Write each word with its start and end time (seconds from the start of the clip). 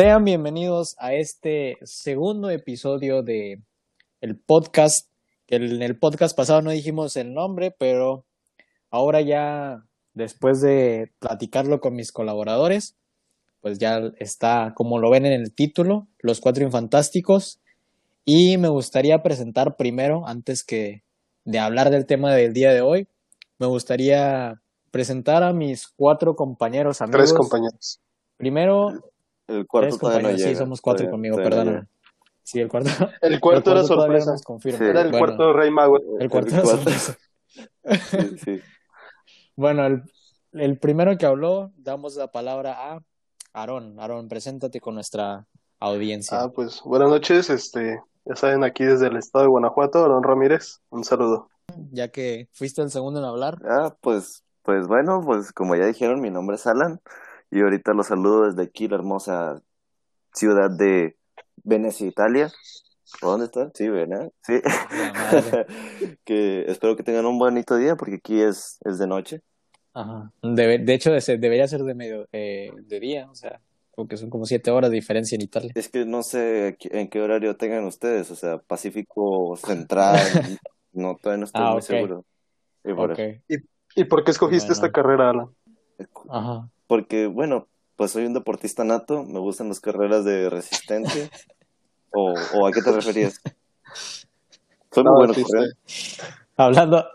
Sean 0.00 0.24
bienvenidos 0.24 0.96
a 0.98 1.12
este 1.12 1.76
segundo 1.82 2.48
episodio 2.48 3.22
de 3.22 3.60
el 4.22 4.38
podcast. 4.38 5.10
Que 5.44 5.56
en 5.56 5.82
el 5.82 5.98
podcast 5.98 6.34
pasado 6.34 6.62
no 6.62 6.70
dijimos 6.70 7.18
el 7.18 7.34
nombre, 7.34 7.70
pero 7.70 8.24
ahora 8.90 9.20
ya 9.20 9.84
después 10.14 10.62
de 10.62 11.12
platicarlo 11.18 11.82
con 11.82 11.96
mis 11.96 12.12
colaboradores, 12.12 12.96
pues 13.60 13.78
ya 13.78 14.00
está, 14.18 14.72
como 14.74 14.98
lo 14.98 15.10
ven 15.10 15.26
en 15.26 15.34
el 15.34 15.52
título, 15.52 16.08
Los 16.20 16.40
Cuatro 16.40 16.64
Infantásticos. 16.64 17.60
Y 18.24 18.56
me 18.56 18.68
gustaría 18.68 19.22
presentar 19.22 19.76
primero, 19.76 20.26
antes 20.26 20.64
que 20.64 21.02
de 21.44 21.58
hablar 21.58 21.90
del 21.90 22.06
tema 22.06 22.32
del 22.34 22.54
día 22.54 22.72
de 22.72 22.80
hoy, 22.80 23.06
me 23.58 23.66
gustaría 23.66 24.62
presentar 24.90 25.42
a 25.42 25.52
mis 25.52 25.88
cuatro 25.88 26.36
compañeros 26.36 27.02
amigos. 27.02 27.20
Tres 27.20 27.34
compañeros. 27.34 28.00
Primero, 28.38 29.09
El 29.50 29.66
cuarto 29.66 29.98
todavía 29.98 30.18
no 30.18 30.28
compañeros, 30.28 30.40
sí, 30.42 30.46
llega. 30.48 30.58
somos 30.58 30.80
cuatro 30.80 30.98
Todavía- 31.06 31.10
conmigo, 31.12 31.36
todavía 31.36 31.58
no 31.58 31.64
perdóname. 31.64 31.88
Sí, 32.42 32.60
el 32.60 32.68
cuarto. 32.68 32.90
El 33.20 33.40
cuarto 33.40 33.70
el 33.72 33.78
era 33.78 33.86
todavía 33.86 34.18
no 34.18 34.24
sorpresa. 34.38 34.78
Sí. 34.78 34.84
Era 34.84 35.00
el 35.02 35.10
Bueno, 35.10 35.26
cuarto 35.26 35.52
Rey 35.52 35.70
Mago. 35.70 35.98
El 36.18 36.30
cuarto 36.30 36.48
El 36.48 36.54
era 36.54 36.62
cuarto. 36.62 36.76
sorpresa. 36.90 37.16
llega. 37.84 37.96
Sí, 38.10 38.38
sí. 38.38 38.60
Bueno, 39.56 39.84
el, 39.84 40.02
el 40.52 40.78
primero 40.78 41.18
que 41.18 41.26
habló, 41.26 41.70
damos 41.76 42.16
la 42.16 42.28
palabra 42.28 42.92
a 42.94 43.00
Aarón. 43.52 43.98
Aarón, 44.00 44.28
preséntate 44.28 44.80
con 44.80 44.94
nuestra 44.94 45.46
audiencia. 45.80 46.40
Ah, 46.40 46.48
pues 46.50 46.80
buenas 46.82 47.10
noches. 47.10 47.50
Este, 47.50 48.00
ya 48.24 48.36
saben, 48.36 48.64
aquí 48.64 48.84
desde 48.84 49.08
el 49.08 49.16
estado 49.16 49.44
de 49.44 49.50
Guanajuato, 49.50 50.02
Aaron 50.02 50.22
Ramírez. 50.22 50.80
Un 50.88 51.04
saludo. 51.04 51.50
Ya 51.92 52.08
que 52.08 52.48
fuiste 52.52 52.80
el 52.80 52.90
segundo 52.90 53.20
en 53.20 53.26
hablar, 53.26 53.58
Ah, 53.68 53.94
pues, 54.00 54.42
pues 54.62 54.86
bueno, 54.86 55.20
pues 55.24 55.52
como 55.52 55.76
ya 55.76 55.84
dijeron, 55.86 56.20
mi 56.22 56.30
nombre 56.30 56.56
es 56.56 56.66
Alan 56.66 57.00
y 57.50 57.60
ahorita 57.60 57.92
los 57.94 58.06
saludo 58.08 58.46
desde 58.46 58.62
aquí, 58.62 58.88
la 58.88 58.96
hermosa 58.96 59.60
ciudad 60.34 60.70
de 60.70 61.16
Venecia, 61.64 62.06
Italia. 62.06 62.50
¿Por 63.20 63.30
¿Dónde 63.30 63.46
están? 63.46 63.72
Sí, 63.74 63.88
¿verdad? 63.88 64.30
Sí. 64.42 64.60
Madre. 65.14 65.66
que 66.24 66.64
espero 66.70 66.94
que 66.96 67.02
tengan 67.02 67.26
un 67.26 67.38
bonito 67.38 67.76
día 67.76 67.96
porque 67.96 68.16
aquí 68.16 68.40
es, 68.40 68.78
es 68.84 68.98
de 68.98 69.06
noche. 69.08 69.40
Ajá. 69.92 70.30
Debe- 70.42 70.78
de 70.84 70.94
hecho, 70.94 71.12
ese- 71.14 71.36
debería 71.38 71.66
ser 71.66 71.82
de 71.82 71.94
medio 71.94 72.28
eh, 72.32 72.70
de 72.86 73.00
día, 73.00 73.28
o 73.28 73.34
sea, 73.34 73.60
porque 73.96 74.16
son 74.16 74.30
como 74.30 74.46
siete 74.46 74.70
horas 74.70 74.90
de 74.90 74.96
diferencia 74.96 75.34
en 75.34 75.42
Italia. 75.42 75.72
Es 75.74 75.88
que 75.88 76.04
no 76.04 76.22
sé 76.22 76.76
en 76.80 77.08
qué 77.10 77.20
horario 77.20 77.56
tengan 77.56 77.84
ustedes, 77.84 78.30
o 78.30 78.36
sea, 78.36 78.58
Pacífico 78.58 79.56
Central, 79.56 80.16
no, 80.92 81.16
todavía 81.16 81.38
no 81.40 81.44
estoy 81.46 81.62
Ah, 81.64 81.72
muy 81.72 81.82
seguro. 81.82 82.24
Y 82.84 82.94
por 82.94 83.10
Ok. 83.12 83.18
¿Y 83.96 84.04
por 84.04 84.22
qué 84.22 84.30
escogiste 84.30 84.66
Bueno. 84.68 84.72
esta 84.74 84.92
carrera, 84.92 85.30
Alan? 85.30 85.48
Ajá. 86.30 86.70
Porque, 86.90 87.28
bueno, 87.28 87.68
pues 87.94 88.10
soy 88.10 88.26
un 88.26 88.34
deportista 88.34 88.82
nato, 88.82 89.22
me 89.22 89.38
gustan 89.38 89.68
las 89.68 89.78
carreras 89.78 90.24
de 90.24 90.50
resistencia. 90.50 91.30
¿O, 92.12 92.34
o 92.54 92.66
a 92.66 92.72
qué 92.72 92.82
te 92.82 92.90
referías? 92.90 93.40
Soy 94.90 95.04
muy 95.04 95.12
No, 95.12 95.14
bueno 95.18 95.32
sí. 95.34 95.44
Hablando, 96.56 97.06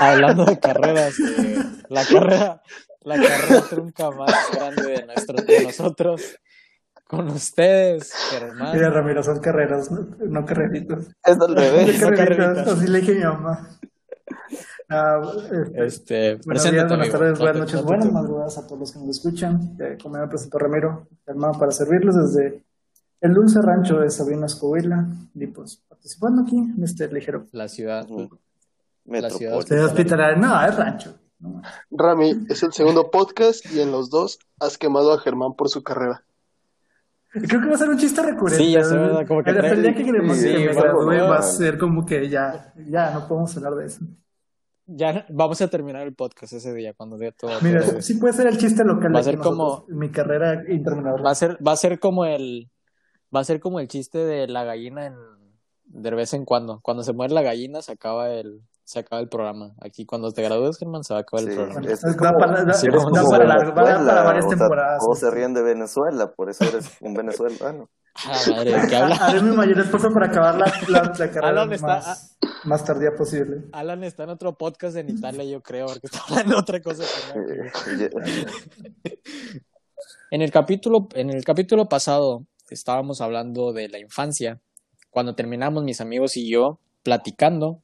hablando 0.00 0.44
de 0.44 0.60
carreras, 0.60 1.18
eh, 1.18 1.58
la 1.88 2.04
carrera, 2.04 2.62
la 3.00 3.16
carrera 3.16 3.62
trunca 3.68 4.12
más 4.12 4.32
grande 4.52 4.92
de, 4.92 5.06
nuestros, 5.06 5.44
de 5.44 5.64
nosotros, 5.64 6.38
con 7.02 7.26
ustedes, 7.30 8.12
Germán. 8.30 8.76
Mira, 8.76 8.90
Ramiro, 8.90 9.24
son 9.24 9.40
carreras, 9.40 9.90
no, 9.90 10.06
no 10.20 10.46
carreritas. 10.46 11.08
Es 11.24 11.40
al 11.40 11.56
revés. 11.56 12.00
No 12.00 12.10
carreritas. 12.10 12.68
así 12.68 12.86
le 12.86 13.00
dije 13.00 13.10
a 13.10 13.14
mi 13.16 13.24
mamá. 13.24 13.70
Ah, 14.92 15.20
este, 15.52 15.84
Este, 15.86 16.34
buenos 16.44 16.64
días, 16.64 16.88
buenas 16.88 16.92
amigo. 16.92 17.18
tardes, 17.18 17.38
buenas 17.38 17.56
noches, 17.58 17.82
buenas 17.84 18.12
madrugadas 18.12 18.58
a 18.58 18.66
todos 18.66 18.80
los 18.80 18.92
que 18.92 18.98
nos 18.98 19.08
escuchan. 19.10 19.76
Eh, 19.78 19.96
como 20.02 20.16
ya 20.16 20.22
me 20.22 20.28
presentó 20.28 20.58
Ramiro, 20.58 21.06
hermano, 21.26 21.56
para 21.58 21.70
servirles 21.70 22.16
desde 22.16 22.64
el 23.20 23.32
dulce 23.34 23.60
rancho 23.62 24.00
de 24.00 24.10
Sabinas 24.10 24.56
Coahuila. 24.56 25.06
Y 25.34 25.46
pues 25.46 25.76
participando 25.88 26.42
aquí 26.42 26.58
en 26.58 26.82
este 26.82 27.06
ligero. 27.12 27.46
La 27.52 27.68
ciudad. 27.68 28.06
La 29.04 29.30
ciudad 29.30 29.52
Metrópolis. 29.52 29.68
De 29.68 29.80
hospitalario, 29.84 30.36
no, 30.38 30.66
es 30.66 30.76
rancho. 30.76 31.14
No, 31.38 31.62
Rami, 31.92 32.46
es 32.48 32.62
el 32.64 32.72
segundo 32.72 33.10
podcast 33.10 33.64
y 33.72 33.80
en 33.80 33.92
los 33.92 34.10
dos 34.10 34.40
has 34.58 34.76
quemado 34.76 35.12
a 35.12 35.20
Germán 35.20 35.54
por 35.54 35.68
su 35.68 35.82
carrera. 35.84 36.24
Creo 37.32 37.60
que 37.60 37.68
va 37.68 37.74
a 37.76 37.78
ser 37.78 37.88
un 37.88 37.96
chiste 37.96 38.20
recurrente. 38.22 38.64
Sí, 38.64 38.72
ya 38.72 38.80
¿verdad? 38.80 39.24
Como 39.26 39.44
que 39.44 39.50
Hasta 39.50 39.68
el 39.68 39.82
día 39.82 39.94
que 39.94 40.04
queremos 40.04 40.36
Sí, 40.36 40.48
que 40.48 40.58
me 40.58 40.74
bueno, 40.74 40.82
gradúe 40.82 41.12
no. 41.24 41.28
va 41.30 41.38
a 41.38 41.42
ser 41.42 41.78
como 41.78 42.04
que 42.04 42.28
ya, 42.28 42.74
ya 42.88 43.12
no 43.14 43.28
podemos 43.28 43.56
hablar 43.56 43.74
de 43.76 43.86
eso. 43.86 44.00
Ya 44.92 45.24
vamos 45.28 45.60
a 45.62 45.68
terminar 45.68 46.02
el 46.06 46.14
podcast 46.14 46.52
ese 46.52 46.72
día 46.74 46.92
cuando 46.94 47.16
dé 47.16 47.30
todo. 47.32 47.52
Mira, 47.62 47.80
todo. 47.84 48.02
sí 48.02 48.14
puede 48.14 48.34
ser 48.34 48.48
el 48.48 48.58
chiste 48.58 48.84
local. 48.84 49.14
Va 49.14 49.20
a 49.20 49.22
ser 49.22 49.38
como- 49.38 49.84
Mi 49.88 50.10
carrera 50.10 50.64
interminable. 50.68 51.22
Va 51.22 51.30
a 51.30 51.34
ser, 51.36 51.56
va 51.66 51.72
a 51.72 51.76
ser 51.76 52.00
como 52.00 52.24
el, 52.24 52.70
va 53.34 53.40
a 53.40 53.44
ser 53.44 53.60
como 53.60 53.78
el 53.78 53.86
chiste 53.88 54.18
de 54.18 54.48
la 54.48 54.64
gallina 54.64 55.06
en, 55.06 55.14
de 55.84 56.10
vez 56.10 56.34
en 56.34 56.44
cuando. 56.44 56.80
Cuando 56.82 57.02
se 57.04 57.12
muere 57.12 57.32
la 57.34 57.42
gallina 57.42 57.82
se 57.82 57.92
acaba 57.92 58.30
el, 58.30 58.62
se 58.82 58.98
acaba 58.98 59.22
el 59.22 59.28
programa. 59.28 59.74
Aquí 59.80 60.04
cuando 60.06 60.32
te 60.32 60.42
gradúes, 60.42 60.76
Germán, 60.76 61.04
se 61.04 61.14
va 61.14 61.20
a 61.20 61.22
acabar 61.22 61.48
el 61.48 61.54
programa. 61.54 61.86
Es 61.88 62.00
Da 62.02 62.32
para, 62.32 62.64
da- 62.64 62.72
sí, 62.74 62.88
da 62.88 62.98
como 62.98 63.30
para 63.30 63.44
largo, 63.46 63.72
va 63.74 63.82
a 63.82 63.84
dar 63.94 64.06
para 64.06 64.22
varias 64.24 64.44
o 64.46 64.48
sea, 64.48 64.58
temporadas. 64.58 64.98
Todos 65.04 65.18
se 65.20 65.30
ríen 65.30 65.54
de 65.54 65.62
Venezuela, 65.62 66.32
por 66.34 66.50
eso 66.50 66.64
eres 66.64 66.90
un 67.00 67.14
venezolano. 67.14 67.88
Ah, 68.14 68.40
madre, 68.50 68.80
¿de 68.80 68.88
qué 68.88 68.96
habla? 68.96 69.16
Haré 69.16 69.42
mi 69.42 69.56
mayor 69.56 69.78
esfuerzo 69.80 70.12
para 70.12 70.26
acabar 70.26 70.56
la, 70.58 70.66
la, 70.88 71.02
la 71.02 71.12
carrera 71.30 71.48
Alan 71.48 71.72
está- 71.72 71.86
más, 71.86 72.36
más 72.64 72.84
tardía 72.84 73.14
posible. 73.14 73.62
Alan 73.72 74.04
está 74.04 74.24
en 74.24 74.30
otro 74.30 74.56
podcast 74.58 74.96
en 74.96 75.10
Italia, 75.10 75.44
yo 75.44 75.62
creo, 75.62 75.86
porque 75.86 76.06
está 76.06 76.20
hablando 76.28 76.54
de 76.56 76.60
otra 76.60 76.80
cosa. 76.82 77.04
que 77.34 78.10
no- 78.10 78.20
En 80.30 80.42
el 80.42 80.50
capítulo, 80.50 81.08
en 81.14 81.30
el 81.30 81.44
capítulo 81.44 81.88
pasado 81.88 82.46
estábamos 82.70 83.20
hablando 83.20 83.72
de 83.72 83.88
la 83.88 83.98
infancia. 83.98 84.60
Cuando 85.10 85.34
terminamos 85.34 85.82
mis 85.82 86.00
amigos 86.00 86.36
y 86.36 86.48
yo 86.48 86.78
platicando, 87.02 87.82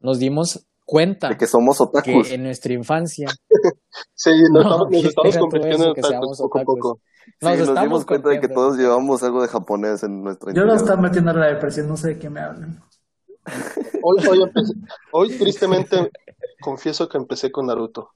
nos 0.00 0.18
dimos 0.18 0.66
cuenta 0.90 1.28
De 1.28 1.36
que 1.36 1.46
somos 1.46 1.78
que 1.78 1.84
otakus. 1.84 2.30
en 2.32 2.42
nuestra 2.42 2.72
infancia 2.72 3.28
Sí, 4.14 4.30
nos 4.52 4.64
No, 4.64 4.70
estamos, 4.72 4.90
nos 4.90 5.04
estamos 5.04 5.36
convirtiendo 5.38 5.84
en 5.84 5.90
otakus 6.04 6.38
poco 6.38 6.58
a 6.58 6.62
poco. 6.64 7.00
Sí, 7.26 7.32
nos 7.46 7.58
estamos 7.60 7.82
dimos 7.82 8.04
cuenta 8.04 8.28
de 8.30 8.40
que 8.40 8.48
todos 8.48 8.76
llevamos 8.76 9.22
algo 9.22 9.40
de 9.42 9.48
japonés 9.48 10.02
en 10.02 10.22
nuestra 10.24 10.52
Yo 10.52 10.64
lo 10.64 10.74
estaba 10.74 11.00
metiendo 11.00 11.30
en 11.30 11.40
la 11.40 11.46
depresión, 11.46 11.86
no 11.88 11.96
sé 11.96 12.08
de 12.08 12.18
qué 12.18 12.28
me 12.28 12.40
hablan. 12.40 12.82
Hoy, 14.02 14.26
hoy, 14.28 14.42
empecé- 14.42 14.74
hoy, 15.12 15.38
tristemente, 15.38 16.10
confieso 16.60 17.08
que 17.08 17.18
empecé 17.18 17.50
con 17.52 17.66
Naruto. 17.66 18.10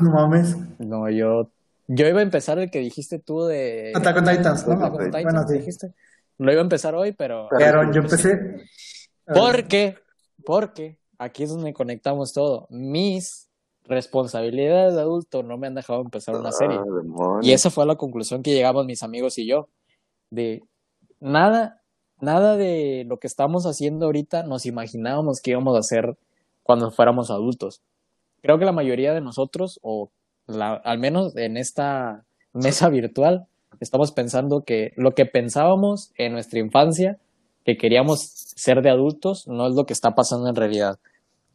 No 0.00 0.10
mames. 0.12 0.56
No, 0.78 1.08
yo, 1.10 1.50
yo 1.88 2.06
iba 2.06 2.20
a 2.20 2.22
empezar 2.22 2.58
el 2.58 2.70
que 2.70 2.78
dijiste 2.78 3.18
tú 3.18 3.44
de 3.46 3.92
Attack 3.94 4.16
on 4.18 4.24
Titans, 4.24 4.66
¿no? 4.66 4.74
Attack 4.74 4.94
on 4.94 5.04
Titan, 5.06 5.22
Bueno, 5.24 5.48
sí. 5.48 5.54
dijiste. 5.58 5.92
Lo 6.38 6.52
iba 6.52 6.60
a 6.60 6.64
empezar 6.64 6.94
hoy, 6.94 7.12
pero 7.12 7.48
Pero 7.50 7.92
yo 7.92 8.00
empecé. 8.02 8.64
porque, 9.26 9.96
porque 10.44 10.98
aquí 11.18 11.42
es 11.42 11.50
donde 11.50 11.72
conectamos 11.72 12.32
todo. 12.32 12.66
Mis 12.70 13.48
responsabilidades 13.84 14.94
de 14.94 15.00
adulto 15.00 15.42
no 15.42 15.58
me 15.58 15.66
han 15.66 15.74
dejado 15.74 16.00
empezar 16.00 16.36
una 16.36 16.52
serie. 16.52 16.78
Ah. 16.78 17.40
Y 17.42 17.52
esa 17.52 17.70
fue 17.70 17.86
la 17.86 17.96
conclusión 17.96 18.42
que 18.42 18.52
llegamos 18.52 18.86
mis 18.86 19.02
amigos 19.02 19.38
y 19.38 19.46
yo. 19.46 19.68
De 20.30 20.62
nada, 21.18 21.82
nada 22.20 22.56
de 22.56 23.04
lo 23.06 23.18
que 23.18 23.26
estamos 23.26 23.66
haciendo 23.66 24.06
ahorita 24.06 24.44
nos 24.44 24.64
imaginábamos 24.66 25.40
que 25.40 25.50
íbamos 25.50 25.76
a 25.76 25.80
hacer 25.80 26.16
cuando 26.62 26.90
fuéramos 26.90 27.30
adultos. 27.30 27.82
Creo 28.42 28.58
que 28.58 28.64
la 28.64 28.72
mayoría 28.72 29.12
de 29.12 29.20
nosotros, 29.20 29.80
o 29.82 30.10
la, 30.46 30.74
al 30.74 30.98
menos 30.98 31.36
en 31.36 31.56
esta 31.56 32.24
mesa 32.52 32.88
virtual, 32.88 33.46
estamos 33.80 34.12
pensando 34.12 34.62
que 34.62 34.92
lo 34.96 35.12
que 35.12 35.26
pensábamos 35.26 36.12
en 36.16 36.32
nuestra 36.32 36.60
infancia, 36.60 37.18
que 37.64 37.76
queríamos 37.76 38.20
ser 38.56 38.82
de 38.82 38.90
adultos, 38.90 39.46
no 39.46 39.66
es 39.66 39.74
lo 39.74 39.84
que 39.84 39.92
está 39.92 40.14
pasando 40.14 40.48
en 40.48 40.56
realidad. 40.56 40.98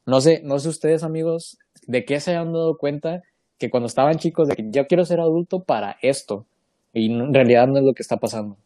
No 0.06 0.22
sé, 0.22 0.42
no 0.44 0.60
sé 0.60 0.70
ustedes 0.70 1.04
amigos, 1.04 1.58
de 1.88 2.06
qué 2.06 2.20
se 2.20 2.36
han 2.36 2.54
dado 2.54 2.78
cuenta 2.78 3.22
que 3.58 3.70
cuando 3.70 3.88
estaban 3.88 4.18
chicos, 4.18 4.48
de 4.48 4.56
que 4.56 4.66
yo 4.70 4.86
quiero 4.86 5.06
ser 5.06 5.20
adulto 5.20 5.64
para 5.64 5.98
esto, 6.02 6.46
y 6.94 7.12
en 7.12 7.34
realidad 7.34 7.68
no 7.68 7.78
es 7.78 7.84
lo 7.84 7.94
que 7.94 8.04
está 8.04 8.18
pasando. 8.18 8.58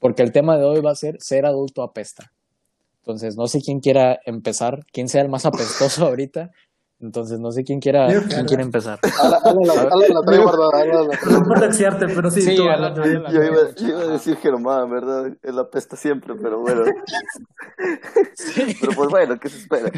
Porque 0.00 0.22
el 0.22 0.32
tema 0.32 0.56
de 0.56 0.64
hoy 0.64 0.80
va 0.80 0.92
a 0.92 0.96
ser 0.96 1.16
ser 1.20 1.46
adulto 1.46 1.82
apesta. 1.82 2.32
Entonces, 3.02 3.36
no 3.36 3.46
sé 3.46 3.60
quién 3.60 3.80
quiera 3.80 4.18
empezar, 4.26 4.84
quién 4.92 5.08
sea 5.08 5.22
el 5.22 5.28
más 5.28 5.46
apestoso 5.46 6.04
ahorita. 6.06 6.50
Entonces, 7.00 7.38
no 7.38 7.52
sé 7.52 7.62
quién 7.62 7.78
quiera, 7.78 8.08
quién 8.28 8.44
quiere 8.44 8.64
empezar. 8.64 8.98
Alan, 9.22 9.40
Alan 9.44 9.66
la, 9.66 9.82
Alan 9.82 10.14
la 10.14 10.20
trae 10.22 10.38
guardada. 10.38 10.82
Alan 10.82 11.08
No 11.30 11.42
por 11.44 12.14
pero 12.14 12.30
sí, 12.30 12.42
Sí, 12.42 12.56
tú, 12.56 12.68
Alan, 12.68 12.94
Yo 12.94 13.04
iba, 13.06 13.30
yo 13.76 13.88
iba 13.88 14.00
a 14.00 14.08
decir 14.08 14.36
Germán, 14.36 14.90
¿verdad? 14.90 15.32
Él 15.42 15.58
apesta 15.60 15.96
siempre, 15.96 16.34
pero 16.34 16.60
bueno. 16.60 16.82
Pero 18.80 18.92
pues 18.96 19.08
bueno, 19.10 19.38
¿qué 19.38 19.48
se 19.48 19.58
espera? 19.58 19.92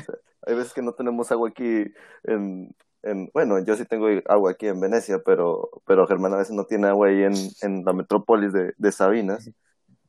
Hay 0.47 0.55
veces 0.55 0.75
que 0.75 0.82
no 0.82 0.93
tenemos 0.93 1.32
agua 1.32 1.49
aquí 1.49 1.85
en, 2.25 2.75
en... 3.02 3.31
Bueno, 3.32 3.58
yo 3.64 3.76
sí 3.76 3.87
tengo 3.87 4.06
agua 4.29 4.50
aquí 4.50 4.67
en 4.67 4.81
Venecia, 4.81 5.20
pero, 5.25 5.70
pero 5.87 6.06
Germán 6.06 6.35
a 6.35 6.38
veces 6.38 6.55
no 6.55 6.64
tiene 6.64 6.88
agua 6.88 7.08
ahí 7.08 7.23
en, 7.23 7.35
en 7.62 7.82
la 7.85 7.94
metrópolis 7.94 8.52
de, 8.52 8.75
de 8.76 8.93
Sabinas. 8.93 9.50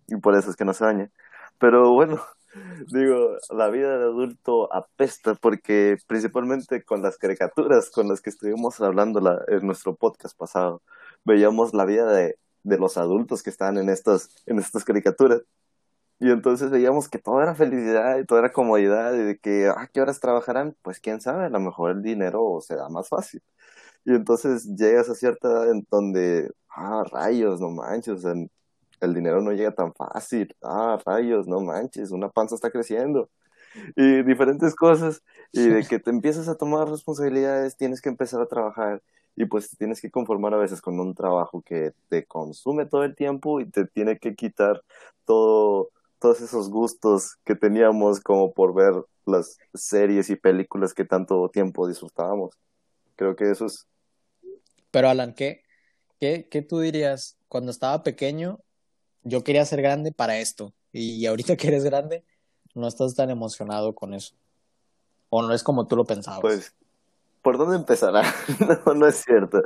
Y 0.08 0.18
por 0.18 0.36
eso 0.36 0.50
es 0.50 0.58
que 0.58 0.66
no 0.66 0.74
se 0.74 0.84
baña. 0.84 1.10
Pero 1.58 1.94
bueno, 1.94 2.20
digo, 2.88 3.38
la 3.52 3.70
vida 3.70 3.98
de 3.98 4.04
adulto 4.06 4.74
apesta 4.74 5.36
porque 5.36 5.98
principalmente 6.08 6.84
con 6.84 7.02
las 7.02 7.18
caricaturas 7.18 7.90
con 7.92 8.08
las 8.10 8.22
que 8.22 8.30
estuvimos 8.32 8.80
hablando 8.82 9.20
la- 9.22 9.44
en 9.48 9.66
nuestro 9.66 9.96
podcast 9.96 10.38
pasado, 10.38 10.82
veíamos 11.26 11.74
la 11.74 11.86
vida 11.86 12.12
de 12.12 12.38
de 12.64 12.78
los 12.78 12.98
adultos 12.98 13.44
que 13.44 13.50
estaban 13.50 13.78
en 13.78 13.90
estas, 13.90 14.30
en 14.46 14.60
estas 14.60 14.84
caricaturas. 14.86 15.42
Y 16.20 16.30
entonces 16.32 16.70
veíamos 16.72 17.10
que 17.10 17.20
todo 17.20 17.42
era 17.42 17.56
felicidad 17.56 18.20
y 18.20 18.26
todo 18.26 18.40
era 18.40 18.52
comodidad 18.54 19.14
y 19.16 19.20
de 19.24 19.40
que, 19.40 19.68
¿a 19.70 19.88
qué 19.94 20.02
horas 20.02 20.20
trabajarán? 20.20 20.76
Pues 20.84 21.00
quién 21.00 21.22
sabe, 21.22 21.46
a 21.46 21.50
lo 21.50 21.60
mejor 21.60 21.92
el 21.92 22.04
dinero 22.04 22.60
se 22.62 22.76
da 22.76 22.90
más 22.90 23.10
fácil. 23.10 23.42
Y 24.06 24.14
entonces 24.16 24.66
llegas 24.78 25.10
a 25.10 25.16
cierta 25.16 25.50
edad 25.50 25.72
en 25.72 25.88
donde, 25.92 26.52
ah, 26.70 27.04
rayos, 27.12 27.62
no 27.62 27.72
manches, 27.72 28.24
el 29.02 29.14
dinero 29.14 29.42
no 29.42 29.52
llega 29.52 29.72
tan 29.72 29.94
fácil, 29.94 30.56
ah, 30.64 30.98
rayos, 31.06 31.48
no 31.48 31.60
manches, 31.60 32.12
una 32.12 32.30
panza 32.30 32.56
está 32.56 32.72
creciendo 32.72 33.30
y 33.96 34.24
diferentes 34.24 34.76
cosas, 34.76 35.24
y 35.52 35.68
de 35.68 35.86
que 35.86 36.00
te 36.00 36.10
empiezas 36.10 36.48
a 36.48 36.56
tomar 36.56 36.90
responsabilidades, 36.90 37.78
tienes 37.78 38.02
que 38.02 38.10
empezar 38.10 38.42
a 38.42 38.48
trabajar 38.48 39.02
y 39.36 39.46
pues 39.46 39.70
tienes 39.78 40.02
que 40.02 40.12
conformar 40.12 40.54
a 40.54 40.58
veces 40.58 40.82
con 40.82 41.00
un 41.00 41.16
trabajo 41.16 41.62
que 41.62 41.94
te 42.10 42.26
consume 42.26 42.86
todo 42.86 43.04
el 43.04 43.16
tiempo 43.16 43.60
y 43.60 43.70
te 43.70 43.86
tiene 43.86 44.18
que 44.20 44.36
quitar 44.36 44.84
todo, 45.26 45.90
todos 46.20 46.42
esos 46.42 46.70
gustos 46.70 47.38
que 47.46 47.56
teníamos 47.56 48.20
como 48.20 48.54
por 48.54 48.74
ver 48.74 48.94
las 49.26 49.58
series 49.74 50.30
y 50.30 50.36
películas 50.36 50.94
que 50.94 51.06
tanto 51.06 51.50
tiempo 51.50 51.88
disfrutábamos. 51.88 52.56
Creo 53.16 53.36
que 53.36 53.50
eso 53.50 53.66
es... 53.66 53.88
Pero 54.90 55.10
Alan, 55.10 55.34
¿qué, 55.34 55.64
qué, 56.20 56.48
qué 56.52 56.62
tú 56.62 56.80
dirías? 56.80 57.38
Cuando 57.48 57.72
estaba 57.72 58.04
pequeño, 58.04 58.60
yo 59.24 59.44
quería 59.44 59.66
ser 59.66 59.82
grande 59.82 60.12
para 60.12 60.38
esto. 60.38 60.74
Y 60.92 61.26
ahorita 61.26 61.56
que 61.58 61.68
eres 61.68 61.84
grande, 61.84 62.24
no 62.74 62.88
estás 62.88 63.16
tan 63.16 63.30
emocionado 63.30 63.94
con 63.94 64.14
eso. 64.14 64.36
O 65.30 65.42
no 65.42 65.54
es 65.54 65.64
como 65.64 65.88
tú 65.88 65.96
lo 65.96 66.06
pensabas. 66.06 66.42
Pues, 66.42 66.74
¿por 67.42 67.58
dónde 67.58 67.78
empezará? 67.78 68.24
no, 68.86 68.94
no 68.94 69.08
es 69.08 69.24
cierto. 69.24 69.64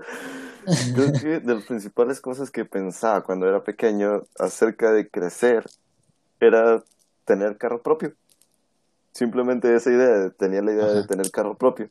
Creo 0.95 1.11
que 1.13 1.39
de 1.39 1.55
las 1.55 1.65
principales 1.65 2.19
cosas 2.19 2.49
que 2.49 2.65
pensaba 2.65 3.23
cuando 3.23 3.47
era 3.47 3.63
pequeño 3.63 4.23
acerca 4.39 4.91
de 4.91 5.07
crecer 5.07 5.65
era 6.39 6.83
tener 7.23 7.57
carro 7.57 7.81
propio. 7.81 8.13
Simplemente 9.11 9.73
esa 9.73 9.91
idea, 9.91 10.29
tenía 10.31 10.61
la 10.61 10.73
idea 10.73 10.87
de 10.87 11.07
tener 11.07 11.31
carro 11.31 11.55
propio. 11.55 11.89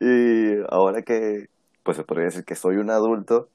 Y 0.00 0.54
ahora 0.70 1.02
que, 1.02 1.48
pues 1.82 1.96
se 1.96 2.04
podría 2.04 2.26
decir 2.26 2.44
que 2.44 2.54
soy 2.54 2.76
un 2.76 2.90
adulto, 2.90 3.48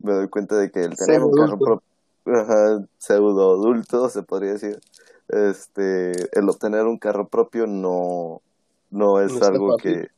me 0.00 0.12
doy 0.12 0.28
cuenta 0.28 0.56
de 0.56 0.70
que 0.70 0.82
el 0.82 0.96
tener 0.96 1.22
un 1.22 1.32
carro 1.32 1.58
propio, 1.58 1.91
pseudo 2.98 3.52
adulto, 3.54 4.08
se 4.08 4.22
podría 4.22 4.52
decir, 4.52 4.80
este, 5.28 6.12
el 6.38 6.48
obtener 6.48 6.84
un 6.84 6.98
carro 6.98 7.28
propio 7.28 7.66
no, 7.66 8.42
no 8.90 9.20
es 9.20 9.40
algo 9.42 9.76
que, 9.76 10.08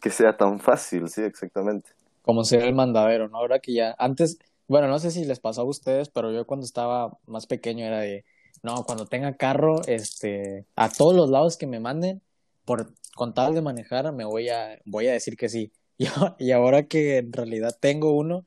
que 0.00 0.10
sea 0.10 0.36
tan 0.36 0.60
fácil, 0.60 1.08
sí, 1.08 1.22
exactamente. 1.22 1.90
Como 2.22 2.44
ser 2.44 2.62
el 2.62 2.74
mandadero, 2.74 3.28
¿no? 3.28 3.38
Ahora 3.38 3.58
que 3.58 3.74
ya, 3.74 3.94
antes, 3.98 4.38
bueno, 4.68 4.88
no 4.88 4.98
sé 4.98 5.10
si 5.10 5.24
les 5.24 5.40
pasó 5.40 5.62
a 5.62 5.68
ustedes, 5.68 6.08
pero 6.08 6.32
yo 6.32 6.46
cuando 6.46 6.64
estaba 6.64 7.18
más 7.26 7.46
pequeño 7.46 7.84
era 7.84 8.00
de, 8.00 8.24
no, 8.62 8.84
cuando 8.84 9.06
tenga 9.06 9.34
carro, 9.34 9.82
este, 9.86 10.66
a 10.76 10.88
todos 10.88 11.14
los 11.14 11.30
lados 11.30 11.56
que 11.56 11.66
me 11.66 11.80
manden, 11.80 12.22
por 12.64 12.92
con 13.14 13.32
tal 13.32 13.54
de 13.54 13.62
manejar, 13.62 14.12
me 14.12 14.24
voy 14.24 14.48
a, 14.48 14.78
voy 14.84 15.06
a 15.06 15.12
decir 15.12 15.36
que 15.36 15.48
sí. 15.48 15.72
Y, 15.96 16.08
y 16.40 16.50
ahora 16.50 16.88
que 16.88 17.18
en 17.18 17.32
realidad 17.32 17.76
tengo 17.80 18.16
uno, 18.16 18.44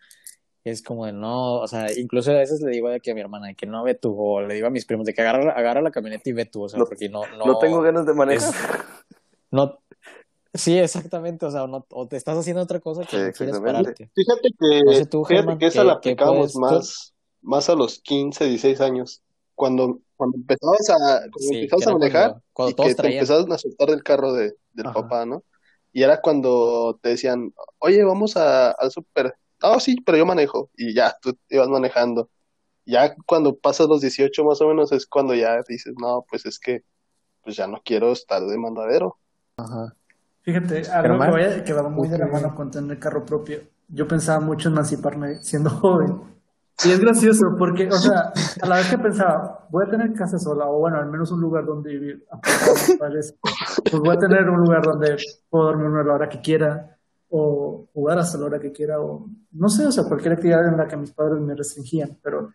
es 0.70 0.82
como 0.82 1.06
de 1.06 1.14
no, 1.14 1.56
o 1.56 1.68
sea, 1.68 1.88
incluso 1.98 2.32
a 2.32 2.36
veces 2.36 2.62
le 2.62 2.72
digo 2.72 2.90
de 2.90 3.00
que 3.00 3.12
a 3.12 3.16
mi 3.16 3.22
hermana 3.22 3.48
de 3.48 3.56
que 3.56 3.66
no 3.66 3.84
ve 3.84 3.96
tú, 3.96 4.16
o 4.18 4.42
le 4.42 4.54
digo 4.54 4.68
a 4.68 4.70
mis 4.70 4.86
primos 4.86 5.06
de 5.06 5.14
que 5.14 5.22
agarra, 5.22 5.52
agarra 5.52 5.82
la 5.82 5.92
camioneta 5.92 6.30
y 6.30 6.34
ve 6.34 6.46
tú, 6.46 6.64
o 6.64 6.70
sea, 6.70 6.80
porque 6.80 7.10
no, 7.10 7.26
no. 7.38 7.46
No 7.46 7.60
tengo 7.60 7.82
ganas 7.82 8.06
de 8.06 8.14
manejar. 8.14 8.54
no, 9.52 9.80
sí, 10.54 10.78
exactamente, 10.78 11.46
o 11.46 11.52
sea, 11.52 11.68
no, 11.68 11.86
o 11.90 12.08
te 12.08 12.18
estás 12.18 12.38
haciendo 12.38 12.62
otra 12.62 12.80
cosa 12.80 13.04
que 13.04 13.18
no 13.18 13.32
quieres 13.32 13.60
pararte. 13.60 14.10
Fíjate 14.14 14.50
que, 14.60 15.26
fíjate 15.28 15.58
que 15.58 15.66
esa 15.66 15.84
la 15.84 15.94
aplicamos 15.94 16.56
más, 16.56 17.14
más 17.42 17.70
a 17.70 17.76
los 17.76 18.00
15, 18.00 18.46
16 18.46 18.82
años. 18.82 19.22
Cuando, 19.56 20.02
cuando 20.16 20.38
empezabas 20.38 20.90
a, 20.90 21.22
cuando 21.32 21.56
empezabas 21.56 21.88
a 21.88 21.94
manejar 21.94 22.42
cuando, 22.54 22.72
y 22.72 22.76
que 22.76 22.96
te 22.96 23.14
empezabas 23.14 23.52
a 23.52 23.58
soltar 23.58 23.90
del 23.90 24.04
carro 24.04 24.34
de, 24.34 24.54
del 24.74 24.92
papá, 24.94 25.26
¿no? 25.26 25.44
Y 25.92 26.04
era 26.04 26.22
cuando 26.22 27.00
te 27.02 27.10
decían, 27.10 27.52
oye, 27.80 28.04
vamos 28.04 28.38
a, 28.38 28.70
al 28.72 28.92
súper 28.92 29.34
oh, 29.62 29.80
sí, 29.80 29.98
pero 30.06 30.18
yo 30.18 30.26
manejo. 30.26 30.70
Y 30.76 30.94
ya, 30.94 31.16
tú 31.22 31.38
ibas 31.50 31.68
manejando. 31.70 32.30
Ya 32.86 33.14
cuando 33.26 33.58
pasas 33.58 33.88
los 33.88 34.02
18 34.02 34.44
más 34.46 34.62
o 34.62 34.68
menos 34.68 34.92
es 34.92 35.06
cuando 35.06 35.34
ya 35.36 35.62
dices, 35.68 35.94
no, 36.00 36.26
pues 36.30 36.46
es 36.46 36.60
que 36.60 36.84
pues 37.44 37.56
ya 37.56 37.68
no 37.68 37.82
quiero 37.84 38.12
estar 38.12 38.42
de 38.42 38.58
mandadero. 38.58 39.18
Ajá. 39.58 39.94
Fíjate, 40.42 40.90
algo 40.92 41.20
que 41.20 41.32
vaya 41.32 41.64
quedaba 41.64 41.90
muy 41.90 42.08
de 42.08 42.18
la 42.18 42.28
mano 42.28 42.56
con 42.56 42.72
tener 42.72 43.00
carro 43.00 43.26
propio. 43.26 43.62
Yo 43.90 44.08
pensaba 44.08 44.40
mucho 44.40 44.70
en 44.70 44.76
emanciparme 44.76 45.36
siendo 45.44 45.70
joven. 45.70 46.22
Y 46.86 46.92
es 46.92 47.00
gracioso 47.00 47.56
porque, 47.58 47.88
o 47.88 47.98
sea, 47.98 48.32
a 48.62 48.68
la 48.68 48.76
vez 48.76 48.90
que 48.90 48.98
pensaba, 48.98 49.66
voy 49.70 49.86
a 49.86 49.90
tener 49.90 50.14
casa 50.14 50.38
sola, 50.38 50.68
o 50.68 50.80
bueno, 50.80 50.98
al 50.98 51.10
menos 51.10 51.32
un 51.32 51.42
lugar 51.42 51.66
donde 51.66 51.92
vivir, 51.92 52.26
pues 53.00 54.00
voy 54.00 54.16
a 54.16 54.20
tener 54.20 54.48
un 54.48 54.60
lugar 54.62 54.84
donde 54.84 55.18
puedo 55.50 55.66
dormir 55.66 55.88
una 55.88 56.14
hora 56.14 56.30
que 56.30 56.40
quiera, 56.40 56.97
o 57.30 57.88
jugar 57.94 58.20
hasta 58.20 58.38
la 58.38 58.46
hora 58.46 58.60
que 58.60 58.72
quiera, 58.72 59.00
o 59.00 59.28
no 59.52 59.70
sé, 59.70 59.86
o 59.86 59.92
sea, 59.92 60.06
cualquier 60.06 60.34
actividad 60.34 60.68
en 60.68 60.78
la 60.78 60.88
que 60.88 60.98
mis 60.98 61.12
padres 61.12 61.42
me 61.42 61.56
restringían, 61.56 62.18
pero 62.22 62.54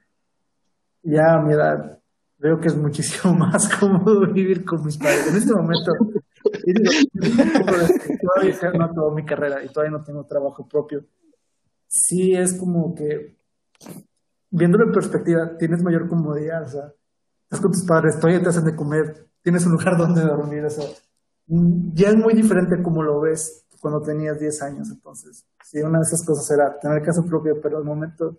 ya 1.02 1.34
a 1.34 1.42
mi 1.42 1.52
edad 1.52 1.98
veo 2.38 2.58
que 2.58 2.68
es 2.68 2.76
muchísimo 2.76 3.34
más 3.38 3.68
cómodo 3.76 4.32
vivir 4.32 4.64
con 4.64 4.84
mis 4.84 4.98
padres. 4.98 5.28
En 5.28 5.36
este 5.36 5.54
momento, 5.54 5.92
todavía 8.22 8.78
no 8.78 8.88
tengo 8.88 9.10
mi 9.12 9.24
carrera 9.24 9.62
y 9.62 9.68
todavía 9.68 9.96
no 9.98 10.04
tengo 10.04 10.24
trabajo 10.24 10.66
propio. 10.66 11.04
Sí 11.86 12.34
es 12.34 12.58
como 12.58 12.94
que, 12.94 13.36
viéndolo 14.50 14.86
en 14.86 14.92
perspectiva, 14.92 15.56
tienes 15.58 15.82
mayor 15.82 16.08
comodidad, 16.08 16.64
o 16.64 16.68
sea, 16.68 16.92
estás 17.44 17.60
con 17.60 17.72
tus 17.72 17.84
padres, 17.84 18.18
todavía 18.18 18.42
te 18.42 18.48
hacen 18.48 18.64
de 18.64 18.74
comer, 18.74 19.28
tienes 19.42 19.66
un 19.66 19.72
lugar 19.72 19.96
donde 19.98 20.22
dormir, 20.22 20.64
o 20.64 20.70
sea, 20.70 20.86
ya 21.46 22.08
es 22.08 22.16
muy 22.16 22.34
diferente 22.34 22.82
como 22.82 23.02
lo 23.02 23.20
ves 23.20 23.61
cuando 23.82 24.00
tenías 24.00 24.38
10 24.38 24.62
años. 24.62 24.88
Entonces, 24.90 25.44
sí, 25.64 25.80
una 25.80 25.98
de 25.98 26.04
esas 26.04 26.24
cosas 26.24 26.48
era 26.52 26.78
tener 26.78 27.02
casa 27.02 27.22
propia, 27.24 27.52
pero 27.60 27.78
al 27.78 27.84
momento 27.84 28.38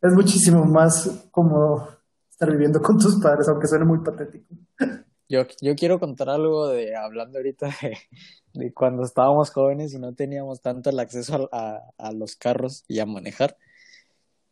es 0.00 0.12
muchísimo 0.14 0.64
más 0.64 1.28
como 1.32 1.88
estar 2.30 2.48
viviendo 2.48 2.80
con 2.80 2.96
tus 2.96 3.20
padres, 3.20 3.48
aunque 3.48 3.66
suene 3.66 3.84
muy 3.84 3.98
patético. 3.98 4.54
Yo, 5.28 5.42
yo 5.60 5.74
quiero 5.74 5.98
contar 5.98 6.30
algo 6.30 6.68
de, 6.68 6.94
hablando 6.94 7.38
ahorita 7.38 7.70
de, 8.54 8.72
cuando 8.72 9.02
estábamos 9.02 9.50
jóvenes 9.50 9.92
y 9.92 9.98
no 9.98 10.14
teníamos 10.14 10.62
tanto 10.62 10.90
el 10.90 11.00
acceso 11.00 11.48
a, 11.50 11.82
a, 11.98 12.12
los 12.12 12.36
carros 12.36 12.84
y 12.86 13.00
a 13.00 13.06
manejar. 13.06 13.56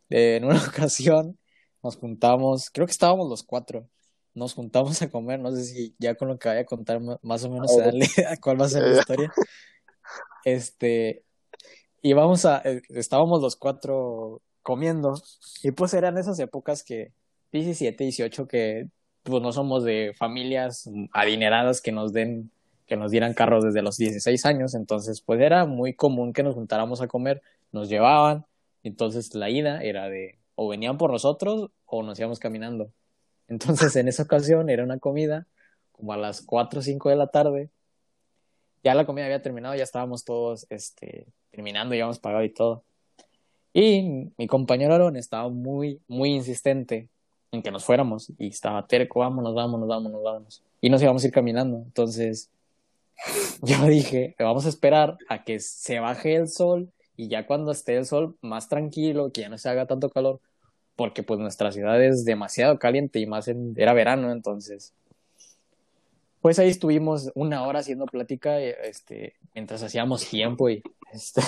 en 0.09 0.43
una 0.43 0.59
ocasión 0.67 1.39
nos 1.81 1.95
juntamos, 1.95 2.69
creo 2.69 2.85
que 2.85 2.91
estábamos 2.91 3.29
los 3.29 3.43
cuatro, 3.43 3.87
nos 4.33 4.53
juntamos 4.53 5.01
a 5.01 5.09
comer, 5.09 5.39
no 5.39 5.55
sé 5.55 5.63
si 5.63 5.95
ya 5.97 6.15
con 6.15 6.27
lo 6.27 6.37
que 6.37 6.49
vaya 6.49 6.61
a 6.61 6.65
contar 6.65 6.99
más 7.21 7.43
o 7.45 7.49
menos 7.49 7.73
se 7.73 7.81
dan 7.81 8.37
cuál 8.41 8.59
va 8.59 8.65
a 8.65 8.69
ser 8.69 8.83
la 8.83 8.99
historia. 8.99 9.33
Este, 10.47 11.25
y 12.01 12.13
vamos 12.13 12.45
a, 12.45 12.61
eh, 12.63 12.81
estábamos 12.87 13.41
los 13.41 13.57
cuatro 13.57 14.41
comiendo, 14.61 15.15
y 15.61 15.71
pues 15.71 15.93
eran 15.93 16.17
esas 16.17 16.39
épocas 16.39 16.83
que, 16.85 17.11
17, 17.51 18.01
18, 18.01 18.47
que 18.47 18.87
pues 19.23 19.43
no 19.43 19.51
somos 19.51 19.83
de 19.83 20.13
familias 20.17 20.89
adineradas 21.11 21.81
que 21.81 21.91
nos 21.91 22.13
den, 22.13 22.49
que 22.85 22.95
nos 22.95 23.11
dieran 23.11 23.33
carros 23.33 23.65
desde 23.65 23.81
los 23.81 23.97
16 23.97 24.45
años, 24.45 24.73
entonces 24.73 25.19
pues 25.19 25.41
era 25.41 25.65
muy 25.65 25.93
común 25.93 26.31
que 26.31 26.43
nos 26.43 26.55
juntáramos 26.55 27.01
a 27.01 27.09
comer, 27.09 27.41
nos 27.73 27.89
llevaban, 27.89 28.45
entonces 28.83 29.35
la 29.35 29.49
ida 29.49 29.83
era 29.83 30.07
de, 30.07 30.39
o 30.55 30.69
venían 30.69 30.97
por 30.97 31.11
nosotros 31.11 31.71
o 31.85 32.03
nos 32.03 32.17
íbamos 32.19 32.39
caminando. 32.39 32.93
Entonces 33.49 33.97
en 33.97 34.07
esa 34.07 34.23
ocasión 34.23 34.69
era 34.69 34.85
una 34.85 34.97
comida 34.97 35.45
como 35.91 36.13
a 36.13 36.17
las 36.17 36.41
4 36.41 36.79
o 36.79 36.83
5 36.83 37.09
de 37.09 37.15
la 37.17 37.27
tarde 37.27 37.69
ya 38.83 38.93
la 38.95 39.05
comida 39.05 39.25
había 39.25 39.41
terminado, 39.41 39.75
ya 39.75 39.83
estábamos 39.83 40.23
todos 40.23 40.65
este, 40.69 41.25
terminando, 41.51 41.95
ya 41.95 42.03
habíamos 42.03 42.19
pagado 42.19 42.43
y 42.43 42.49
todo. 42.49 42.83
Y 43.73 44.31
mi 44.37 44.47
compañero 44.47 44.95
Aaron 44.95 45.17
estaba 45.17 45.49
muy, 45.49 46.01
muy 46.07 46.31
insistente 46.33 47.09
en 47.51 47.61
que 47.61 47.71
nos 47.71 47.85
fuéramos 47.85 48.31
y 48.37 48.47
estaba 48.47 48.87
terco, 48.87 49.19
vámonos, 49.19 49.53
vámonos, 49.53 49.87
vámonos, 49.87 50.23
vámonos. 50.23 50.63
Y 50.81 50.89
nos 50.89 51.01
íbamos 51.01 51.23
a 51.23 51.27
ir 51.27 51.33
caminando. 51.33 51.77
Entonces 51.77 52.49
yo 53.61 53.85
dije, 53.85 54.35
vamos 54.39 54.65
a 54.65 54.69
esperar 54.69 55.17
a 55.29 55.43
que 55.43 55.59
se 55.59 55.99
baje 55.99 56.35
el 56.35 56.47
sol 56.47 56.89
y 57.15 57.27
ya 57.29 57.45
cuando 57.45 57.71
esté 57.71 57.97
el 57.97 58.05
sol 58.05 58.37
más 58.41 58.69
tranquilo, 58.69 59.31
que 59.31 59.41
ya 59.41 59.49
no 59.49 59.57
se 59.57 59.69
haga 59.69 59.87
tanto 59.87 60.09
calor, 60.09 60.39
porque 60.95 61.23
pues 61.23 61.39
nuestra 61.39 61.71
ciudad 61.71 62.01
es 62.01 62.25
demasiado 62.25 62.79
caliente 62.79 63.19
y 63.19 63.25
más 63.25 63.47
en, 63.47 63.73
era 63.75 63.93
verano, 63.93 64.31
entonces 64.31 64.93
pues 66.47 66.59
ahí 66.59 66.69
estuvimos 66.69 67.29
una 67.35 67.67
hora 67.67 67.79
haciendo 67.79 68.05
plática 68.05 68.57
este, 68.57 69.35
mientras 69.53 69.83
hacíamos 69.83 70.25
tiempo 70.29 70.69
y 70.69 70.81
este, 71.11 71.41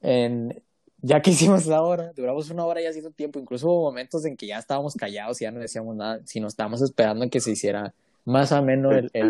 en, 0.00 0.62
ya 0.98 1.20
que 1.20 1.32
hicimos 1.32 1.66
la 1.66 1.82
hora, 1.82 2.12
duramos 2.14 2.48
una 2.50 2.64
hora 2.66 2.80
y 2.80 2.86
haciendo 2.86 3.10
tiempo, 3.10 3.40
incluso 3.40 3.66
hubo 3.66 3.82
momentos 3.82 4.24
en 4.26 4.36
que 4.36 4.46
ya 4.46 4.58
estábamos 4.58 4.94
callados 4.94 5.40
y 5.40 5.44
ya 5.44 5.50
no 5.50 5.58
decíamos 5.58 5.96
nada, 5.96 6.20
sino 6.24 6.46
estábamos 6.46 6.82
esperando 6.82 7.28
que 7.28 7.40
se 7.40 7.50
hiciera 7.50 7.92
más 8.24 8.52
ameno 8.52 8.92
el, 8.92 9.10
el, 9.12 9.28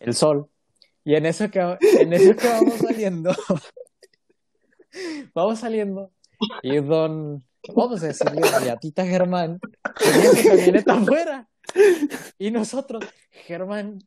el 0.00 0.14
sol. 0.14 0.50
Y 1.02 1.14
en 1.14 1.24
eso 1.24 1.50
que, 1.50 1.60
en 1.98 2.12
eso 2.12 2.36
que 2.36 2.48
vamos 2.48 2.74
saliendo, 2.74 3.34
vamos 5.34 5.60
saliendo 5.60 6.10
y 6.62 6.76
don, 6.76 7.42
vamos 7.74 8.02
a 8.02 8.08
decirle 8.08 8.42
a 8.70 8.76
tita 8.76 9.06
Germán, 9.06 9.60
tenía 9.98 10.30
su 10.30 10.46
camioneta 10.46 10.92
afuera. 10.92 11.48
Y 12.38 12.50
nosotros, 12.50 13.04
Germán, 13.30 13.98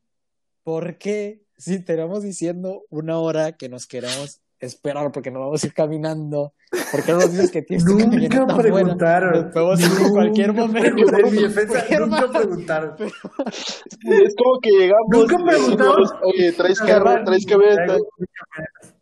¿por 0.64 0.98
qué 0.98 1.42
si 1.58 1.84
tenemos 1.84 2.24
diciendo 2.24 2.84
una 2.90 3.18
hora 3.20 3.54
que 3.54 3.70
nos 3.70 3.86
queremos 3.86 4.42
esperar 4.60 5.12
porque 5.12 5.32
nos 5.32 5.42
vamos 5.42 5.64
a 5.64 5.68
ir 5.68 5.74
caminando. 5.74 6.54
¿Por 6.92 7.04
qué 7.04 7.12
no 7.12 7.20
nos 7.20 7.32
dices 7.32 7.52
que 7.52 7.62
tienes 7.62 7.86
que 7.86 7.94
Nunca 7.94 8.58
preguntaron. 8.58 9.44
Nos 9.44 9.54
podemos 9.54 9.80
ir 9.80 10.06
en 10.06 10.14
cualquier 10.14 10.54
momento. 10.54 11.18
En 11.18 11.32
mi 11.32 11.42
defensa, 11.42 11.86
nunca 12.00 12.30
preguntaron. 12.32 12.96
Es 13.00 14.36
como 14.36 14.60
que 14.62 14.70
llegamos 14.72 15.08
nunca 15.10 15.38
preguntaron. 15.46 16.04
Oye, 16.24 16.52
traes 16.54 16.80
carro, 16.80 17.24
traes 17.26 17.46
camioneta. 17.46 17.98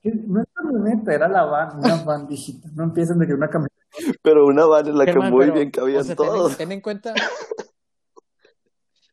No 0.04 0.42
es 0.42 0.48
camioneta, 0.54 1.14
era 1.14 1.28
la 1.28 1.44
van, 1.46 1.80
una 1.80 2.04
van 2.04 2.28
viejita. 2.28 2.70
No 2.74 2.84
empiecen 2.84 3.20
de 3.20 3.28
que 3.28 3.34
una 3.34 3.50
camioneta. 3.50 3.76
Pero 4.22 4.46
una 4.46 4.66
van 4.66 4.88
en 4.88 4.98
la 4.98 5.06
que 5.06 5.20
muy 5.20 5.50
bien 5.52 5.72
cabían 5.72 6.16
todos. 6.16 6.58
ten 6.58 6.72
en 6.72 6.82
cuenta 6.82 7.14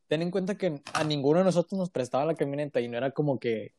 ten 0.08 0.22
en 0.22 0.30
cuenta 0.30 0.56
que 0.56 0.80
a 0.92 1.04
ninguno 1.04 1.38
de 1.38 1.44
nosotros 1.44 1.78
nos 1.78 1.90
prestaba 1.90 2.24
la 2.24 2.34
camioneta 2.34 2.80
y 2.80 2.88
no 2.88 2.96
era 2.96 3.10
como 3.10 3.38
que, 3.38 3.74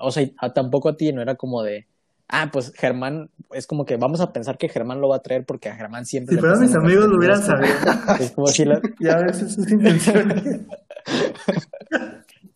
o 0.00 0.10
sea, 0.10 0.28
tampoco 0.54 0.90
a 0.90 0.96
ti, 0.96 1.12
no 1.12 1.22
era 1.22 1.34
como 1.34 1.62
de, 1.62 1.86
ah, 2.28 2.50
pues 2.52 2.72
Germán, 2.74 3.30
es 3.52 3.66
como 3.66 3.84
que 3.84 3.96
vamos 3.96 4.20
a 4.20 4.32
pensar 4.32 4.58
que 4.58 4.68
Germán 4.68 5.00
lo 5.00 5.08
va 5.08 5.16
a 5.16 5.22
traer 5.22 5.44
porque 5.44 5.68
a 5.68 5.76
Germán 5.76 6.06
siempre... 6.06 6.36
Si 6.36 6.40
pero 6.40 6.56
mis 6.56 6.74
amigos 6.74 7.06
lo 7.06 7.18
hubieran 7.18 7.42
sabido. 7.42 7.74
Es 8.20 8.32
como 8.32 8.46
si 8.48 8.64
la... 8.64 8.80
Ya 9.00 9.18
ves 9.18 9.38
sus 9.38 9.70
intenciones. 9.70 10.60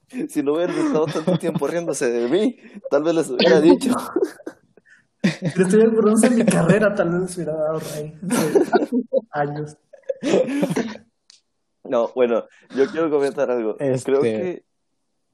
si 0.28 0.42
no 0.42 0.54
hubieran 0.54 0.76
estado 0.76 1.06
tanto 1.06 1.38
tiempo 1.38 1.66
riéndose 1.66 2.10
de 2.10 2.28
mí, 2.28 2.56
tal 2.90 3.02
vez 3.02 3.14
les 3.14 3.30
hubiera 3.30 3.60
dicho. 3.60 3.94
Le 5.22 5.62
estoy 5.62 5.82
acordándose 5.82 6.30
de 6.30 6.36
mi 6.36 6.44
carrera, 6.44 6.94
tal 6.94 7.10
vez 7.10 7.20
les 7.22 7.36
hubiera 7.36 7.54
dado 7.54 7.80
rey. 7.80 8.14
Años. 9.30 9.76
No, 11.88 12.10
bueno, 12.14 12.44
yo 12.74 12.86
quiero 12.86 13.10
comentar 13.10 13.50
algo. 13.50 13.76
Creo 13.76 13.94
este 13.94 14.20
que 14.22 14.64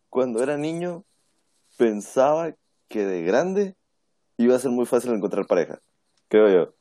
cuando 0.08 0.42
era 0.42 0.56
niño 0.56 1.04
pensaba 1.76 2.54
que 2.88 3.04
de 3.04 3.22
grande 3.22 3.76
iba 4.36 4.56
a 4.56 4.58
ser 4.58 4.70
muy 4.70 4.86
fácil 4.86 5.12
encontrar 5.12 5.46
pareja. 5.46 5.80
Creo 6.28 6.48
yo. 6.48 6.74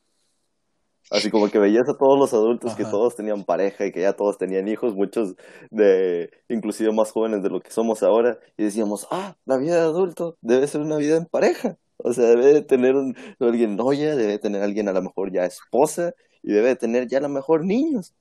Así 1.10 1.30
como 1.30 1.50
que 1.50 1.58
veías 1.58 1.88
a 1.88 1.96
todos 1.98 2.18
los 2.18 2.32
adultos 2.32 2.74
que 2.74 2.84
todos 2.84 3.16
tenían 3.16 3.44
pareja 3.44 3.84
y 3.84 3.92
que 3.92 4.00
ya 4.00 4.14
todos 4.14 4.38
tenían 4.38 4.68
hijos, 4.68 4.94
muchos 4.94 5.34
de 5.70 6.30
inclusive 6.48 6.92
más 6.92 7.10
jóvenes 7.10 7.42
de 7.42 7.50
lo 7.50 7.60
que 7.60 7.70
somos 7.70 8.02
ahora, 8.02 8.38
y 8.56 8.64
decíamos, 8.64 9.06
ah, 9.10 9.36
la 9.44 9.58
vida 9.58 9.74
de 9.74 9.82
adulto 9.82 10.38
debe 10.40 10.66
ser 10.66 10.80
una 10.80 10.96
vida 10.96 11.16
en 11.16 11.26
pareja. 11.26 11.76
O 11.98 12.12
sea, 12.12 12.24
debe 12.24 12.46
de 12.46 12.62
tener 12.62 12.96
un, 12.96 13.14
alguien 13.40 13.76
novia, 13.76 14.16
debe 14.16 14.32
de 14.32 14.38
tener 14.38 14.62
alguien 14.62 14.88
a 14.88 14.92
lo 14.92 15.02
mejor 15.02 15.32
ya 15.32 15.44
esposa, 15.44 16.14
y 16.42 16.52
debe 16.52 16.68
de 16.68 16.76
tener 16.76 17.08
ya 17.08 17.18
a 17.18 17.22
lo 17.22 17.28
mejor 17.28 17.64
niños. 17.64 18.14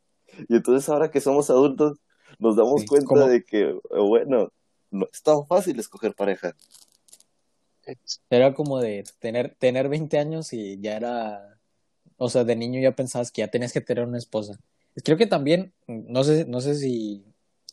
Y 0.47 0.55
entonces 0.55 0.87
ahora 0.89 1.11
que 1.11 1.21
somos 1.21 1.49
adultos, 1.49 1.99
nos 2.39 2.55
damos 2.55 2.85
cuenta 2.85 3.27
de 3.27 3.43
que, 3.43 3.75
bueno, 3.91 4.51
no 4.89 5.07
es 5.11 5.21
tan 5.21 5.45
fácil 5.47 5.79
escoger 5.79 6.13
pareja. 6.13 6.55
Era 8.29 8.53
como 8.53 8.79
de 8.79 9.03
tener, 9.19 9.55
tener 9.55 9.89
20 9.89 10.17
años 10.17 10.53
y 10.53 10.79
ya 10.79 10.95
era, 10.95 11.57
o 12.17 12.29
sea, 12.29 12.43
de 12.43 12.55
niño 12.55 12.79
ya 12.79 12.95
pensabas 12.95 13.31
que 13.31 13.41
ya 13.41 13.49
tenías 13.49 13.73
que 13.73 13.81
tener 13.81 14.05
una 14.05 14.17
esposa. 14.17 14.59
Creo 15.03 15.17
que 15.17 15.27
también, 15.27 15.73
no 15.87 16.23
sé, 16.23 16.45
no 16.45 16.61
sé 16.61 16.75
si 16.75 17.23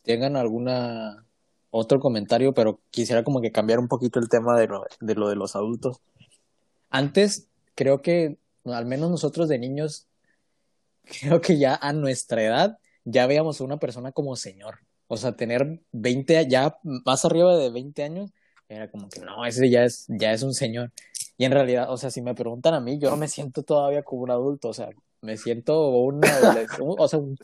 tengan 0.02 0.36
alguna 0.36 1.26
otro 1.70 2.00
comentario, 2.00 2.54
pero 2.54 2.80
quisiera 2.90 3.24
como 3.24 3.40
que 3.40 3.52
cambiar 3.52 3.78
un 3.78 3.88
poquito 3.88 4.18
el 4.18 4.28
tema 4.28 4.58
de 4.58 4.68
lo 4.68 4.86
de, 5.00 5.14
lo 5.14 5.28
de 5.28 5.36
los 5.36 5.54
adultos. 5.54 6.00
Antes, 6.90 7.48
creo 7.74 8.00
que 8.00 8.38
al 8.64 8.86
menos 8.86 9.10
nosotros 9.10 9.48
de 9.48 9.58
niños 9.58 10.06
creo 11.20 11.40
que 11.40 11.58
ya 11.58 11.74
a 11.74 11.92
nuestra 11.92 12.42
edad 12.42 12.78
ya 13.04 13.26
veíamos 13.26 13.60
a 13.60 13.64
una 13.64 13.78
persona 13.78 14.12
como 14.12 14.36
señor. 14.36 14.80
O 15.06 15.16
sea, 15.16 15.36
tener 15.36 15.80
20, 15.92 16.48
ya 16.48 16.78
más 16.82 17.24
arriba 17.24 17.56
de 17.56 17.70
20 17.70 18.02
años, 18.02 18.30
era 18.68 18.90
como 18.90 19.08
que 19.08 19.20
no, 19.20 19.46
ese 19.46 19.70
ya 19.70 19.84
es, 19.84 20.04
ya 20.08 20.32
es 20.32 20.42
un 20.42 20.52
señor. 20.52 20.92
Y 21.38 21.44
en 21.44 21.52
realidad, 21.52 21.90
o 21.90 21.96
sea, 21.96 22.10
si 22.10 22.20
me 22.20 22.34
preguntan 22.34 22.74
a 22.74 22.80
mí, 22.80 22.98
yo 22.98 23.10
no 23.10 23.16
me 23.16 23.28
siento 23.28 23.62
todavía 23.62 24.02
como 24.02 24.22
un 24.22 24.30
adulto, 24.30 24.68
o 24.68 24.74
sea, 24.74 24.90
me 25.22 25.36
siento 25.36 25.88
un, 25.88 26.20
o 26.80 27.08
sea, 27.08 27.18
un 27.18 27.38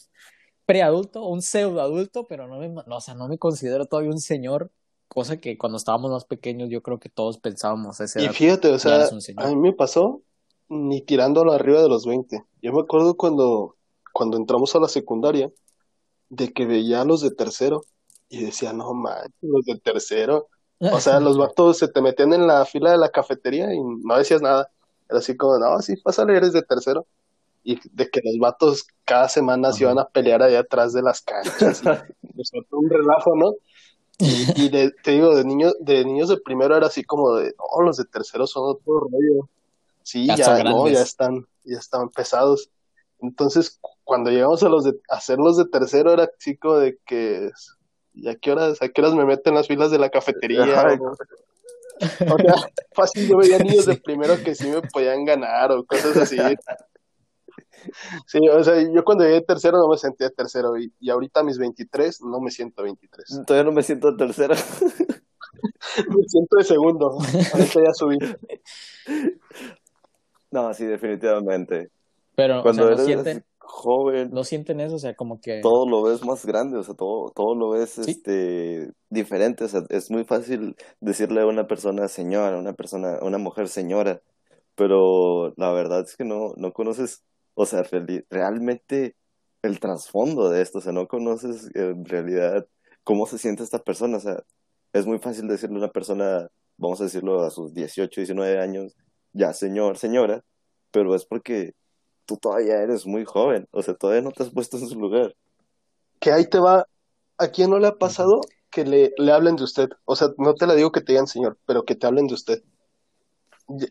preadulto, 0.67 1.27
un 1.27 1.41
pseudo 1.41 1.81
adulto, 1.81 2.27
pero 2.29 2.47
no 2.47 2.59
me, 2.59 2.83
o 2.87 3.01
sea, 3.01 3.15
no 3.15 3.29
me 3.29 3.39
considero 3.39 3.87
todavía 3.87 4.11
un 4.11 4.21
señor, 4.21 4.71
cosa 5.09 5.39
que 5.39 5.57
cuando 5.57 5.79
estábamos 5.79 6.11
más 6.11 6.25
pequeños 6.25 6.69
yo 6.71 6.83
creo 6.83 6.99
que 6.99 7.09
todos 7.09 7.39
pensábamos 7.39 8.01
ese 8.01 8.23
Y 8.23 8.29
fíjate, 8.29 8.69
o 8.69 8.79
sea, 8.79 9.07
a 9.37 9.49
mí 9.49 9.57
me 9.57 9.73
pasó 9.73 10.23
ni 10.69 11.03
tirándolo 11.03 11.53
arriba 11.53 11.83
de 11.83 11.89
los 11.89 12.07
20. 12.07 12.45
Yo 12.63 12.73
me 12.73 12.81
acuerdo 12.81 13.17
cuando, 13.17 13.77
cuando 14.13 14.37
entramos 14.37 14.75
a 14.75 14.81
la 14.81 14.89
secundaria, 14.89 15.51
de 16.29 16.53
que 16.53 16.67
veía 16.67 17.03
a 17.03 17.05
los 17.05 17.21
de 17.21 17.31
tercero 17.31 17.83
y 18.29 18.45
decía, 18.45 18.73
no 18.73 18.95
manches, 18.95 19.33
los 19.43 19.65
de 19.65 19.79
tercero. 19.79 20.49
O 20.81 21.01
sea, 21.01 21.21
los 21.21 21.39
vatos 21.39 21.79
se 21.79 21.89
te 21.89 22.01
metían 22.01 22.33
en 22.33 22.47
la 22.47 22.65
fila 22.65 22.91
de 22.91 22.99
la 22.99 23.11
cafetería 23.11 23.73
y 23.73 23.81
no 23.81 24.17
decías 24.17 24.43
nada. 24.43 24.71
Era 25.09 25.19
así 25.19 25.37
como, 25.37 25.59
no, 25.59 25.81
sí, 25.81 25.97
pásale, 25.97 26.37
eres 26.37 26.53
de 26.53 26.63
tercero. 26.63 27.07
Y 27.63 27.79
de 27.93 28.11
que 28.11 28.21
los 28.23 28.37
vatos 28.39 28.87
cada 29.05 29.29
semana 29.29 29.73
se 29.73 29.85
iban 29.85 29.99
a 29.99 30.07
pelear 30.09 30.43
allá 30.43 30.61
atrás 30.61 30.93
de 30.93 31.03
las 31.03 31.21
canchas. 31.23 31.83
Y, 32.37 32.43
un 32.73 32.91
relajo, 32.91 33.37
¿no? 33.37 33.53
Y, 34.19 34.69
te 34.69 35.11
digo, 35.13 35.37
de 35.37 35.45
niños, 35.45 35.75
de 35.79 36.05
niños 36.05 36.29
de 36.29 36.37
primero 36.37 36.77
era 36.77 36.89
así 36.89 37.05
como 37.05 37.35
de, 37.35 37.55
oh, 37.59 37.83
los 37.83 37.97
de 37.97 38.05
tercero 38.05 38.45
son 38.49 38.65
otro 38.71 39.01
rollo. 39.01 39.49
Sí, 40.05 40.27
ya, 40.27 40.63
no, 40.63 40.87
ya 40.87 41.01
están, 41.01 41.47
ya 41.65 41.79
están 41.79 42.11
pesados. 42.11 42.71
Entonces, 43.21 43.81
cuando 44.05 44.31
llegamos 44.31 44.63
a 44.63 44.69
los 44.69 44.85
de 44.85 44.93
hacerlos 45.09 45.57
de 45.57 45.65
tercero, 45.65 46.13
era 46.13 46.31
chico 46.39 46.79
de 46.79 46.99
que 47.07 47.51
¿y 48.13 48.37
qué 48.37 48.53
horas, 48.53 48.81
a 48.83 48.89
qué 48.89 49.01
horas 49.01 49.15
me 49.15 49.25
meten 49.25 49.55
las 49.55 49.67
filas 49.67 49.91
de 49.91 49.99
la 49.99 50.11
cafetería? 50.11 50.63
o, 50.63 50.67
sea, 50.67 50.99
fácil 52.93 53.29
yo 53.29 53.39
veía 53.39 53.59
niños 53.59 53.87
de 53.87 53.97
primero 53.97 54.37
que 54.45 54.55
sí 54.55 54.69
me 54.69 54.83
podían 54.83 55.25
ganar 55.25 55.73
o 55.73 55.85
cosas 55.85 56.17
así. 56.17 56.37
Sí, 58.27 58.39
o 58.49 58.65
sea, 58.65 58.81
yo 58.81 59.05
cuando 59.05 59.25
llegué 59.25 59.43
tercero 59.43 59.77
no 59.77 59.89
me 59.89 59.99
sentía 59.99 60.31
tercero 60.31 60.79
y, 60.79 60.91
y 61.01 61.11
ahorita 61.11 61.41
a 61.41 61.43
mis 61.43 61.59
23 61.59 62.23
no 62.23 62.41
me 62.41 62.51
siento 62.51 62.83
23. 62.83 63.43
Todavía 63.47 63.71
no 63.71 63.73
me 63.73 63.83
siento 63.83 64.17
tercero. 64.17 64.55
me 66.09 66.23
siento 66.27 66.57
de 66.57 66.65
segundo. 66.65 67.19
Ahorita 67.53 67.83
ya 67.85 67.93
subí. 67.93 68.19
No, 70.55 70.73
sí, 70.73 70.87
definitivamente. 70.87 71.91
Pero 72.37 72.63
Cuando 72.63 72.87
eres 72.87 73.05
sienten, 73.05 73.45
joven, 73.59 74.31
no 74.31 74.45
sienten 74.45 74.79
eso, 74.79 74.95
o 74.95 74.99
sea, 75.01 75.17
como 75.17 75.41
que 75.41 75.61
todo 75.61 75.85
lo 75.89 76.05
ves 76.05 76.25
más 76.25 76.47
grande, 76.47 76.79
o 76.79 76.83
sea, 76.85 76.95
todo 76.95 77.33
todo 77.35 77.57
lo 77.57 77.71
ves 77.71 77.99
este 77.99 78.93
diferente, 79.11 79.65
o 79.65 79.69
sea, 79.69 79.83
es 79.89 80.13
muy 80.13 80.25
fácil 80.25 80.77
decirle 81.01 81.41
a 81.41 81.47
una 81.47 81.67
persona 81.67 82.07
señora, 82.07 82.55
a 82.57 82.61
una 82.61 82.73
persona, 82.73 83.19
una 83.23 83.39
mujer 83.39 83.69
señora, 83.69 84.21
pero 84.77 85.53
la 85.57 85.73
verdad 85.73 86.03
es 86.03 86.17
que 86.17 86.25
no 86.25 86.53
no 86.57 86.73
conoces, 86.73 87.25
o 87.55 87.67
sea, 87.67 87.83
realmente 88.31 89.17
el 89.63 89.81
trasfondo 89.81 90.51
de 90.51 90.63
esto, 90.63 90.79
o 90.79 90.83
sea, 90.83 90.93
no 90.93 91.09
conoces 91.09 91.69
en 91.75 92.05
realidad 92.05 92.65
cómo 93.03 93.27
se 93.27 93.39
siente 93.39 93.65
esta 93.65 93.81
persona, 93.81 94.19
o 94.19 94.21
sea, 94.21 94.45
es 94.93 95.05
muy 95.05 95.19
fácil 95.19 95.49
decirle 95.49 95.77
a 95.77 95.79
una 95.79 95.91
persona, 95.91 96.49
vamos 96.77 97.01
a 97.01 97.05
decirlo 97.05 97.43
a 97.43 97.51
sus 97.51 97.75
18, 97.75 98.21
19 98.21 98.61
años, 98.61 98.95
ya 99.35 99.53
señor, 99.53 99.99
señora, 99.99 100.43
pero 100.91 101.15
es 101.15 101.27
porque 101.27 101.75
tú 102.25 102.39
todavía 102.39 102.81
eres 102.81 103.07
muy 103.07 103.25
joven, 103.25 103.69
o 103.71 103.83
sea, 103.83 103.95
todavía 103.95 104.23
no 104.23 104.31
te 104.31 104.45
has 104.45 104.51
puesto 104.51 104.79
en 104.79 104.89
su 104.89 104.99
lugar. 104.99 105.35
Que 106.21 106.33
ahí 106.33 106.49
te 106.49 106.59
va, 106.59 106.87
¿a 107.37 107.49
quién 107.49 107.69
no 107.69 107.79
le 107.79 107.89
ha 107.89 107.97
pasado 107.97 108.41
que 108.71 108.85
le, 108.85 109.13
le 109.19 109.33
hablen 109.33 109.57
de 109.57 109.65
usted? 109.65 109.91
O 110.05 110.17
sea, 110.17 110.29
no 110.39 110.55
te 110.55 110.67
la 110.67 110.75
digo 110.75 110.93
que 110.93 111.01
te 111.01 111.13
digan 111.13 111.27
señor, 111.27 111.59
pero 111.67 111.85
que 111.85 111.97
te 111.97 112.07
hablen 112.07 112.27
de 112.29 112.35
usted. 112.35 112.63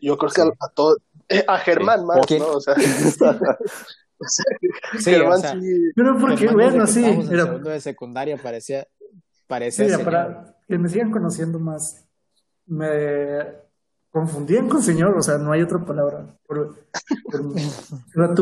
Yo 0.00 0.16
creo 0.18 0.32
que 0.32 0.40
a, 0.40 0.46
a 0.46 0.68
todo, 0.74 0.96
eh, 1.28 1.44
a 1.46 1.58
Germán 1.58 2.06
más, 2.06 2.18
¿no? 2.30 2.48
O 2.48 2.60
sea, 2.60 2.74
o 4.18 4.26
sea 4.98 5.12
Germán 5.12 5.40
sí. 5.40 5.90
Pero 5.94 6.18
porque, 6.18 6.48
bueno, 6.48 6.86
sí. 6.86 7.04
Pero... 7.28 7.44
segundo 7.44 7.70
de 7.70 7.80
secundaria 7.80 8.36
parecía, 8.36 8.86
parecía 9.46 9.98
sí, 9.98 10.04
para 10.04 10.56
que 10.66 10.78
me 10.78 10.88
sigan 10.88 11.10
conociendo 11.10 11.58
más, 11.58 12.06
me 12.66 13.63
confundían 14.14 14.68
con 14.68 14.80
señor, 14.80 15.18
o 15.18 15.22
sea, 15.22 15.38
no 15.38 15.50
hay 15.50 15.62
otra 15.62 15.84
palabra. 15.84 16.38
Por, 16.46 16.76
ah. 16.94 18.34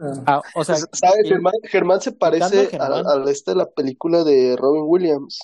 Ah, 0.26 0.40
o 0.54 0.64
sea, 0.64 0.76
¿sabes? 0.76 1.30
Germán, 1.64 2.00
se 2.00 2.12
parece 2.12 2.70
al 2.78 3.28
este 3.28 3.50
de 3.50 3.58
la 3.58 3.66
película 3.66 4.24
de 4.24 4.56
Robin 4.56 4.84
Williams. 4.86 5.38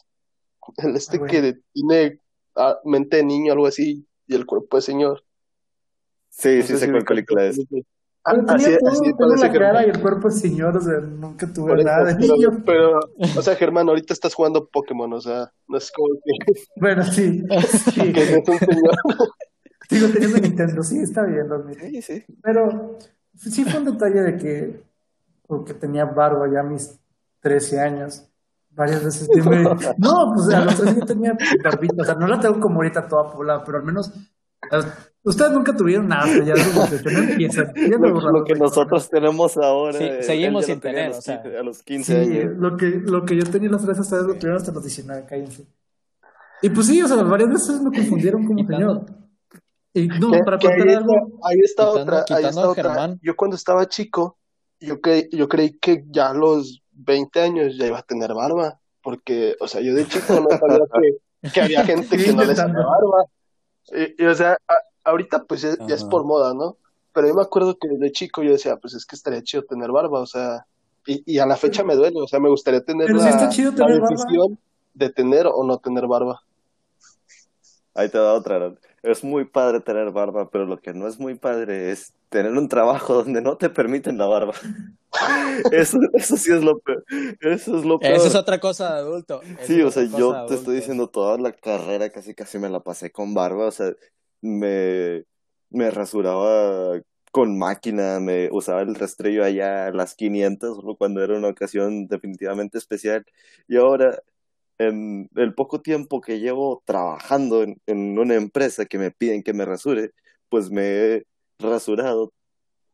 El 0.79 0.97
este 0.97 1.21
ah, 1.23 1.27
que 1.27 1.61
tiene 1.75 2.19
mente 2.87 3.19
de 3.19 3.25
niño, 3.25 3.53
algo 3.53 3.67
así, 3.67 4.09
y 4.27 4.35
el 4.35 4.47
cuerpo 4.47 4.79
de 4.79 4.83
señor. 4.83 5.23
Sí, 6.31 6.63
sí, 6.63 6.79
sé 6.79 6.91
cuál 6.91 7.05
película 7.05 7.45
es. 7.45 7.61
Así, 8.25 8.75
así 8.75 9.13
la 9.39 9.53
cara 9.53 9.87
y 9.87 9.91
el 9.91 10.01
cuerpo 10.01 10.29
de 10.29 10.35
señor, 10.35 10.79
o 10.79 10.81
sea, 10.81 10.99
nunca 11.01 11.47
tuve 11.53 11.85
nada 11.85 12.05
de 12.05 12.27
niño. 12.27 12.63
Pero, 12.65 13.01
o 13.37 13.43
sea, 13.43 13.55
Germán, 13.55 13.89
ahorita 13.89 14.15
estás 14.15 14.33
jugando 14.33 14.67
Pokémon, 14.67 15.13
o 15.13 15.21
sea, 15.21 15.53
no 15.67 15.77
es 15.77 15.93
como 15.93 16.09
que... 16.25 16.53
Bueno, 16.77 17.05
sí. 17.05 17.43
sí. 17.95 18.13
que 18.13 18.23
es 18.23 18.49
un 18.49 18.59
señor. 18.59 18.97
Sigo 19.89 20.09
teniendo 20.09 20.39
Nintendo, 20.39 20.83
sí, 20.83 20.99
está 21.01 21.25
bien, 21.25 21.47
Sí, 21.81 22.03
sí. 22.03 22.25
Pero 22.43 22.99
sí 23.35 23.65
fue 23.65 23.81
un 23.81 23.87
detalle 23.87 24.21
de 24.21 24.37
que, 24.37 24.83
porque 25.47 25.75
tenía 25.75 26.05
barba 26.05 26.47
ya 26.53 26.61
a 26.61 26.65
mis 26.65 26.99
13 27.41 27.81
años, 27.81 28.29
varias 28.71 29.05
veces 29.05 29.29
me... 29.45 29.63
No, 29.99 30.33
pues 30.35 30.55
a 30.55 30.65
los 30.65 30.77
13 30.77 31.01
tenía 31.07 31.37
barbita, 31.65 32.03
o 32.03 32.05
sea, 32.05 32.15
no 32.15 32.27
la 32.27 32.39
tengo 32.39 32.61
como 32.61 32.77
ahorita 32.77 33.09
toda 33.09 33.31
poblada, 33.31 33.65
pero 33.65 33.79
al 33.79 33.85
menos 33.85 34.13
Ustedes 35.23 35.53
nunca 35.53 35.77
tuvieron 35.77 36.09
nada, 36.09 36.27
ya 36.45 36.55
no 36.55 37.19
empiezan. 37.19 37.73
lo, 37.75 38.45
que 38.45 38.55
nosotros 38.55 39.11
tenemos 39.11 39.57
ahora. 39.57 39.99
Sí, 39.99 40.09
seguimos 40.23 40.65
sin 40.65 40.81
tener, 40.81 41.11
o 41.11 41.21
sea. 41.21 41.43
A 41.59 41.63
los 41.63 41.83
15 41.83 42.21
años. 42.21 42.57
Lo 42.57 42.77
que, 42.77 42.87
lo 42.87 43.25
que 43.25 43.37
yo 43.37 43.45
tenía 43.45 43.71
las 43.71 43.85
tres 43.85 43.99
ustedes 43.99 44.25
lo 44.25 44.35
tuvieron 44.35 44.57
hasta 44.57 44.73
los 44.73 44.83
19, 44.83 45.27
cállense. 45.27 45.67
Y 46.63 46.71
pues 46.71 46.87
sí, 46.87 47.03
o 47.03 47.09
sea, 47.09 47.23
varias 47.23 47.51
veces 47.51 47.81
me 47.83 47.91
confundieron 47.91 48.47
como 48.47 48.59
señor. 48.67 49.07
Y 49.99 50.09
no, 50.09 50.31
para 50.45 50.59
contar 50.59 50.89
algo. 50.89 51.41
Ahí 51.43 51.59
está 51.63 51.89
otra, 51.91 52.25
ahí 52.31 52.45
está 52.45 52.69
otra. 52.69 53.17
Yo 53.23 53.37
cuando 53.37 53.57
estaba 53.57 53.89
chico, 53.89 54.39
yo, 54.81 55.01
cre 55.01 55.29
yo 55.33 55.49
creí 55.49 55.79
que 55.79 56.05
ya 56.09 56.31
a 56.31 56.35
los 56.35 56.83
20 56.93 57.41
años 57.41 57.77
ya 57.77 57.87
iba 57.87 57.99
a 57.99 58.03
tener 58.03 58.35
barba. 58.35 58.79
Porque, 59.03 59.57
o 59.61 59.69
sea, 59.69 59.81
yo 59.81 59.95
de 59.95 60.07
chico 60.07 60.35
no 60.41 60.49
sabía 60.59 60.81
que, 61.43 61.51
que 61.55 61.61
había 61.61 61.85
gente 61.85 62.17
que 62.17 62.33
no 62.33 62.45
les 62.45 62.57
tenía 62.57 62.75
barba. 62.75 63.25
Y, 64.19 64.25
o 64.25 64.35
sea, 64.35 64.59
ahorita 65.05 65.45
pues 65.45 65.63
ya 65.63 65.95
es 65.95 66.05
por 66.05 66.25
moda, 66.25 66.55
¿no? 66.55 66.77
Pero 67.13 67.29
yo 67.29 67.35
me 67.35 67.43
acuerdo 67.43 67.77
que 67.79 67.89
desde 67.89 68.13
chico 68.13 68.43
yo 68.43 68.53
decía, 68.53 68.77
pues 68.77 68.95
es 68.95 69.07
que 69.07 69.17
estaría 69.17 69.43
chido 69.43 69.65
tener 69.65 69.91
barba, 69.91 70.21
o 70.21 70.27
sea, 70.27 70.67
y, 71.07 71.23
y 71.27 71.39
a 71.39 71.47
la 71.47 71.57
fecha 71.57 71.83
me 71.83 71.97
duele, 71.97 72.21
o 72.21 72.29
sea, 72.29 72.39
me 72.39 72.51
gustaría 72.51 72.85
tener 72.85 73.11
la, 73.11 73.25
decisión 73.25 74.59
de 74.95 75.11
tener 75.11 75.47
o 75.47 75.65
no 75.65 75.79
tener 75.79 76.07
barba. 76.07 76.43
Ahí 77.95 78.09
te 78.09 78.19
da 78.19 78.35
otra. 78.35 78.75
Es 79.11 79.25
muy 79.25 79.45
padre 79.45 79.81
tener 79.81 80.11
barba, 80.11 80.51
pero 80.51 80.67
lo 80.67 80.79
que 80.79 80.93
no 80.93 81.09
es 81.09 81.19
muy 81.19 81.35
padre 81.35 81.91
es 81.91 82.13
tener 82.29 82.53
un 82.53 82.69
trabajo 82.69 83.15
donde 83.15 83.41
no 83.41 83.57
te 83.57 83.71
permiten 83.71 84.19
la 84.19 84.27
barba. 84.27 84.53
Eso, 85.73 85.99
eso 86.13 86.37
sí 86.37 86.53
es 86.53 86.63
lo 86.63 86.79
peor. 86.79 87.03
Eso 87.41 87.79
es 87.79 87.85
lo 87.85 87.99
peor. 87.99 88.15
Eso 88.15 88.27
es 88.27 88.35
otra 88.35 88.61
cosa 88.61 88.95
de 88.95 89.01
adulto. 89.01 89.41
sí, 89.63 89.81
o 89.83 89.91
sea, 89.91 90.05
yo 90.05 90.47
te 90.47 90.55
estoy 90.55 90.77
diciendo 90.77 91.09
toda 91.09 91.39
la 91.39 91.53
carrera 91.53 92.11
casi 92.11 92.35
casi 92.35 92.59
me 92.59 92.69
la 92.69 92.81
pasé 92.81 93.11
con 93.11 93.35
barba, 93.35 93.67
o 93.67 93.71
sea, 93.71 93.93
me, 94.41 95.25
me 95.71 95.91
rasuraba 95.91 97.01
con 97.33 97.59
máquina, 97.59 98.21
me 98.21 98.49
usaba 98.53 98.83
el 98.83 98.95
rastrillo 98.95 99.45
allá 99.45 99.87
a 99.87 99.93
las 99.93 100.15
500, 100.15 100.77
solo 100.77 100.97
cuando 100.97 101.23
era 101.23 101.37
una 101.37 101.49
ocasión 101.49 102.07
definitivamente 102.07 102.79
especial. 102.79 103.25
Y 103.67 103.77
ahora, 103.77 104.23
en 104.79 105.29
el 105.35 105.55
poco 105.55 105.81
tiempo 105.81 106.21
que 106.21 106.41
llevo 106.41 106.83
trabajando 106.85 107.63
en, 107.63 107.81
en 107.87 108.19
una 108.19 108.35
empresa 108.35 108.87
que 108.87 108.99
me 108.99 109.11
piden 109.11 109.43
que 109.43 109.53
me 109.53 109.65
rasure, 109.65 110.13
pues 110.49 110.71
me 110.71 110.83
he 110.85 111.27
rasurado 111.59 112.33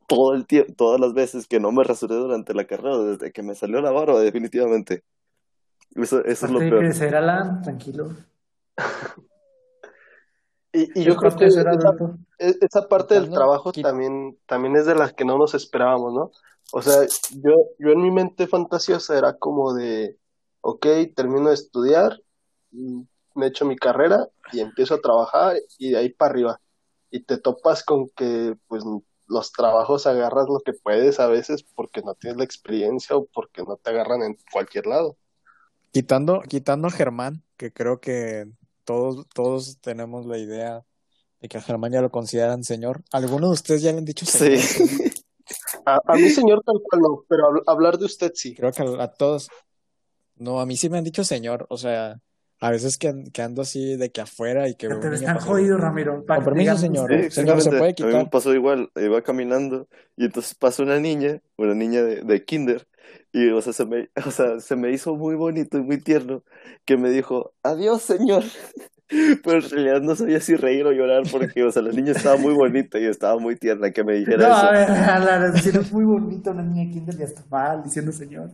todo 0.07 0.35
el 0.35 0.47
tiempo, 0.47 0.75
todas 0.75 1.00
las 1.00 1.12
veces 1.14 1.47
que 1.47 1.61
no 1.61 1.73
me 1.73 1.85
rasuré 1.85 2.14
durante 2.14 2.55
la 2.55 2.64
carrera, 2.64 2.99
desde 2.99 3.33
que 3.33 3.43
me 3.43 3.55
salió 3.55 3.81
la 3.81 3.91
barba, 3.91 4.21
definitivamente. 4.21 5.05
Eso, 5.95 6.25
eso 6.25 6.47
es 6.47 6.53
lo 6.53 6.59
peor. 6.59 6.93
Que 6.93 7.07
Alan, 7.07 7.62
tranquilo. 7.62 8.11
y, 10.73 11.00
y 11.00 11.05
yo 11.05 11.17
creo 11.17 11.37
que 11.37 11.47
esa, 11.47 11.62
e, 12.38 12.55
esa, 12.61 12.88
parte 12.88 13.14
del 13.14 13.31
trabajo 13.31 13.73
también, 13.73 14.37
también 14.47 14.76
es 14.76 14.87
de 14.87 14.95
las 14.95 15.12
que 15.12 15.25
no 15.25 15.38
nos 15.38 15.55
esperábamos, 15.55 16.12
¿no? 16.12 16.31
O 16.73 16.83
sea, 16.83 17.07
yo, 17.31 17.53
yo 17.79 17.91
en 17.91 18.03
mi 18.03 18.11
mente 18.11 18.47
fantasiosa 18.47 19.17
era 19.17 19.35
como 19.35 19.75
de, 19.75 20.17
ok, 20.64 20.87
termino 21.14 21.49
de 21.49 21.54
estudiar, 21.54 22.18
me 22.73 23.47
echo 23.47 23.66
mi 23.66 23.76
carrera 23.76 24.26
y 24.50 24.61
empiezo 24.61 24.94
a 24.94 25.00
trabajar 25.00 25.56
y 25.79 25.90
de 25.90 25.98
ahí 25.98 26.09
para 26.09 26.31
arriba. 26.31 26.61
Y 27.11 27.20
te 27.20 27.37
topas 27.37 27.85
con 27.85 28.09
que, 28.09 28.57
pues, 28.66 28.83
los 29.27 29.53
trabajos 29.53 30.07
agarras 30.07 30.46
lo 30.48 30.61
que 30.61 30.72
puedes 30.72 31.20
a 31.20 31.27
veces 31.27 31.64
porque 31.74 32.00
no 32.00 32.14
tienes 32.14 32.38
la 32.38 32.44
experiencia 32.44 33.14
o 33.14 33.27
porque 33.27 33.62
no 33.62 33.77
te 33.77 33.90
agarran 33.90 34.22
en 34.22 34.38
cualquier 34.50 34.87
lado. 34.87 35.18
Quitando, 35.92 36.40
quitando 36.40 36.88
a 36.88 36.90
Germán, 36.90 37.42
que 37.59 37.70
creo 37.70 38.00
que 38.00 38.46
todos, 38.85 39.27
todos 39.35 39.79
tenemos 39.81 40.24
la 40.24 40.38
idea 40.38 40.85
de 41.40 41.48
que 41.48 41.59
a 41.59 41.62
Germán 41.62 41.92
ya 41.92 42.00
lo 42.00 42.11
consideran 42.11 42.64
señor. 42.64 43.05
¿Alguno 43.12 43.48
de 43.48 43.53
ustedes 43.53 43.83
ya 43.83 43.92
le 43.92 43.98
han 43.98 44.05
dicho 44.07 44.24
señor? 44.24 44.61
Sí. 45.46 45.83
a, 45.85 46.14
mí 46.14 46.31
señor 46.31 46.62
tal 46.64 46.81
cual 46.83 47.03
no, 47.03 47.24
pero 47.29 47.44
hablar 47.66 47.98
de 47.98 48.07
usted 48.07 48.33
sí. 48.35 48.55
Creo 48.55 48.72
que 48.72 48.83
a 48.98 49.09
todos. 49.09 49.50
No, 50.37 50.61
a 50.61 50.66
mí 50.66 50.77
sí 50.77 50.88
me 50.88 50.99
han 50.99 51.05
dicho 51.05 51.25
señor, 51.25 51.66
o 51.68 51.77
sea, 51.77 52.20
a 52.61 52.70
veces 52.70 52.99
que, 52.99 53.09
ando 53.42 53.62
así 53.62 53.97
de 53.97 54.11
que 54.11 54.20
afuera 54.20 54.68
y 54.68 54.75
que... 54.75 54.88
Te 54.88 55.14
están 55.14 55.38
jodido, 55.38 55.77
Ramiro. 55.77 56.25
Con 56.27 56.44
permiso, 56.44 56.77
señor. 56.77 57.31
señor, 57.31 57.61
se 57.61 57.70
puede 57.70 57.94
quitar. 57.94 58.11
A 58.11 58.16
mí 58.16 58.25
me 58.25 58.31
pasó 58.31 58.55
igual, 58.55 58.90
iba 58.97 59.23
caminando 59.23 59.88
y 60.16 60.25
entonces 60.25 60.55
pasó 60.55 60.83
una 60.83 60.99
niña, 60.99 61.40
una 61.57 61.75
niña 61.75 62.03
de, 62.03 62.23
de 62.23 62.44
kinder, 62.44 62.87
y 63.33 63.51
o 63.51 63.61
sea, 63.61 63.73
se 63.73 63.85
me, 63.85 64.11
o 64.27 64.31
sea, 64.31 64.61
se 64.61 64.77
me 64.77 64.92
hizo 64.92 65.14
muy 65.16 65.35
bonito 65.35 65.79
y 65.79 65.83
muy 65.83 65.99
tierno 65.99 66.44
que 66.85 66.97
me 66.97 67.11
dijo, 67.11 67.53
adiós, 67.62 68.03
señor. 68.03 68.44
Pero 69.42 69.59
en 69.59 69.70
realidad 69.70 70.00
no 70.00 70.16
sabía 70.16 70.40
si 70.40 70.57
reír 70.57 70.87
o 70.87 70.92
llorar 70.92 71.22
porque, 71.31 71.62
o 71.62 71.70
sea, 71.70 71.83
la 71.83 71.92
niña 71.92 72.12
estaba 72.12 72.37
muy 72.37 72.55
bonita 72.55 72.98
y 72.98 73.05
estaba 73.05 73.38
muy 73.38 73.57
tierna 73.57 73.90
que 73.90 74.03
me 74.03 74.14
dijera 74.14 74.48
no, 74.48 74.55
eso. 74.55 74.66
a 74.66 74.72
ver, 74.72 74.90
a 74.90 75.50
decir, 75.50 75.77
es 75.77 75.92
muy 75.92 76.05
bonita 76.05 76.50
una 76.50 76.62
niña 76.62 76.90
kinder 76.92 77.16
ya 77.16 77.24
está 77.24 77.44
mal 77.50 77.83
diciendo 77.83 78.12
señor. 78.12 78.50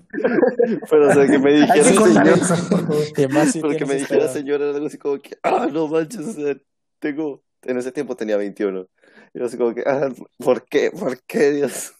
Pero, 0.91 1.09
o 1.09 1.13
sea, 1.13 1.27
que 1.27 1.39
me 1.39 1.53
dijera 1.53 1.85
señor. 1.85 3.61
porque 3.61 3.87
me 3.87 3.95
dijera 3.95 4.29
señor 4.29 4.63
era 4.63 4.75
algo 4.75 4.87
así 4.87 4.99
como 4.99 5.19
que, 5.19 5.37
ah, 5.43 5.69
no 5.73 5.89
manches, 5.89 6.21
o 6.21 6.33
sea, 6.33 6.57
tengo, 6.99 7.43
en 7.63 7.79
ese 7.79 7.93
tiempo 7.93 8.17
tenía 8.17 8.37
21. 8.37 8.87
Y 9.33 9.39
yo 9.39 9.45
así 9.45 9.57
como 9.57 9.75
que, 9.75 9.83
ah, 9.87 10.11
¿por 10.39 10.65
qué? 10.67 10.91
¿Por 10.91 11.21
qué, 11.23 11.53
Dios? 11.53 11.93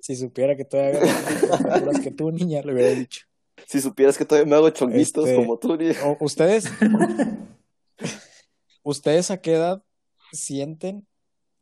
Si 0.00 0.16
supiera 0.16 0.54
que 0.56 0.64
todavía 0.64 1.00
hago 1.72 1.92
que 2.02 2.10
tú, 2.10 2.30
niña, 2.30 2.60
le 2.62 2.74
hubiera 2.74 2.90
dicho. 2.90 3.22
Si 3.66 3.80
supieras 3.80 4.18
que 4.18 4.24
todavía 4.24 4.50
me 4.50 4.56
hago 4.56 4.70
chonguitos 4.70 5.26
este, 5.26 5.36
como 5.36 5.58
tú, 5.58 5.76
niña. 5.76 5.94
¿Ustedes? 6.20 6.70
¿Ustedes 8.84 9.30
a 9.30 9.38
qué 9.38 9.54
edad 9.54 9.82
sienten 10.32 11.06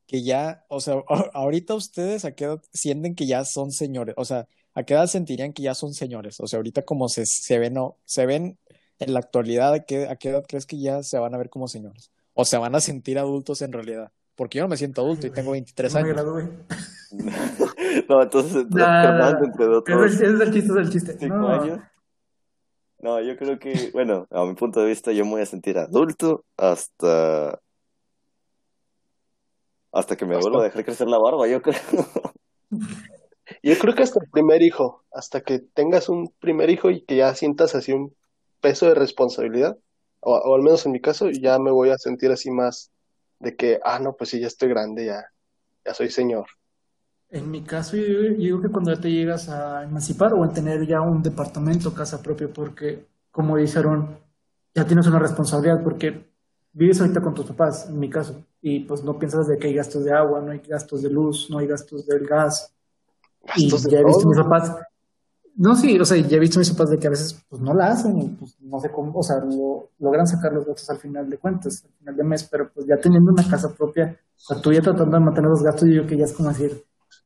que 0.07 0.23
ya, 0.23 0.67
o 0.69 0.81
sea, 0.81 0.97
ahorita 1.33 1.75
ustedes 1.75 2.27
a 2.27 2.33
qué 2.33 2.45
edad 2.45 2.63
sienten 2.73 3.15
que 3.15 3.27
ya 3.27 3.45
son 3.47 3.73
señores? 3.73 4.15
O 4.19 4.27
sea, 4.27 4.47
¿a 4.75 4.83
qué 4.83 4.95
edad 4.95 5.07
sentirían 5.07 5.55
que 5.55 5.63
ya 5.63 5.75
son 5.75 5.95
señores? 5.95 6.41
O 6.41 6.47
sea, 6.47 6.59
ahorita 6.59 6.83
como 6.83 7.09
se, 7.09 7.25
se 7.25 7.59
ven, 7.59 7.79
o 7.79 7.97
se 8.05 8.27
ven 8.27 8.59
en 8.99 9.15
la 9.15 9.21
actualidad, 9.21 9.73
¿a 9.73 9.85
qué, 9.85 10.09
¿a 10.09 10.17
qué 10.17 10.31
edad 10.31 10.45
crees 10.47 10.67
que 10.67 10.79
ya 10.79 11.03
se 11.03 11.19
van 11.19 11.35
a 11.35 11.39
ver 11.39 11.49
como 11.49 11.69
señores? 11.69 12.11
¿O 12.35 12.45
se 12.45 12.59
van 12.59 12.75
a 12.75 12.81
sentir 12.81 13.19
adultos 13.19 13.63
en 13.63 13.73
realidad? 13.73 14.13
Porque 14.35 14.59
yo 14.59 14.65
no 14.65 14.69
me 14.69 14.77
siento 14.77 15.03
adulto 15.03 15.27
y 15.27 15.31
tengo 15.31 15.53
23 15.53 15.95
años. 15.95 16.17
no, 18.09 18.23
entonces, 18.23 18.57
entre 18.57 19.67
otros. 19.67 20.13
Es, 20.13 20.21
el 20.21 20.53
chiste, 20.53 20.73
es 20.73 20.77
el 20.77 20.91
chiste. 20.91 21.17
Cinco 21.19 21.47
años. 21.49 21.81
No, 23.03 23.21
yo 23.21 23.37
creo 23.37 23.59
que, 23.59 23.73
bueno, 23.93 24.27
a 24.31 24.45
mi 24.45 24.55
punto 24.55 24.81
de 24.81 24.87
vista, 24.87 25.13
yo 25.13 25.25
me 25.25 25.33
voy 25.33 25.43
a 25.43 25.47
sentir 25.47 25.77
adulto 25.77 26.45
hasta. 26.57 27.61
Hasta 29.91 30.17
que 30.17 30.25
me 30.25 30.39
vuelva 30.39 30.61
a 30.61 30.65
dejar 30.65 30.85
crecer 30.85 31.09
la 31.09 31.19
barba, 31.19 31.47
yo 31.49 31.61
creo. 31.61 31.79
Yo 33.63 33.77
creo 33.77 33.95
que 33.95 34.03
hasta 34.03 34.21
el 34.23 34.31
primer 34.31 34.63
hijo, 34.63 35.05
hasta 35.13 35.43
que 35.43 35.59
tengas 35.59 36.09
un 36.09 36.33
primer 36.39 36.71
hijo 36.71 36.91
y 36.91 37.03
que 37.05 37.17
ya 37.17 37.35
sientas 37.35 37.75
así 37.75 37.93
un 37.93 38.15
peso 38.61 38.87
de 38.87 38.95
responsabilidad, 38.95 39.77
o, 40.21 40.35
o 40.35 40.55
al 40.55 40.63
menos 40.63 40.87
en 40.87 40.93
mi 40.93 41.01
caso, 41.01 41.29
ya 41.29 41.59
me 41.59 41.71
voy 41.71 41.91
a 41.91 41.99
sentir 41.99 42.31
así 42.31 42.51
más 42.51 42.93
de 43.41 43.55
que, 43.55 43.79
ah, 43.85 43.99
no, 43.99 44.17
pues 44.17 44.31
sí, 44.31 44.41
ya 44.41 44.47
estoy 44.47 44.71
grande, 44.71 45.07
ya, 45.07 45.27
ya 45.85 45.93
soy 45.93 46.09
señor. 46.11 46.47
En 47.33 47.51
mi 47.51 47.63
caso, 47.63 47.97
yo, 47.97 48.35
digo 48.37 48.61
que 48.61 48.69
cuando 48.69 48.93
ya 48.93 49.01
te 49.01 49.11
llegas 49.11 49.49
a 49.49 49.85
emancipar 49.85 50.35
o 50.35 50.45
a 50.45 50.53
tener 50.53 50.87
ya 50.87 51.01
un 51.01 51.23
departamento, 51.23 51.95
casa 51.95 52.21
propia, 52.21 52.49
porque, 52.53 53.07
como 53.31 53.57
dijeron, 53.57 54.19
ya 54.75 54.85
tienes 54.85 55.07
una 55.07 55.19
responsabilidad, 55.19 55.83
porque 55.83 56.31
vives 56.75 57.01
ahorita 57.01 57.23
con 57.23 57.33
tus 57.33 57.47
papás, 57.47 57.89
en 57.89 57.99
mi 57.99 58.11
caso, 58.11 58.45
y 58.61 58.81
pues 58.81 59.03
no 59.03 59.19
piensas 59.19 59.47
de 59.47 59.57
que 59.57 59.69
hay 59.69 59.75
gastos 59.75 60.05
de 60.05 60.13
agua, 60.13 60.43
no 60.43 60.53
hay 60.53 60.59
gastos 60.59 61.01
de 61.01 61.09
luz, 61.09 61.49
no 61.51 61.59
hay 61.59 61.67
gastos 61.69 62.07
del 62.07 62.27
gas. 62.27 62.75
y 63.57 63.67
ya 63.67 64.01
he 64.01 64.05
visto 64.05 64.29
mis 64.29 64.39
papás, 64.39 64.77
no, 65.57 65.75
sí, 65.75 65.99
o 65.99 66.05
sea, 66.05 66.19
ya 66.19 66.37
he 66.37 66.41
visto 66.41 66.59
mis 66.59 66.71
papás 66.71 66.91
de 66.91 66.99
que 66.99 67.07
a 67.07 67.11
veces 67.11 67.43
pues 67.49 67.63
no 67.63 67.73
la 67.73 67.93
hacen 67.93 68.19
y 68.19 68.29
pues 68.29 68.59
no 68.61 68.79
sé 68.79 68.91
cómo, 68.91 69.11
o 69.19 69.23
sea, 69.23 69.37
logran 69.99 70.27
sacar 70.27 70.53
los 70.53 70.67
gastos 70.67 70.91
al 70.91 70.99
final 70.99 71.31
de 71.31 71.39
cuentas, 71.39 71.83
al 71.87 71.93
final 71.99 72.15
de 72.15 72.25
mes, 72.25 72.45
pero 72.45 72.71
pues 72.75 72.87
ya 72.87 72.97
teniendo 73.01 73.33
una 73.33 73.49
casa 73.49 73.73
propia, 73.75 74.19
o 74.37 74.39
sea, 74.39 74.61
tú 74.61 74.71
ya 74.71 74.83
tratando 74.83 75.17
de 75.17 75.25
mantener 75.25 75.49
los 75.49 75.63
gastos, 75.63 75.89
yo 75.89 76.03
creo 76.03 76.07
que 76.09 76.19
ya 76.19 76.25
es 76.25 76.33
como 76.35 76.51
decir, 76.51 76.85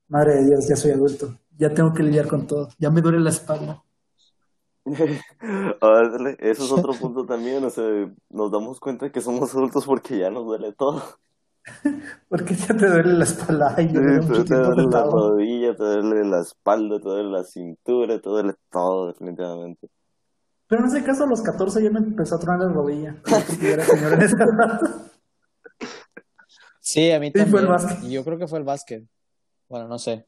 Madre 0.09 0.37
de 0.37 0.47
Dios, 0.47 0.69
ya 0.69 0.77
soy 0.77 0.93
adulto. 0.93 1.37
Ya 1.59 1.73
tengo 1.73 1.93
que 1.93 2.03
lidiar 2.03 2.29
con 2.29 2.47
todo. 2.47 2.69
Ya 2.79 2.91
me 2.91 3.01
duele 3.01 3.21
la 3.21 3.31
espalda. 3.31 3.83
eso 4.87 6.65
es 6.65 6.73
otro 6.73 6.93
punto 6.95 7.27
también. 7.27 7.65
O 7.65 7.71
sea, 7.71 7.85
nos 8.31 8.53
damos 8.53 8.79
cuenta 8.79 9.11
que 9.11 9.21
somos 9.21 9.53
adultos 9.55 9.85
porque 9.85 10.19
ya 10.19 10.31
nos 10.31 10.45
duele 10.45 10.73
todo. 10.73 11.03
¿Por 12.29 12.45
qué 12.45 12.55
ya 12.55 12.77
te 12.77 12.87
duele 12.87 13.15
la 13.15 13.25
espalda? 13.25 13.75
Ay, 13.77 13.89
te, 13.89 13.99
duele 13.99 14.87
la 14.89 15.03
rodilla, 15.05 15.75
te 15.75 15.83
duele 15.83 16.25
la 16.25 16.41
espalda, 16.41 16.99
te 16.99 17.09
duele 17.09 17.31
la 17.31 17.43
cintura, 17.43 18.21
te 18.21 18.29
duele 18.29 18.55
todo, 18.71 19.09
definitivamente. 19.09 19.89
Pero 20.69 20.83
en 20.83 20.89
ese 20.89 21.03
caso, 21.05 21.25
a 21.25 21.27
los 21.27 21.43
14 21.43 21.83
ya 21.83 21.91
me 21.91 21.99
empezó 21.99 22.37
a 22.37 22.39
tronar 22.39 22.69
la 22.69 22.73
rodilla. 22.73 23.17
sí, 26.81 27.11
a 27.11 27.19
mí 27.21 27.33
también. 27.33 27.67
Y 28.03 28.11
yo 28.11 28.25
creo 28.25 28.39
que 28.39 28.47
fue 28.49 28.61
el 28.61 28.65
básquet. 28.65 29.05
Bueno, 29.69 29.89
no 29.89 29.99
sé. 29.99 30.27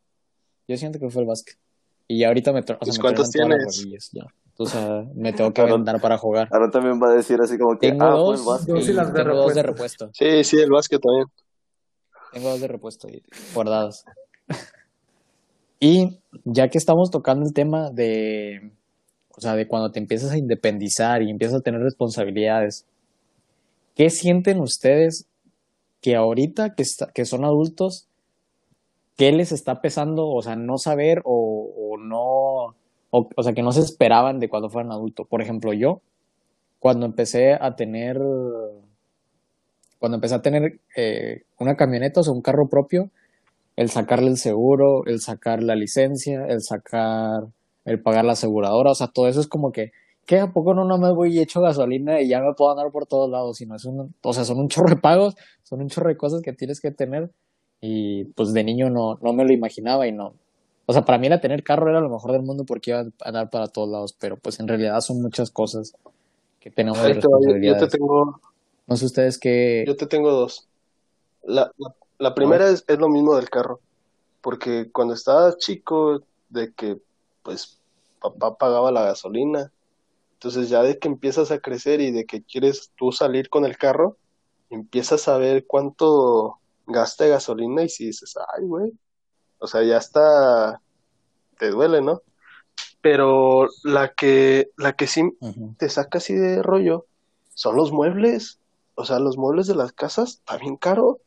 Yo 0.66 0.76
siento 0.76 0.98
que 0.98 1.10
fue 1.10 1.22
el 1.22 1.28
básquet. 1.28 1.56
Y 2.08 2.24
ahorita 2.24 2.52
me, 2.52 2.60
o 2.60 2.64
sea, 2.64 2.76
me 2.76 2.98
¿Cuántos 3.00 3.30
tienes? 3.30 4.10
Ya. 4.12 4.24
Entonces 4.58 5.14
me 5.14 5.32
tengo 5.32 5.52
que 5.52 5.60
aventar 5.60 6.00
para 6.00 6.18
jugar. 6.18 6.48
Ahora 6.50 6.68
también 6.70 7.00
va 7.00 7.10
a 7.10 7.14
decir 7.14 7.40
así 7.40 7.56
como 7.56 7.78
que 7.78 7.90
tengo 7.90 8.04
ah, 8.04 8.10
dos, 8.10 8.40
el 8.40 8.46
básquet. 8.46 8.74
Dos 8.74 8.88
y 8.88 8.92
las 8.92 9.12
de 9.12 9.12
tengo 9.12 9.28
repuesto. 9.28 9.46
dos 9.46 9.54
de 9.54 9.62
repuesto. 9.62 10.10
Sí, 10.12 10.44
sí, 10.44 10.56
el 10.60 10.70
básquet 10.70 11.00
también. 11.00 11.26
Tengo 12.32 12.50
dos 12.50 12.60
de 12.60 12.68
repuesto 12.68 13.08
guardados. 13.54 14.04
y 15.80 16.18
ya 16.44 16.68
que 16.68 16.78
estamos 16.78 17.10
tocando 17.10 17.46
el 17.46 17.52
tema 17.52 17.90
de, 17.90 18.72
o 19.36 19.40
sea, 19.40 19.54
de 19.54 19.68
cuando 19.68 19.92
te 19.92 20.00
empiezas 20.00 20.32
a 20.32 20.38
independizar 20.38 21.22
y 21.22 21.30
empiezas 21.30 21.60
a 21.60 21.62
tener 21.62 21.80
responsabilidades, 21.80 22.84
¿qué 23.94 24.10
sienten 24.10 24.60
ustedes 24.60 25.28
que 26.00 26.16
ahorita 26.16 26.74
que, 26.74 26.84
que 27.14 27.24
son 27.24 27.44
adultos, 27.44 28.07
qué 29.18 29.32
les 29.32 29.50
está 29.50 29.82
pesando, 29.82 30.28
o 30.28 30.40
sea, 30.42 30.54
no 30.54 30.78
saber 30.78 31.22
o, 31.24 31.96
no, 31.98 32.76
o, 33.10 33.42
sea, 33.42 33.52
que 33.52 33.62
no 33.62 33.72
se 33.72 33.80
esperaban 33.80 34.38
de 34.38 34.48
cuando 34.48 34.70
fueran 34.70 34.92
adultos? 34.92 35.26
Por 35.28 35.42
ejemplo, 35.42 35.72
yo, 35.72 36.00
cuando 36.78 37.04
empecé 37.04 37.54
a 37.54 37.74
tener, 37.74 38.16
cuando 39.98 40.14
empecé 40.16 40.36
a 40.36 40.42
tener 40.42 40.78
eh, 40.96 41.42
una 41.58 41.74
camioneta, 41.74 42.20
o 42.20 42.32
un 42.32 42.42
carro 42.42 42.68
propio, 42.68 43.10
el 43.74 43.90
sacarle 43.90 44.28
el 44.28 44.36
seguro, 44.36 45.04
el 45.06 45.20
sacar 45.20 45.64
la 45.64 45.74
licencia, 45.74 46.46
el 46.46 46.62
sacar, 46.62 47.48
el 47.86 48.00
pagar 48.00 48.24
la 48.24 48.32
aseguradora, 48.32 48.92
o 48.92 48.94
sea, 48.94 49.08
todo 49.08 49.26
eso 49.26 49.40
es 49.40 49.48
como 49.48 49.72
que, 49.72 49.90
¿qué? 50.26 50.38
¿A 50.38 50.52
poco 50.52 50.74
no 50.74 50.96
me 50.96 51.12
voy 51.12 51.36
y 51.36 51.40
echo 51.40 51.60
gasolina 51.60 52.20
y 52.20 52.28
ya 52.28 52.40
me 52.40 52.54
puedo 52.56 52.70
andar 52.70 52.92
por 52.92 53.06
todos 53.06 53.28
lados? 53.28 53.56
Sino 53.56 53.74
es 53.74 53.84
un, 53.84 54.14
o 54.22 54.32
sea, 54.32 54.44
son 54.44 54.60
un 54.60 54.68
chorro 54.68 54.90
de 54.90 54.96
pagos, 54.96 55.34
son 55.64 55.80
un 55.80 55.88
chorro 55.88 56.08
de 56.08 56.16
cosas 56.16 56.40
que 56.40 56.52
tienes 56.52 56.80
que 56.80 56.92
tener 56.92 57.32
y 57.80 58.24
pues 58.24 58.52
de 58.52 58.64
niño 58.64 58.90
no, 58.90 59.18
no 59.22 59.32
me 59.32 59.44
lo 59.44 59.52
imaginaba 59.52 60.06
y 60.06 60.12
no. 60.12 60.34
O 60.86 60.92
sea, 60.92 61.04
para 61.04 61.18
mí 61.18 61.26
era 61.26 61.40
tener 61.40 61.62
carro 61.62 61.90
era 61.90 62.00
lo 62.00 62.08
mejor 62.08 62.32
del 62.32 62.42
mundo 62.42 62.64
porque 62.64 62.90
iba 62.90 63.00
a 63.00 63.28
andar 63.28 63.50
para 63.50 63.68
todos 63.68 63.88
lados, 63.88 64.16
pero 64.18 64.36
pues 64.36 64.58
en 64.58 64.68
realidad 64.68 65.00
son 65.00 65.20
muchas 65.20 65.50
cosas 65.50 65.94
que 66.60 66.70
tenemos 66.70 67.02
de 67.02 67.14
responsabilidades. 67.14 67.82
Yo 67.82 67.88
te 67.88 67.98
tengo... 67.98 68.40
No 68.86 68.96
sé 68.96 69.04
ustedes 69.04 69.38
qué... 69.38 69.84
Yo 69.86 69.96
te 69.96 70.06
tengo 70.06 70.30
dos. 70.30 70.66
La, 71.44 71.70
la, 72.18 72.34
primera 72.34 72.70
es, 72.70 72.84
es 72.88 72.98
lo 72.98 73.08
mismo 73.08 73.36
del 73.36 73.50
carro, 73.50 73.80
porque 74.40 74.90
cuando 74.90 75.12
estaba 75.12 75.56
chico, 75.58 76.22
de 76.48 76.72
que 76.72 76.98
pues 77.42 77.78
papá 78.20 78.56
pagaba 78.56 78.90
la 78.90 79.02
gasolina, 79.02 79.70
entonces 80.34 80.68
ya 80.68 80.82
de 80.82 80.98
que 80.98 81.08
empiezas 81.08 81.50
a 81.50 81.58
crecer 81.58 82.00
y 82.00 82.10
de 82.10 82.24
que 82.24 82.42
quieres 82.42 82.92
tú 82.96 83.12
salir 83.12 83.50
con 83.50 83.64
el 83.64 83.76
carro, 83.76 84.16
empiezas 84.70 85.28
a 85.28 85.36
ver 85.36 85.66
cuánto 85.66 86.58
gasta 86.88 87.24
de 87.24 87.30
gasolina 87.30 87.82
y 87.82 87.88
si 87.88 88.06
dices, 88.06 88.34
ay, 88.54 88.64
güey, 88.64 88.92
o 89.58 89.66
sea, 89.66 89.82
ya 89.82 89.98
está, 89.98 90.80
te 91.58 91.70
duele, 91.70 92.00
¿no? 92.00 92.22
Pero 93.00 93.68
la 93.84 94.12
que, 94.14 94.70
la 94.76 94.94
que 94.94 95.06
sí 95.06 95.22
te 95.78 95.88
saca 95.88 96.18
así 96.18 96.34
de 96.34 96.62
rollo 96.62 97.06
son 97.54 97.76
los 97.76 97.92
muebles. 97.92 98.58
O 98.94 99.04
sea, 99.04 99.20
los 99.20 99.36
muebles 99.36 99.66
de 99.66 99.76
las 99.76 99.92
casas, 99.92 100.30
está 100.30 100.56
bien 100.56 100.76
caro. 100.76 101.20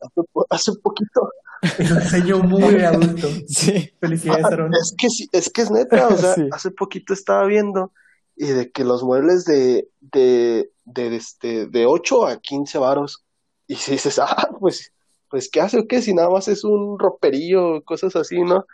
Hace, 0.00 0.20
hace 0.50 0.72
poquito. 0.80 1.30
Diseño 1.78 2.38
muy 2.38 2.76
adulto. 2.84 3.26
Sí. 3.48 3.90
Felicidades, 4.00 4.46
ah, 4.46 4.68
Es 4.80 4.94
que 4.96 5.08
es 5.32 5.50
que 5.50 5.62
es 5.62 5.70
neta, 5.70 6.08
o 6.08 6.16
sea, 6.16 6.34
hace 6.52 6.70
poquito 6.70 7.12
estaba 7.12 7.44
viendo 7.46 7.92
y 8.36 8.46
de 8.46 8.70
que 8.70 8.84
los 8.84 9.02
muebles 9.02 9.44
de, 9.44 9.88
de, 10.00 10.70
de, 10.84 11.16
este, 11.16 11.66
de 11.66 11.86
8 11.86 12.26
a 12.26 12.38
15 12.38 12.78
varos. 12.78 13.24
Y 13.66 13.74
si 13.74 13.92
dices, 13.92 14.18
ah, 14.20 14.48
pues, 14.60 14.92
pues, 15.30 15.50
¿qué 15.50 15.60
hace 15.60 15.78
o 15.78 15.86
qué? 15.86 16.02
Si 16.02 16.14
nada 16.14 16.30
más 16.30 16.48
es 16.48 16.64
un 16.64 16.98
roperillo, 16.98 17.82
cosas 17.84 18.16
así, 18.16 18.40
¿no? 18.40 18.66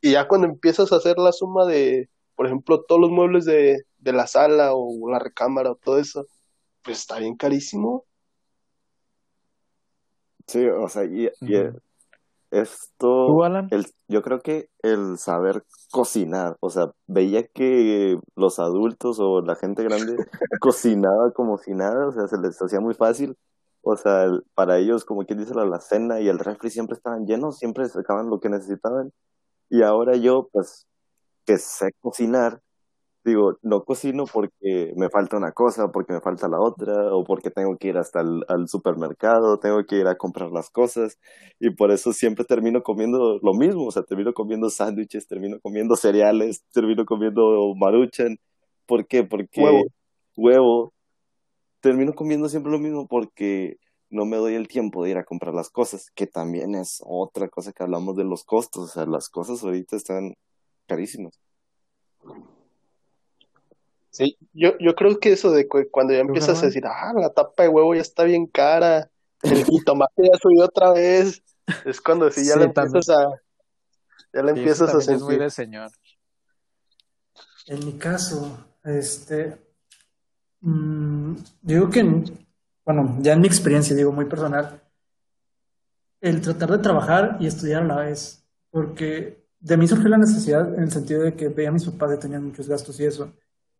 Y 0.00 0.12
ya 0.12 0.28
cuando 0.28 0.46
empiezas 0.46 0.92
a 0.92 0.96
hacer 0.96 1.18
la 1.18 1.32
suma 1.32 1.64
de, 1.66 2.08
por 2.34 2.46
ejemplo, 2.46 2.82
todos 2.82 3.00
los 3.00 3.10
muebles 3.10 3.44
de, 3.44 3.84
de 3.98 4.12
la 4.12 4.26
sala 4.26 4.74
o 4.74 5.08
la 5.10 5.18
recámara 5.18 5.70
o 5.70 5.76
todo 5.76 5.98
eso, 5.98 6.26
pues 6.82 6.98
está 7.00 7.18
bien 7.18 7.36
carísimo. 7.36 8.04
Sí, 10.46 10.66
o 10.66 10.88
sea, 10.88 11.04
y, 11.04 11.30
esto, 12.50 13.46
El, 13.70 13.86
yo 14.08 14.20
creo 14.20 14.40
que 14.40 14.68
el 14.82 15.16
saber 15.16 15.64
cocinar, 15.90 16.58
o 16.60 16.68
sea, 16.68 16.92
veía 17.06 17.46
que 17.46 18.18
los 18.36 18.58
adultos 18.58 19.18
o 19.20 19.40
la 19.40 19.54
gente 19.54 19.82
grande 19.82 20.16
cocinaba 20.60 21.32
como 21.32 21.56
si 21.56 21.72
nada, 21.72 22.08
o 22.08 22.12
sea, 22.12 22.28
se 22.28 22.38
les 22.38 22.60
hacía 22.60 22.80
muy 22.80 22.92
fácil. 22.92 23.38
O 23.82 23.96
sea, 23.96 24.26
para 24.54 24.78
ellos, 24.78 25.04
como 25.04 25.24
quien 25.26 25.38
dice, 25.40 25.54
la 25.54 25.62
alacena 25.62 26.20
y 26.20 26.28
el 26.28 26.38
refri 26.38 26.70
siempre 26.70 26.96
estaban 26.96 27.26
llenos, 27.26 27.58
siempre 27.58 27.88
sacaban 27.88 28.30
lo 28.30 28.40
que 28.40 28.48
necesitaban. 28.48 29.12
Y 29.70 29.82
ahora 29.82 30.16
yo, 30.16 30.48
pues, 30.52 30.86
que 31.46 31.58
sé 31.58 31.92
cocinar, 32.00 32.60
digo, 33.24 33.58
no 33.62 33.84
cocino 33.84 34.24
porque 34.32 34.92
me 34.96 35.08
falta 35.10 35.36
una 35.36 35.52
cosa, 35.52 35.88
porque 35.92 36.12
me 36.12 36.20
falta 36.20 36.48
la 36.48 36.60
otra, 36.60 37.14
o 37.14 37.24
porque 37.24 37.50
tengo 37.50 37.76
que 37.78 37.88
ir 37.88 37.98
hasta 37.98 38.20
el 38.20 38.44
al 38.48 38.68
supermercado, 38.68 39.58
tengo 39.58 39.84
que 39.86 39.96
ir 39.96 40.06
a 40.08 40.16
comprar 40.16 40.50
las 40.52 40.70
cosas, 40.70 41.18
y 41.60 41.70
por 41.70 41.90
eso 41.92 42.12
siempre 42.12 42.44
termino 42.44 42.82
comiendo 42.82 43.38
lo 43.42 43.54
mismo, 43.54 43.86
o 43.86 43.90
sea, 43.92 44.02
termino 44.04 44.32
comiendo 44.34 44.70
sándwiches, 44.70 45.26
termino 45.28 45.58
comiendo 45.60 45.96
cereales, 45.96 46.64
termino 46.72 47.04
comiendo 47.06 47.74
maruchan. 47.76 48.38
¿Por 48.86 49.06
qué? 49.06 49.24
Porque 49.24 49.60
huevo. 49.60 49.84
huevo. 50.36 50.92
Termino 51.82 52.14
comiendo 52.14 52.48
siempre 52.48 52.72
lo 52.72 52.78
mismo 52.78 53.06
porque 53.06 53.76
no 54.08 54.24
me 54.24 54.38
doy 54.38 54.54
el 54.54 54.68
tiempo 54.68 55.04
de 55.04 55.10
ir 55.10 55.18
a 55.18 55.24
comprar 55.24 55.52
las 55.52 55.68
cosas, 55.68 56.10
que 56.14 56.26
también 56.26 56.74
es 56.74 57.02
otra 57.04 57.48
cosa 57.48 57.72
que 57.72 57.82
hablamos 57.82 58.16
de 58.16 58.24
los 58.24 58.44
costos, 58.44 58.84
o 58.84 58.92
sea, 58.92 59.06
las 59.06 59.28
cosas 59.28 59.62
ahorita 59.62 59.96
están 59.96 60.34
carísimas. 60.86 61.38
Sí, 64.10 64.36
yo, 64.52 64.76
yo 64.78 64.94
creo 64.94 65.18
que 65.18 65.32
eso 65.32 65.50
de 65.50 65.66
cuando 65.66 66.12
ya 66.12 66.20
empiezas 66.20 66.62
a 66.62 66.66
decir, 66.66 66.84
ah, 66.86 67.12
la 67.16 67.32
tapa 67.32 67.62
de 67.62 67.70
huevo 67.70 67.94
ya 67.94 68.02
está 68.02 68.24
bien 68.24 68.46
cara, 68.46 69.10
el 69.42 69.64
jitomate 69.64 70.22
ya 70.30 70.38
subió 70.40 70.64
otra 70.64 70.92
vez, 70.92 71.42
es 71.84 72.00
cuando 72.00 72.30
sí 72.30 72.46
ya 72.46 72.56
le 72.56 72.64
empiezas 72.64 73.08
a, 73.08 73.28
ya 74.32 74.42
le 74.42 74.50
empiezas 74.52 74.94
a 74.94 75.00
sentir. 75.00 75.24
muy 75.24 75.38
de 75.38 75.50
señor. 75.50 75.90
En 77.66 77.86
mi 77.86 77.92
caso, 77.94 78.66
este, 78.84 79.56
mmm, 80.62 81.34
digo 81.60 81.90
que, 81.90 82.02
bueno, 82.84 83.18
ya 83.20 83.34
en 83.34 83.40
mi 83.40 83.46
experiencia, 83.46 83.94
digo 83.94 84.12
muy 84.12 84.24
personal, 84.24 84.80
el 86.20 86.40
tratar 86.40 86.70
de 86.70 86.78
trabajar 86.78 87.36
y 87.40 87.46
estudiar 87.46 87.82
a 87.82 87.86
la 87.86 87.96
vez, 87.96 88.44
porque 88.70 89.44
de 89.60 89.76
mí 89.76 89.86
surgió 89.86 90.08
la 90.08 90.18
necesidad 90.18 90.74
en 90.74 90.84
el 90.84 90.90
sentido 90.90 91.22
de 91.22 91.34
que 91.34 91.48
veía 91.48 91.68
a 91.68 91.72
mis 91.72 91.84
papás 91.84 92.12
que 92.12 92.22
tenían 92.22 92.44
muchos 92.44 92.68
gastos 92.68 92.98
y 92.98 93.04
eso 93.04 93.32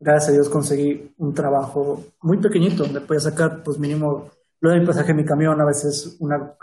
gracias 0.02 0.30
a 0.30 0.32
Dios 0.32 0.48
conseguí 0.48 1.14
un 1.18 1.34
trabajo 1.34 2.04
muy 2.20 2.38
pequeñito 2.38 2.82
donde 2.84 3.00
podía 3.00 3.20
sacar, 3.20 3.62
pues 3.62 3.78
mínimo, 3.78 4.30
lo 4.60 4.70
del 4.70 4.84
pasaje 4.84 5.08
de 5.08 5.14
mi 5.14 5.24
camión, 5.24 5.60
a 5.60 5.64
veces 5.64 6.16
una 6.18 6.54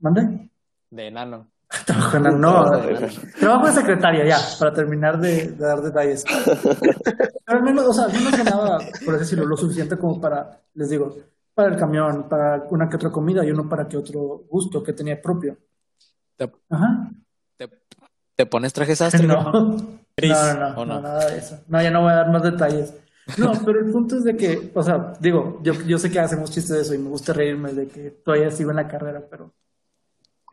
¿Mande? 0.00 0.50
De 0.90 1.06
enano. 1.06 1.46
trabajo 1.86 2.16
en 2.16 2.40
no. 2.40 2.70
trabajo 3.38 3.66
de 3.66 3.72
secretaria, 3.72 4.24
ya, 4.26 4.38
para 4.58 4.72
terminar 4.72 5.18
de, 5.20 5.52
dar 5.52 5.82
detalles. 5.82 6.24
Pero 7.44 7.58
al 7.58 7.62
menos, 7.62 7.84
o 7.86 7.92
sea, 7.92 8.08
no 8.08 8.30
me 8.30 8.36
ganaba, 8.36 8.78
por 9.04 9.18
decirlo, 9.18 9.46
lo 9.46 9.56
suficiente 9.56 9.96
como 9.96 10.20
para, 10.20 10.60
les 10.74 10.90
digo, 10.90 11.16
para 11.54 11.68
el 11.68 11.76
camión, 11.76 12.28
para 12.28 12.64
una 12.70 12.88
que 12.88 12.96
otra 12.96 13.10
comida 13.10 13.44
y 13.44 13.50
uno 13.50 13.68
para 13.68 13.88
que 13.88 13.96
otro 13.96 14.44
gusto 14.48 14.82
que 14.82 14.92
tenía 14.92 15.20
propio. 15.20 15.56
Ajá. 16.68 17.10
¿Te, 18.36 18.46
pones 18.46 18.72
trajes 18.72 18.98
sastre? 18.98 19.26
No. 19.26 19.52
No, 19.52 19.76
no, 20.74 20.86
no, 20.86 21.00
nada 21.00 21.30
de 21.30 21.38
eso. 21.38 21.60
No, 21.68 21.80
ya 21.80 21.90
no 21.90 22.02
voy 22.02 22.10
a 22.10 22.16
dar 22.16 22.32
más 22.32 22.42
detalles. 22.42 22.94
No, 23.38 23.52
pero 23.64 23.78
el 23.78 23.90
punto 23.90 24.16
es 24.16 24.24
de 24.24 24.36
que, 24.36 24.72
o 24.74 24.82
sea, 24.82 25.14
digo, 25.20 25.60
yo, 25.62 25.72
yo 25.86 25.98
sé 25.98 26.10
que 26.10 26.18
hacemos 26.18 26.50
chistes 26.50 26.76
de 26.76 26.82
eso 26.82 26.94
y 26.94 26.98
me 26.98 27.08
gusta 27.08 27.32
reírme 27.32 27.72
de 27.72 27.86
que 27.86 28.10
todavía 28.10 28.50
sigo 28.50 28.70
en 28.70 28.76
la 28.76 28.88
carrera, 28.88 29.22
pero 29.30 29.52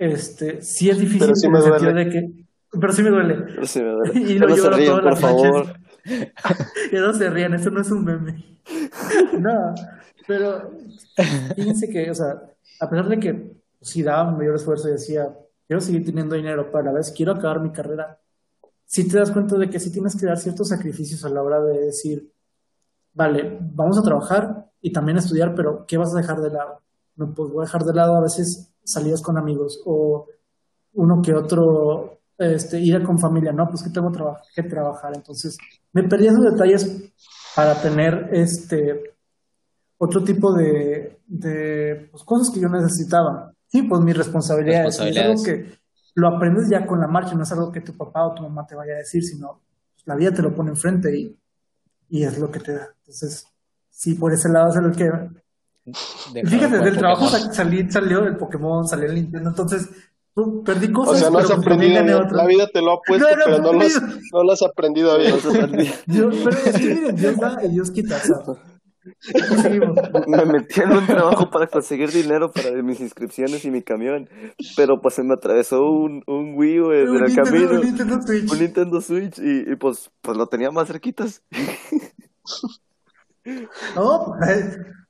este, 0.02 0.64
sí 0.64 0.90
es 0.90 0.98
difícil 0.98 1.20
pero 1.20 1.36
sí 1.36 1.46
en 1.46 1.56
el 1.56 1.62
sentido 1.62 1.94
de 1.94 2.10
que, 2.10 2.46
pero 2.72 2.92
sí 2.92 3.04
me 3.04 3.12
duele. 3.12 3.36
Pero 3.36 3.68
sí 3.68 3.82
me 3.84 3.92
duele. 3.92 4.20
y 4.20 4.40
lo 4.40 4.48
lloro 4.48 4.78
todas 4.78 4.90
por 4.90 5.04
las 5.04 5.20
favor. 5.20 5.66
y 6.92 6.96
no 6.96 7.14
se 7.14 7.30
rían, 7.30 7.54
eso 7.54 7.70
no 7.70 7.82
es 7.82 7.92
un 7.92 8.04
meme. 8.04 8.60
no, 9.40 9.76
pero 10.26 10.72
fíjense 11.56 11.88
que, 11.88 12.10
o 12.10 12.16
sea, 12.16 12.42
a 12.80 12.90
pesar 12.90 13.10
de 13.10 13.20
que 13.20 13.52
si 13.80 14.02
daba 14.02 14.32
un 14.32 14.40
mayor 14.40 14.56
esfuerzo 14.56 14.90
y 14.90 14.94
decía, 14.94 15.38
quiero 15.68 15.82
seguir 15.82 16.04
teniendo 16.04 16.36
dinero, 16.36 16.72
pero 16.72 16.80
a 16.80 16.86
la 16.86 16.94
vez 16.94 17.14
quiero 17.16 17.34
acabar 17.34 17.60
mi 17.60 17.72
carrera, 17.72 18.20
si 18.86 19.08
te 19.08 19.20
das 19.20 19.30
cuenta 19.30 19.56
de 19.56 19.70
que 19.70 19.80
sí 19.80 19.92
tienes 19.92 20.20
que 20.20 20.26
dar 20.26 20.40
ciertos 20.40 20.70
sacrificios 20.70 21.24
a 21.26 21.30
la 21.30 21.44
hora 21.44 21.62
de 21.62 21.80
decir, 21.80 22.28
vale, 23.14 23.60
vamos 23.62 24.00
a 24.00 24.02
trabajar 24.02 24.66
y 24.82 24.92
también 24.92 25.20
estudiar, 25.20 25.54
pero 25.54 25.86
¿qué 25.86 25.98
vas 25.98 26.12
a 26.16 26.18
dejar 26.18 26.42
de 26.42 26.50
lado? 26.50 26.82
No, 27.16 27.36
pues 27.36 27.52
voy 27.52 27.62
a 27.62 27.66
dejar 27.66 27.84
de 27.84 27.94
lado 27.94 28.16
a 28.16 28.22
veces 28.22 28.71
salidas 28.84 29.22
con 29.22 29.38
amigos 29.38 29.82
o 29.86 30.28
uno 30.94 31.22
que 31.22 31.34
otro, 31.34 32.20
este, 32.38 32.80
ir 32.80 33.02
con 33.04 33.20
familia, 33.20 33.52
no, 33.52 33.68
pues 33.68 33.84
que 33.84 33.90
tengo 33.90 34.12
que 34.56 34.64
trabajar. 34.64 35.14
Entonces, 35.16 35.58
me 35.94 36.04
perdí 36.04 36.28
esos 36.28 36.44
detalles 36.52 37.14
para 37.56 37.82
tener 37.82 38.30
este 38.32 39.16
otro 39.98 40.24
tipo 40.24 40.54
de, 40.54 41.20
de 41.28 42.10
pues, 42.12 42.24
cosas 42.24 42.54
que 42.54 42.60
yo 42.60 42.68
necesitaba. 42.70 43.54
Sí, 43.68 43.84
pues 43.84 44.02
mis 44.02 44.18
responsabilidades. 44.18 44.98
responsabilidades. 44.98 45.42
Es 45.42 45.48
algo 45.48 45.66
que 45.70 45.82
lo 46.16 46.28
aprendes 46.28 46.68
ya 46.70 46.86
con 46.86 47.00
la 47.00 47.08
marcha, 47.08 47.36
no 47.36 47.44
es 47.44 47.52
algo 47.52 47.72
que 47.72 47.82
tu 47.82 47.96
papá 47.96 48.26
o 48.26 48.34
tu 48.34 48.44
mamá 48.44 48.66
te 48.66 48.76
vaya 48.76 48.94
a 48.96 48.98
decir, 48.98 49.24
sino 49.24 49.62
la 50.06 50.16
vida 50.16 50.32
te 50.32 50.42
lo 50.42 50.54
pone 50.54 50.72
enfrente 50.72 51.16
y, 51.16 51.38
y 52.10 52.24
es 52.24 52.38
lo 52.38 52.50
que 52.52 52.60
te 52.60 52.74
da. 52.74 52.90
Entonces, 52.98 53.46
sí, 53.90 54.16
por 54.16 54.34
ese 54.34 54.50
lado 54.50 54.70
es 54.70 54.76
el 54.76 54.96
que... 54.96 55.41
Fíjate, 55.84 56.80
del 56.80 56.98
trabajo 56.98 57.28
salió 57.28 58.26
el 58.26 58.38
Pokémon, 58.38 58.88
salió 58.88 59.08
el 59.08 59.16
Nintendo, 59.16 59.50
entonces 59.50 59.90
perdí 60.64 60.92
cosas. 60.92 61.16
O 61.16 61.18
sea, 61.18 61.30
no 61.30 61.40
has 61.40 61.52
aprendido, 61.52 62.04
la 62.32 62.46
vida 62.46 62.68
te 62.72 62.82
lo 62.82 62.94
ha 62.94 63.00
puesto, 63.06 63.28
pero 63.34 63.60
no, 63.60 63.74
lo 63.74 63.82
has, 63.82 64.02
no 64.02 64.44
lo 64.44 64.52
has 64.52 64.62
aprendido 64.62 65.18
bien. 65.18 65.34
Dios, 66.06 66.36
pero 66.44 66.58
es 66.58 66.78
que 66.78 66.96
miren, 66.96 67.16
Dios 67.16 67.38
da 67.38 67.58
y 67.64 67.70
Dios 67.70 67.92
quita. 67.92 68.22
me 70.28 70.46
metí 70.46 70.82
en 70.82 70.92
un 70.92 71.06
trabajo 71.08 71.50
para 71.50 71.66
conseguir 71.66 72.12
dinero 72.12 72.52
para 72.52 72.72
mis 72.84 73.00
inscripciones 73.00 73.66
y 73.66 73.72
mi 73.72 73.82
camión, 73.82 74.30
pero 74.78 75.02
pues 75.02 75.16
se 75.16 75.24
me 75.24 75.34
atravesó 75.34 75.82
un, 75.82 76.22
un 76.28 76.54
Wii 76.56 76.78
en 76.78 77.24
el 77.24 77.36
camino, 77.36 77.72
un 77.72 77.82
Nintendo 77.82 78.22
Switch, 78.22 78.52
un 78.52 78.60
Nintendo 78.60 79.02
Switch 79.02 79.40
y, 79.40 79.72
y, 79.72 79.76
pues, 79.76 80.12
pues 80.22 80.38
lo 80.38 80.46
tenía 80.48 80.70
más 80.70 80.88
cerquitas. 80.88 81.42
No, 83.96 84.36
pues, 84.40 84.78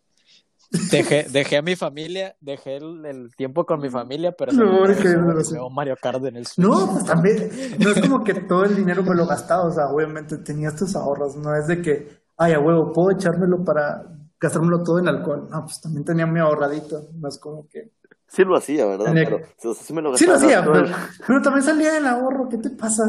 Dejé, 0.72 1.28
dejé 1.30 1.58
a 1.58 1.62
mi 1.62 1.76
familia, 1.76 2.38
dejé 2.40 2.78
el, 2.78 3.32
tiempo 3.36 3.66
con 3.66 3.82
mi 3.82 3.90
familia, 3.90 4.32
pero 4.32 4.54
no, 4.54 4.86
es 4.86 4.98
que 5.00 5.10
no, 5.54 5.70
Mario 5.70 5.98
Kart 6.02 6.24
en 6.24 6.38
el 6.38 6.48
Switch. 6.48 6.66
No, 6.66 6.90
pues 6.94 7.04
también, 7.04 7.50
no 7.78 7.92
es 7.92 8.00
como 8.00 8.24
que 8.24 8.34
todo 8.36 8.64
el 8.64 8.78
dinero 8.78 9.04
me 9.04 9.14
lo 9.14 9.28
gastaba, 9.28 9.66
o 9.66 9.72
sea, 9.72 9.88
obviamente 9.88 10.38
tenías 10.38 10.78
tus 10.78 10.96
ahorros, 10.96 11.36
no 11.36 11.54
es 11.54 11.68
de 11.68 11.82
que, 11.82 12.22
ay, 12.38 12.54
a 12.54 12.60
huevo, 12.60 12.94
puedo 12.94 13.12
echármelo 13.12 13.66
para 13.66 14.06
gastármelo 14.40 14.82
todo 14.82 15.00
en 15.00 15.10
alcohol. 15.10 15.50
No, 15.52 15.66
pues 15.66 15.82
también 15.82 16.06
tenía 16.06 16.26
mi 16.26 16.40
ahorradito, 16.40 17.10
no 17.16 17.28
es 17.28 17.38
como 17.38 17.68
que... 17.68 17.92
Sí 18.28 18.46
lo 18.46 18.56
hacía, 18.56 18.86
¿verdad? 18.86 19.12
Pero, 19.14 19.42
sí, 19.74 19.94
me 19.94 20.02
lo 20.02 20.18
sí 20.18 20.26
lo 20.26 20.36
hacía, 20.36 20.64
pero, 20.64 20.86
pero 21.28 21.42
también 21.42 21.66
salía 21.66 21.92
del 21.94 22.08
ahorro, 22.08 22.48
¿qué 22.48 22.58
te 22.58 22.70
pasa? 22.70 23.04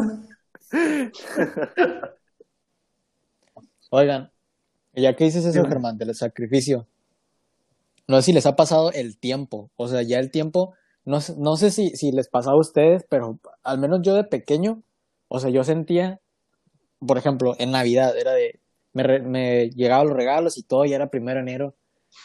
Oigan, 3.90 4.32
ya 4.94 5.14
que 5.14 5.24
dices 5.24 5.44
eso, 5.44 5.64
Germán, 5.64 5.96
del 5.96 6.12
sacrificio, 6.14 6.88
no 8.08 8.16
sé 8.16 8.22
si 8.22 8.32
les 8.32 8.46
ha 8.46 8.56
pasado 8.56 8.92
el 8.92 9.18
tiempo, 9.18 9.70
o 9.76 9.88
sea, 9.88 10.02
ya 10.02 10.18
el 10.18 10.30
tiempo, 10.30 10.74
no, 11.04 11.18
no 11.38 11.56
sé 11.56 11.70
si, 11.70 11.90
si 11.90 12.12
les 12.12 12.28
pasaba 12.28 12.56
a 12.56 12.60
ustedes, 12.60 13.04
pero 13.08 13.38
al 13.62 13.78
menos 13.78 14.00
yo 14.02 14.14
de 14.14 14.24
pequeño, 14.24 14.82
o 15.28 15.40
sea, 15.40 15.50
yo 15.50 15.64
sentía, 15.64 16.20
por 17.06 17.18
ejemplo, 17.18 17.54
en 17.58 17.70
Navidad, 17.70 18.16
era 18.16 18.32
de, 18.32 18.60
me, 18.92 19.20
me 19.20 19.70
llegaban 19.70 20.08
los 20.08 20.16
regalos 20.16 20.58
y 20.58 20.62
todo, 20.62 20.84
ya 20.84 20.96
era 20.96 21.10
primero 21.10 21.36
de 21.36 21.42
enero, 21.42 21.74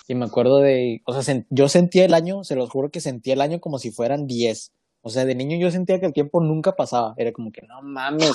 y 0.07 0.15
me 0.15 0.25
acuerdo 0.25 0.59
de, 0.59 1.01
o 1.05 1.19
sea, 1.19 1.43
yo 1.49 1.69
sentía 1.69 2.05
el 2.05 2.13
año, 2.13 2.43
se 2.43 2.55
los 2.55 2.69
juro 2.69 2.89
que 2.89 3.01
sentía 3.01 3.33
el 3.33 3.41
año 3.41 3.59
como 3.59 3.79
si 3.79 3.91
fueran 3.91 4.27
10. 4.27 4.71
O 5.01 5.09
sea, 5.09 5.25
de 5.25 5.35
niño 5.35 5.57
yo 5.57 5.71
sentía 5.71 5.99
que 5.99 6.05
el 6.05 6.13
tiempo 6.13 6.41
nunca 6.41 6.75
pasaba. 6.75 7.13
Era 7.17 7.31
como 7.31 7.51
que 7.51 7.61
no 7.61 7.81
mames. 7.81 8.33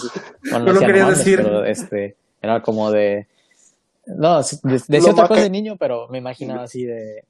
Bueno, 0.51 0.67
no, 0.67 0.73
lo 0.73 0.81
quería 0.81 1.07
decir. 1.07 1.41
Pero 1.43 1.65
este, 1.65 2.17
era 2.41 2.63
como 2.63 2.91
de. 2.91 3.27
No, 4.07 4.39
decía 4.39 5.11
otra 5.11 5.29
cosa 5.29 5.43
de 5.43 5.51
niño, 5.51 5.77
pero 5.79 6.09
me 6.09 6.19
imaginaba 6.19 6.63
así 6.63 6.85
de. 6.85 7.25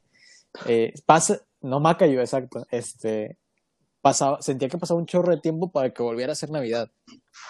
Eh, 0.67 0.93
pasa, 1.07 1.39
no 1.61 1.81
Macayo, 1.81 2.21
exacto. 2.21 2.65
Este, 2.71 3.39
pasaba, 4.01 4.39
sentía 4.41 4.69
que 4.69 4.79
pasaba 4.79 5.01
un 5.01 5.07
chorro 5.07 5.33
de 5.35 5.41
tiempo 5.41 5.71
para 5.71 5.91
que 5.91 6.03
volviera 6.03 6.33
a 6.33 6.37
ser 6.37 6.51
Navidad. 6.51 6.89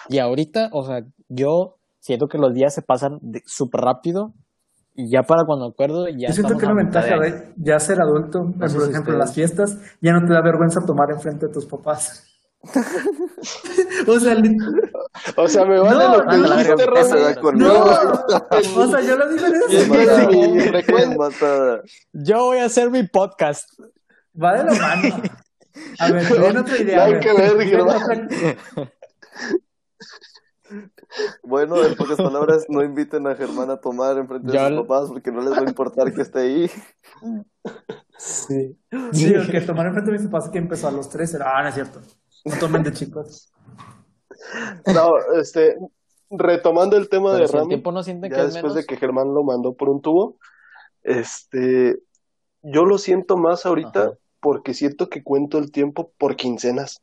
Y 0.09 0.19
ahorita, 0.19 0.69
o 0.71 0.85
sea, 0.85 1.01
yo 1.27 1.75
siento 1.99 2.27
que 2.27 2.37
los 2.37 2.53
días 2.53 2.73
se 2.73 2.81
pasan 2.81 3.19
súper 3.45 3.81
rápido 3.81 4.33
y 4.95 5.11
ya 5.11 5.23
para 5.23 5.43
cuando 5.45 5.65
acuerdo 5.65 6.07
ya 6.07 6.27
yo 6.27 6.33
siento 6.33 6.55
que 6.57 6.65
una 6.65 6.75
ventaja 6.75 7.17
de, 7.17 7.53
ya 7.57 7.79
ser 7.79 7.97
adulto 7.99 8.41
por 8.59 8.89
ejemplo 8.89 9.17
las 9.17 9.33
fiestas 9.33 9.79
ya 10.01 10.11
no 10.11 10.19
te 10.27 10.33
da 10.33 10.41
vergüenza 10.43 10.81
tomar 10.85 11.09
enfrente 11.09 11.47
de 11.47 11.51
tus 11.51 11.65
papás 11.65 12.32
o 14.07 14.19
sea, 14.21 14.37
o 15.35 15.47
sea, 15.49 15.65
me 15.65 15.79
vale 15.79 16.05
no, 16.05 16.17
lo 16.17 16.25
que 16.25 16.37
dijiste, 16.37 16.85
No, 17.55 17.83
o 17.83 18.87
sea, 18.87 19.01
yo 19.01 19.17
lo 19.17 19.29
digo 19.29 19.47
Yo 22.13 22.45
voy 22.45 22.59
a 22.59 22.65
hacer 22.65 22.89
mi 22.89 23.03
podcast. 23.05 23.69
Va 24.41 24.55
de 24.55 24.63
la 24.63 24.73
mano. 24.79 25.23
A 25.99 26.11
ver, 26.11 26.27
ten 26.27 26.57
otra 26.57 26.77
idea. 26.77 27.03
Hay 27.03 27.19
que 27.19 27.33
ver, 27.33 27.57
Bueno, 31.43 31.83
en 31.83 31.95
pocas 31.95 32.15
palabras, 32.17 32.65
no 32.69 32.81
inviten 32.81 33.27
a 33.27 33.35
Germán 33.35 33.71
a 33.71 33.77
tomar 33.77 34.17
enfrente 34.17 34.53
de 34.53 34.67
sus 34.69 34.87
papás 34.87 35.09
porque 35.09 35.33
no 35.33 35.41
les 35.41 35.51
va 35.51 35.59
a 35.59 35.69
importar 35.69 36.13
que 36.13 36.21
esté 36.21 36.39
ahí. 36.39 36.71
Sí. 38.17 38.79
Sí, 39.11 39.33
que 39.51 39.61
tomar 39.61 39.87
enfrente 39.87 40.11
de 40.11 40.17
mis 40.17 40.27
papás 40.27 40.49
que 40.49 40.59
empezó 40.59 40.87
a 40.87 40.91
los 40.91 41.09
tres 41.09 41.33
era, 41.33 41.57
ah, 41.57 41.61
no 41.61 41.67
es 41.67 41.75
cierto. 41.75 41.99
No 42.43 42.59
tomen 42.59 42.83
de 42.83 42.91
chicos. 42.91 43.51
No, 44.93 45.13
este, 45.39 45.77
retomando 46.29 46.97
el 46.97 47.09
tema 47.09 47.33
de 47.33 47.47
Rami, 47.47 47.69
tiempo 47.69 47.91
no 47.91 48.01
ya 48.01 48.45
después 48.45 48.73
de 48.73 48.85
que 48.85 48.97
Germán 48.97 49.33
lo 49.33 49.43
mandó 49.43 49.73
por 49.73 49.89
un 49.89 50.01
tubo, 50.01 50.37
este, 51.03 51.99
yo 52.61 52.85
lo 52.85 52.97
siento 52.97 53.37
más 53.37 53.65
ahorita 53.65 54.17
porque 54.39 54.73
siento 54.73 55.09
que 55.09 55.23
cuento 55.23 55.57
el 55.57 55.71
tiempo 55.71 56.11
por 56.17 56.35
quincenas. 56.35 57.01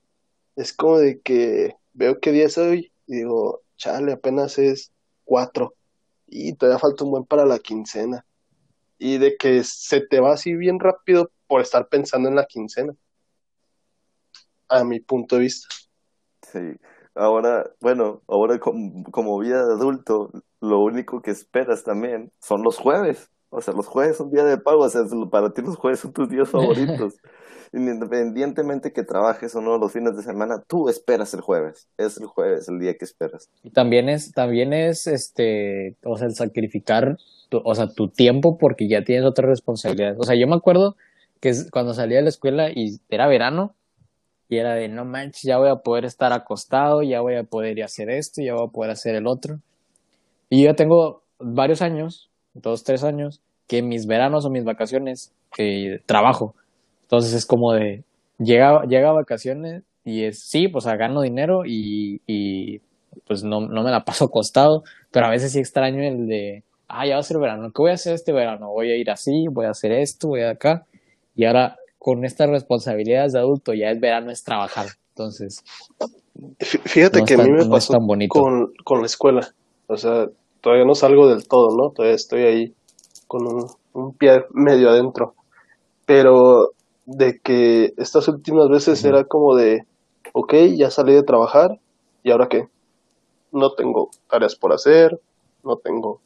Es 0.57 0.73
como 0.73 0.99
de 0.99 1.21
que 1.21 1.77
veo 1.93 2.21
qué 2.21 2.33
día 2.33 2.47
es 2.47 2.59
hoy 2.59 2.93
y 3.07 3.17
digo, 3.17 3.63
chale, 3.77 4.13
apenas 4.13 4.59
es 4.59 4.93
cuatro 5.25 5.75
y 6.27 6.53
todavía 6.55 6.79
falta 6.79 7.05
un 7.05 7.13
buen 7.13 7.25
para 7.25 7.47
la 7.47 7.59
quincena. 7.59 8.27
Y 8.99 9.17
de 9.17 9.37
que 9.39 9.65
se 9.65 10.03
te 10.03 10.21
va 10.21 10.35
así 10.35 10.55
bien 10.55 10.79
rápido 10.79 11.31
por 11.47 11.63
estar 11.63 11.89
pensando 11.89 12.29
en 12.29 12.35
la 12.35 12.45
quincena 12.45 12.95
a 14.71 14.85
mi 14.85 15.01
punto 15.01 15.37
de 15.37 15.43
vista. 15.43 15.69
Sí, 16.51 16.77
ahora, 17.15 17.71
bueno, 17.81 18.23
ahora 18.27 18.59
como, 18.59 19.39
vida 19.39 19.67
de 19.67 19.75
adulto, 19.75 20.31
lo 20.61 20.81
único 20.81 21.21
que 21.21 21.31
esperas 21.31 21.85
también 21.85 22.33
son 22.41 22.63
los 22.63 22.79
jueves. 22.79 23.31
O 23.51 23.61
sea, 23.61 23.75
los 23.75 23.87
jueves 23.87 24.17
son 24.17 24.31
día 24.31 24.45
de 24.45 24.59
pago, 24.59 24.85
o 24.85 24.89
sea, 24.89 25.03
para 25.31 25.53
ti 25.53 25.61
los 25.63 25.77
jueves 25.77 26.01
son 26.01 26.13
tus 26.13 26.29
días 26.29 26.49
favoritos. 26.51 27.17
Independientemente 27.73 28.93
que 28.93 29.05
trabajes 29.05 29.55
o 29.55 29.61
no 29.61 29.79
los 29.79 29.93
fines 29.93 30.17
de 30.17 30.23
semana, 30.23 30.63
tú 30.67 30.89
esperas 30.89 31.35
el 31.35 31.41
jueves. 31.41 31.89
Es 31.99 32.17
el 32.17 32.27
jueves, 32.27 32.69
el 32.69 32.81
día 32.81 32.97
que 32.97 33.05
esperas. 33.05 33.49
Y 33.63 33.71
también 33.71 34.09
es, 34.09 34.33
también 34.33 34.73
es 34.73 35.07
este, 35.07 35.97
o 36.05 36.17
sea, 36.17 36.27
el 36.27 36.35
sacrificar, 36.35 37.17
tu, 37.49 37.61
o 37.65 37.75
sea, 37.75 37.89
tu 37.89 38.09
tiempo 38.09 38.57
porque 38.59 38.89
ya 38.89 39.05
tienes 39.05 39.25
otras 39.25 39.49
responsabilidades. 39.49 40.17
O 40.19 40.25
sea, 40.25 40.37
yo 40.37 40.49
me 40.49 40.57
acuerdo 40.57 40.97
que 41.41 41.53
cuando 41.71 41.95
salía 41.95 42.19
de 42.19 42.25
la 42.25 42.29
escuela 42.29 42.71
y 42.71 43.01
era 43.09 43.29
verano, 43.29 43.75
y 44.51 44.59
era 44.59 44.75
de, 44.75 44.89
no 44.89 45.05
manches, 45.05 45.45
ya 45.45 45.59
voy 45.59 45.69
a 45.71 45.77
poder 45.77 46.05
estar 46.05 46.33
acostado, 46.33 47.05
ya 47.05 47.21
voy 47.21 47.37
a 47.37 47.45
poder 47.45 47.79
ir 47.79 47.83
a 47.83 47.87
hacer 47.87 48.11
esto, 48.11 48.43
ya 48.43 48.55
voy 48.55 48.67
a 48.67 48.73
poder 48.73 48.91
hacer 48.91 49.15
el 49.15 49.29
otro. 49.29 49.61
Y 50.49 50.65
yo 50.65 50.75
tengo 50.75 51.23
varios 51.39 51.83
años, 51.83 52.29
dos, 52.53 52.83
tres 52.83 53.05
años, 53.05 53.41
que 53.69 53.81
mis 53.81 54.09
veranos 54.09 54.45
o 54.45 54.51
mis 54.51 54.65
vacaciones 54.65 55.33
que 55.55 56.03
trabajo. 56.05 56.57
Entonces 57.03 57.33
es 57.33 57.47
como 57.47 57.75
de, 57.75 58.03
llega, 58.39 58.83
llega 58.87 59.11
a 59.11 59.13
vacaciones 59.13 59.85
y 60.05 60.25
es, 60.25 60.41
sí, 60.41 60.67
pues 60.67 60.85
gano 60.85 61.23
dinero 61.23 61.63
y, 61.65 62.21
y 62.27 62.81
pues 63.29 63.45
no, 63.45 63.61
no 63.61 63.85
me 63.85 63.93
la 63.93 64.05
paso 64.05 64.25
acostado, 64.25 64.83
pero 65.13 65.27
a 65.27 65.31
veces 65.31 65.53
sí 65.53 65.61
extraño 65.61 66.03
el 66.03 66.27
de, 66.27 66.65
ah, 66.89 67.07
ya 67.07 67.15
va 67.15 67.21
a 67.21 67.23
ser 67.23 67.39
verano, 67.39 67.71
¿qué 67.73 67.83
voy 67.83 67.93
a 67.93 67.95
hacer 67.95 68.15
este 68.15 68.33
verano? 68.33 68.71
Voy 68.73 68.91
a 68.91 68.97
ir 68.97 69.13
así, 69.13 69.47
voy 69.49 69.67
a 69.67 69.71
hacer 69.71 69.93
esto, 69.93 70.27
voy 70.27 70.43
a 70.43 70.51
acá. 70.51 70.87
Y 71.37 71.45
ahora 71.45 71.77
con 72.01 72.25
estas 72.25 72.49
responsabilidades 72.49 73.35
de 73.35 73.41
adulto, 73.41 73.75
ya 73.75 73.91
es 73.91 74.01
verano, 74.01 74.31
es 74.31 74.43
trabajar. 74.43 74.87
Entonces. 75.11 75.63
Fíjate 76.59 77.23
que 77.25 77.35
a 77.35 77.37
mí 77.37 77.51
me 77.51 77.67
pasó 77.67 77.93
con, 78.29 78.73
con, 78.83 79.01
la 79.01 79.07
escuela. 79.07 79.47
O 79.87 79.99
sea, 79.99 80.25
todavía 80.63 80.87
no 80.87 80.95
salgo 80.95 81.29
del 81.29 81.47
todo, 81.47 81.77
¿no? 81.77 81.91
Todavía 81.91 82.17
estoy 82.17 82.43
ahí 82.45 82.75
con 83.27 83.43
un, 83.93 84.15
pie 84.15 84.47
medio 84.55 84.89
adentro. 84.89 85.35
Pero 86.07 86.71
de 87.05 87.39
que 87.39 87.93
estas 87.99 88.27
últimas 88.29 88.71
veces 88.71 89.05
era 89.05 89.25
como 89.25 89.55
de, 89.55 89.83
ok, 90.33 90.55
ya 90.79 90.91
salí 90.91 91.13
de 91.13 91.23
trabajar, 91.23 91.79
¿y 92.23 92.31
ahora 92.31 92.49
qué? 92.49 92.65
No 93.53 93.75
tengo 93.75 94.09
tareas 94.27 94.57
por 94.57 94.73
hacer, 94.73 95.21
no 95.63 95.77
tengo, 95.77 96.21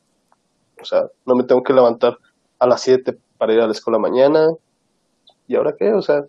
o 0.80 0.84
sea, 0.84 1.02
no 1.26 1.34
me 1.34 1.42
tengo 1.42 1.64
que 1.64 1.72
levantar 1.72 2.16
a 2.60 2.68
las 2.68 2.80
7 2.82 3.18
para 3.38 3.54
ir 3.54 3.60
a 3.60 3.66
la 3.66 3.72
escuela 3.72 3.98
mañana, 3.98 4.50
¿y 5.46 5.56
ahora 5.56 5.74
qué? 5.78 5.92
O 5.92 6.02
sea, 6.02 6.24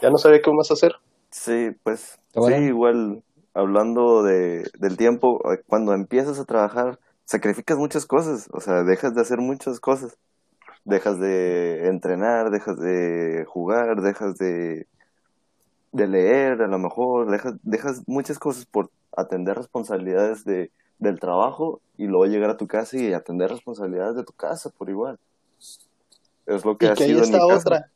ya 0.00 0.10
no 0.10 0.18
sabía 0.18 0.40
qué 0.40 0.52
más 0.52 0.70
hacer. 0.70 0.92
Sí, 1.30 1.70
pues, 1.82 2.18
sí, 2.32 2.54
igual, 2.54 3.22
hablando 3.52 4.22
de, 4.22 4.68
del 4.78 4.96
tiempo, 4.96 5.40
eh, 5.52 5.62
cuando 5.66 5.92
empiezas 5.92 6.38
a 6.38 6.44
trabajar, 6.44 6.98
sacrificas 7.24 7.76
muchas 7.76 8.06
cosas, 8.06 8.48
o 8.52 8.60
sea, 8.60 8.82
dejas 8.84 9.14
de 9.14 9.20
hacer 9.20 9.38
muchas 9.38 9.80
cosas. 9.80 10.16
Dejas 10.84 11.18
de 11.20 11.86
entrenar, 11.88 12.50
dejas 12.50 12.78
de 12.78 13.44
jugar, 13.46 14.00
dejas 14.00 14.36
de, 14.38 14.86
de 15.92 16.06
leer, 16.06 16.62
a 16.62 16.66
lo 16.66 16.78
mejor, 16.78 17.30
dejas, 17.30 17.54
dejas 17.62 18.02
muchas 18.06 18.38
cosas 18.38 18.64
por 18.64 18.90
atender 19.14 19.56
responsabilidades 19.56 20.44
de, 20.44 20.70
del 20.98 21.20
trabajo 21.20 21.82
y 21.98 22.06
luego 22.06 22.24
llegar 22.24 22.48
a 22.48 22.56
tu 22.56 22.66
casa 22.66 22.96
y 22.96 23.12
atender 23.12 23.50
responsabilidades 23.50 24.16
de 24.16 24.24
tu 24.24 24.32
casa 24.32 24.70
por 24.70 24.88
igual. 24.88 25.18
Es 26.46 26.64
lo 26.64 26.78
que 26.78 26.86
y 26.86 26.88
ha 26.88 27.44
otra 27.44 27.90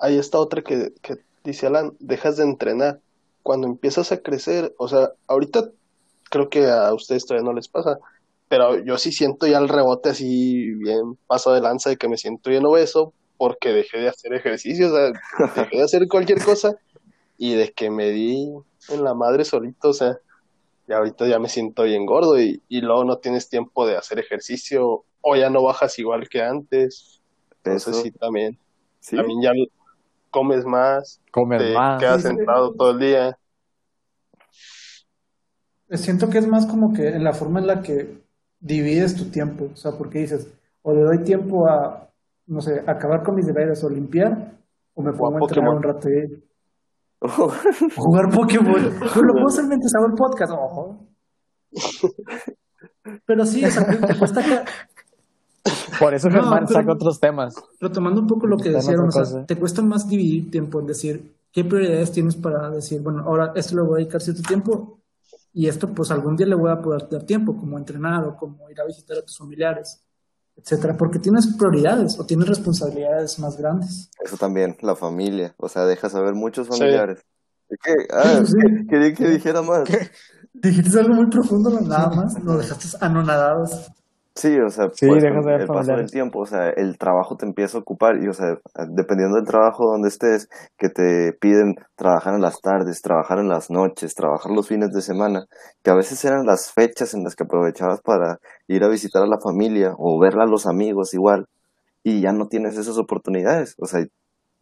ahí 0.00 0.18
está 0.18 0.38
otra 0.38 0.62
que, 0.62 0.92
que 1.02 1.16
dice 1.44 1.66
Alan, 1.66 1.92
dejas 1.98 2.36
de 2.36 2.44
entrenar. 2.44 3.00
cuando 3.42 3.66
empiezas 3.66 4.12
a 4.12 4.18
crecer, 4.18 4.74
o 4.78 4.88
sea, 4.88 5.12
ahorita 5.26 5.70
creo 6.30 6.48
que 6.48 6.66
a 6.66 6.92
ustedes 6.94 7.26
todavía 7.26 7.48
no 7.48 7.54
les 7.54 7.68
pasa, 7.68 7.98
pero 8.48 8.78
yo 8.84 8.98
sí 8.98 9.12
siento 9.12 9.46
ya 9.46 9.58
el 9.58 9.68
rebote 9.68 10.10
así 10.10 10.70
bien 10.74 11.16
paso 11.26 11.52
de 11.52 11.60
lanza 11.60 11.90
de 11.90 11.96
que 11.96 12.08
me 12.08 12.16
siento 12.18 12.50
bien 12.50 12.66
obeso 12.66 13.12
porque 13.38 13.70
dejé 13.70 13.98
de 13.98 14.08
hacer 14.08 14.34
ejercicio, 14.34 14.88
o 14.88 14.96
sea, 14.96 15.12
dejé 15.56 15.76
de 15.78 15.82
hacer 15.82 16.08
cualquier 16.08 16.44
cosa 16.44 16.76
y 17.38 17.54
de 17.54 17.72
que 17.72 17.90
me 17.90 18.10
di 18.10 18.52
en 18.90 19.04
la 19.04 19.14
madre 19.14 19.44
solito, 19.44 19.90
o 19.90 19.94
sea, 19.94 20.18
y 20.86 20.92
ahorita 20.92 21.26
ya 21.26 21.38
me 21.38 21.48
siento 21.48 21.84
bien 21.84 22.04
gordo 22.04 22.38
y, 22.40 22.62
y 22.68 22.80
luego 22.82 23.04
no 23.04 23.18
tienes 23.18 23.48
tiempo 23.48 23.86
de 23.86 23.96
hacer 23.96 24.18
ejercicio 24.18 25.04
o 25.22 25.36
ya 25.36 25.48
no 25.48 25.62
bajas 25.62 25.98
igual 25.98 26.28
que 26.28 26.42
antes. 26.42 27.20
Entonces 27.64 27.96
sí, 28.02 28.10
también. 28.10 28.58
También 29.08 29.40
ya 29.42 29.52
comes 30.30 30.64
más, 30.64 31.20
comes 31.32 31.62
te 31.62 31.74
más. 31.74 32.00
quedas 32.00 32.22
sentado 32.22 32.72
todo 32.72 32.92
el 32.92 32.98
día. 32.98 33.38
Siento 35.90 36.28
que 36.28 36.38
es 36.38 36.46
más 36.46 36.66
como 36.66 36.92
que 36.92 37.08
en 37.08 37.24
la 37.24 37.32
forma 37.32 37.60
en 37.60 37.66
la 37.66 37.82
que 37.82 38.22
divides 38.60 39.16
tu 39.16 39.30
tiempo, 39.30 39.70
o 39.72 39.76
sea, 39.76 39.92
porque 39.98 40.20
dices, 40.20 40.52
o 40.82 40.92
le 40.94 41.02
doy 41.02 41.24
tiempo 41.24 41.68
a, 41.68 42.08
no 42.46 42.60
sé, 42.60 42.80
acabar 42.86 43.22
con 43.22 43.34
mis 43.34 43.46
deberes 43.46 43.82
o 43.82 43.90
limpiar, 43.90 44.52
o 44.94 45.02
me 45.02 45.12
pongo 45.12 45.36
a 45.36 45.40
entrenar 45.40 45.74
un 45.74 45.82
rato 45.82 46.08
y 46.08 46.44
jugar 47.96 48.30
Pokémon. 48.32 48.98
Pero 48.98 49.22
lo 49.22 49.32
puedo 49.34 49.48
hacer 49.48 49.64
mientras 49.66 49.92
hago 49.96 50.06
el 50.06 50.14
podcast. 50.14 50.52
Ojo. 50.52 51.06
Pero 53.26 53.44
sí, 53.44 53.64
o 53.64 53.70
sea, 53.70 53.84
te 53.86 54.18
cuesta. 54.18 54.64
Por 55.98 56.14
eso 56.14 56.30
Germán 56.30 56.66
saca 56.66 56.92
otros 56.92 57.20
temas. 57.20 57.54
Retomando 57.80 58.20
un 58.22 58.26
poco 58.26 58.46
lo 58.46 58.56
que 58.56 58.70
decían, 58.70 59.00
o 59.00 59.10
sea, 59.10 59.44
te 59.44 59.56
cuesta 59.56 59.82
más 59.82 60.08
dividir 60.08 60.50
tiempo 60.50 60.80
en 60.80 60.86
decir 60.86 61.34
qué 61.52 61.64
prioridades 61.64 62.12
tienes 62.12 62.36
para 62.36 62.70
decir, 62.70 63.02
bueno, 63.02 63.22
ahora 63.26 63.52
esto 63.54 63.76
le 63.76 63.82
voy 63.82 63.94
a 63.94 63.98
dedicar 63.98 64.22
cierto 64.22 64.42
tiempo 64.42 64.98
y 65.52 65.66
esto 65.66 65.88
pues 65.88 66.10
algún 66.10 66.36
día 66.36 66.46
le 66.46 66.54
voy 66.54 66.70
a 66.70 66.80
poder 66.80 67.08
dar 67.10 67.24
tiempo, 67.24 67.56
como 67.56 67.76
entrenar 67.76 68.24
o 68.24 68.36
como 68.36 68.70
ir 68.70 68.80
a 68.80 68.86
visitar 68.86 69.18
a 69.18 69.22
tus 69.22 69.36
familiares, 69.36 70.00
etcétera, 70.56 70.96
porque 70.96 71.18
tienes 71.18 71.54
prioridades 71.58 72.18
o 72.18 72.24
tienes 72.24 72.48
responsabilidades 72.48 73.38
más 73.38 73.56
grandes. 73.56 74.10
Eso 74.24 74.36
también, 74.36 74.76
la 74.80 74.94
familia, 74.94 75.54
o 75.58 75.68
sea, 75.68 75.84
dejas 75.84 76.12
saber 76.12 76.34
muchos 76.34 76.68
familiares. 76.68 77.20
¿Qué? 77.68 77.94
Ah, 78.10 78.42
quería 78.88 79.14
que 79.14 79.28
dijera 79.28 79.62
más. 79.62 79.88
Dijiste 80.52 80.98
algo 80.98 81.14
muy 81.14 81.26
profundo, 81.28 81.70
nada 81.80 82.10
más, 82.10 82.42
lo 82.42 82.56
dejaste 82.56 82.96
anonadados. 83.00 83.90
Sí, 84.40 84.56
o 84.58 84.70
sea, 84.70 84.86
pues, 84.88 85.22
el 85.22 85.66
paso 85.66 85.92
del 85.96 86.10
tiempo, 86.10 86.40
o 86.40 86.46
sea, 86.46 86.70
el 86.70 86.96
trabajo 86.96 87.36
te 87.36 87.44
empieza 87.44 87.76
a 87.76 87.82
ocupar 87.82 88.22
y, 88.22 88.26
o 88.26 88.32
sea, 88.32 88.56
dependiendo 88.88 89.36
del 89.36 89.44
trabajo 89.44 89.84
donde 89.84 90.08
estés, 90.08 90.48
que 90.78 90.88
te 90.88 91.34
piden 91.38 91.74
trabajar 91.94 92.32
en 92.32 92.40
las 92.40 92.58
tardes, 92.62 93.02
trabajar 93.02 93.38
en 93.38 93.48
las 93.48 93.70
noches, 93.70 94.14
trabajar 94.14 94.50
los 94.50 94.66
fines 94.66 94.92
de 94.92 95.02
semana, 95.02 95.44
que 95.82 95.90
a 95.90 95.94
veces 95.94 96.24
eran 96.24 96.46
las 96.46 96.72
fechas 96.72 97.12
en 97.12 97.22
las 97.22 97.36
que 97.36 97.44
aprovechabas 97.44 98.00
para 98.00 98.38
ir 98.66 98.82
a 98.82 98.88
visitar 98.88 99.22
a 99.22 99.26
la 99.26 99.38
familia 99.38 99.92
o 99.98 100.18
verla 100.18 100.44
a 100.44 100.50
los 100.50 100.66
amigos 100.66 101.12
igual, 101.12 101.44
y 102.02 102.22
ya 102.22 102.32
no 102.32 102.48
tienes 102.48 102.78
esas 102.78 102.96
oportunidades, 102.96 103.74
o 103.78 103.84
sea, 103.84 104.02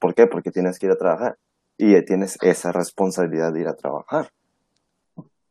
¿por 0.01 0.13
qué? 0.17 0.27
Porque 0.27 0.51
tienes 0.51 0.81
que 0.81 0.87
ir 0.87 0.93
a 0.93 0.97
trabajar 0.97 1.37
y 1.77 2.05
tienes 2.05 2.37
esa 2.43 2.73
responsabilidad 2.73 3.53
de 3.53 3.61
ir 3.61 3.69
a 3.69 3.77
trabajar. 3.77 4.31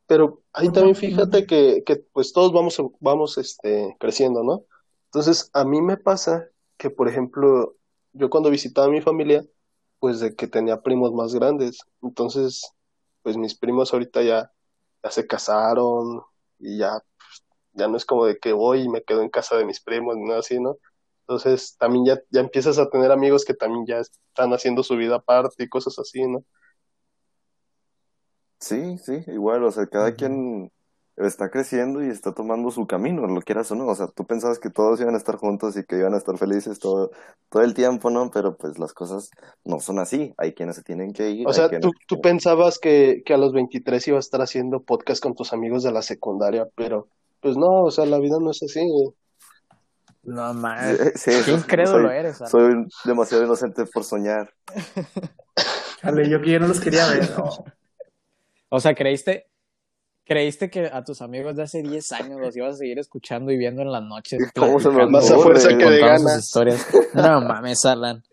Pero 0.07 0.41
ahí 0.53 0.71
también 0.71 0.95
fíjate 0.95 1.45
que, 1.45 1.83
que 1.85 1.97
pues 1.97 2.31
todos 2.33 2.53
vamos, 2.53 2.81
vamos 2.99 3.37
este, 3.37 3.95
creciendo, 3.99 4.43
¿no? 4.43 4.63
Entonces, 5.05 5.49
a 5.53 5.65
mí 5.65 5.81
me 5.81 5.97
pasa 5.97 6.47
que, 6.77 6.89
por 6.89 7.09
ejemplo, 7.09 7.75
yo 8.13 8.29
cuando 8.29 8.49
visitaba 8.49 8.87
a 8.87 8.89
mi 8.89 9.01
familia, 9.01 9.45
pues 9.99 10.19
de 10.19 10.35
que 10.35 10.47
tenía 10.47 10.81
primos 10.81 11.13
más 11.13 11.33
grandes. 11.33 11.79
Entonces, 12.01 12.71
pues 13.21 13.37
mis 13.37 13.57
primos 13.57 13.93
ahorita 13.93 14.21
ya, 14.23 14.51
ya 15.03 15.11
se 15.11 15.27
casaron 15.27 16.21
y 16.59 16.77
ya, 16.79 16.91
pues, 17.17 17.43
ya 17.73 17.87
no 17.87 17.97
es 17.97 18.05
como 18.05 18.25
de 18.25 18.37
que 18.39 18.53
voy 18.53 18.81
y 18.83 18.89
me 18.89 19.03
quedo 19.03 19.21
en 19.21 19.29
casa 19.29 19.57
de 19.57 19.65
mis 19.65 19.81
primos 19.81 20.15
ni 20.15 20.23
nada 20.25 20.39
así, 20.39 20.59
¿no? 20.59 20.77
Entonces, 21.21 21.75
también 21.77 22.05
ya, 22.05 22.21
ya 22.29 22.41
empiezas 22.41 22.79
a 22.79 22.89
tener 22.89 23.11
amigos 23.11 23.43
que 23.43 23.53
también 23.53 23.85
ya 23.85 23.99
están 23.99 24.53
haciendo 24.53 24.83
su 24.83 24.95
vida 24.95 25.17
aparte 25.17 25.63
y 25.63 25.69
cosas 25.69 25.99
así, 25.99 26.25
¿no? 26.25 26.45
Sí, 28.59 28.97
sí, 28.97 29.23
igual, 29.27 29.63
o 29.63 29.71
sea, 29.71 29.85
cada 29.87 30.13
quien 30.13 30.71
está 31.17 31.49
creciendo 31.49 32.03
y 32.03 32.09
está 32.09 32.33
tomando 32.33 32.69
su 32.69 32.85
camino, 32.85 33.25
lo 33.25 33.41
quieras 33.41 33.71
o 33.71 33.75
no. 33.75 33.87
O 33.87 33.95
sea, 33.95 34.07
tú 34.07 34.25
pensabas 34.25 34.59
que 34.59 34.69
todos 34.69 35.01
iban 35.01 35.15
a 35.15 35.17
estar 35.17 35.35
juntos 35.35 35.75
y 35.75 35.83
que 35.83 35.97
iban 35.97 36.13
a 36.13 36.17
estar 36.17 36.37
felices 36.37 36.77
todo, 36.79 37.11
todo 37.49 37.63
el 37.63 37.73
tiempo, 37.73 38.11
¿no? 38.11 38.29
Pero 38.29 38.55
pues 38.55 38.77
las 38.77 38.93
cosas 38.93 39.31
no 39.63 39.79
son 39.79 39.99
así. 39.99 40.33
Hay 40.37 40.53
quienes 40.53 40.75
se 40.75 40.83
tienen 40.83 41.13
que 41.13 41.31
ir. 41.31 41.47
O 41.47 41.53
sea, 41.53 41.69
tú, 41.79 41.91
tú 42.07 42.21
pensabas 42.21 42.77
que, 42.77 43.23
que 43.25 43.33
a 43.33 43.37
los 43.37 43.51
23 43.51 44.07
ibas 44.07 44.17
a 44.17 44.27
estar 44.27 44.41
haciendo 44.41 44.83
podcast 44.83 45.21
con 45.21 45.33
tus 45.33 45.53
amigos 45.53 45.83
de 45.83 45.91
la 45.91 46.03
secundaria, 46.03 46.67
pero 46.75 47.07
pues 47.41 47.57
no, 47.57 47.83
o 47.83 47.91
sea, 47.91 48.05
la 48.05 48.19
vida 48.19 48.37
no 48.39 48.51
es 48.51 48.61
así. 48.61 48.87
No, 50.23 50.53
más. 50.53 50.97
Sí, 51.15 51.31
Qué 51.45 51.51
incrédulo 51.51 52.11
eres. 52.11 52.41
Soy 52.49 52.85
demasiado 53.05 53.43
inocente 53.43 53.85
por 53.85 54.03
soñar. 54.03 54.53
Dale, 56.03 56.29
yo 56.29 56.41
que 56.41 56.51
yo 56.51 56.59
no 56.59 56.67
los 56.67 56.79
quería 56.79 57.07
ver. 57.07 57.29
No. 57.37 57.49
O 58.69 58.79
sea, 58.79 58.93
creíste, 58.93 59.47
creíste 60.25 60.69
que 60.69 60.87
a 60.87 61.03
tus 61.03 61.21
amigos 61.21 61.55
de 61.55 61.63
hace 61.63 61.81
10 61.81 62.11
años 62.13 62.39
los 62.39 62.55
ibas 62.55 62.75
a 62.75 62.77
seguir 62.77 62.99
escuchando 62.99 63.51
y 63.51 63.57
viendo 63.57 63.81
en 63.81 63.91
las 63.91 64.03
noches. 64.03 64.39
¿Cómo 64.55 64.79
se 64.79 64.89
me 64.89 65.07
más 65.07 65.29
a 65.31 65.37
fuerza 65.37 65.69
que 65.69 65.85
de 65.85 65.99
ganas? 65.99 66.39
Historias. 66.39 66.87
No 67.13 67.41
mames, 67.41 67.85
Alan. 67.85 68.23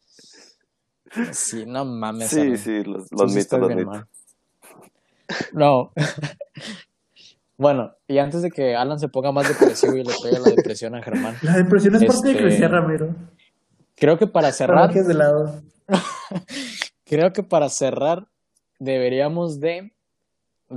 Sí, 1.33 1.65
no 1.67 1.85
mames. 1.85 2.31
Sí, 2.31 2.57
sí, 2.57 2.83
los, 2.83 3.07
los 3.13 3.33
mitos, 3.33 3.61
los 3.61 3.75
mitos. 3.75 4.05
No. 5.53 5.93
Bueno, 7.57 7.93
y 8.09 8.19
antes 8.19 8.43
de 8.43 8.51
que 8.51 8.75
Alan 8.75 8.99
se 8.99 9.09
ponga 9.09 9.31
más 9.31 9.49
depresivo 9.49 9.95
y 9.95 10.03
le 10.03 10.13
pegue 10.21 10.41
la 10.41 10.51
depresión 10.51 10.97
a 10.97 11.03
Germán. 11.03 11.37
La 11.43 11.57
depresión 11.57 11.95
es 11.95 12.05
parte 12.05 12.27
de 12.27 12.33
este, 12.33 12.43
crecer, 12.43 12.71
Ramiro. 12.71 13.15
Creo 13.95 14.19
que 14.19 14.27
para 14.27 14.51
cerrar. 14.51 14.93
De 14.93 15.15
lado. 15.15 15.63
creo 17.05 17.33
que 17.33 17.45
para 17.45 17.69
cerrar 17.69 18.27
deberíamos 18.81 19.61
de 19.61 19.94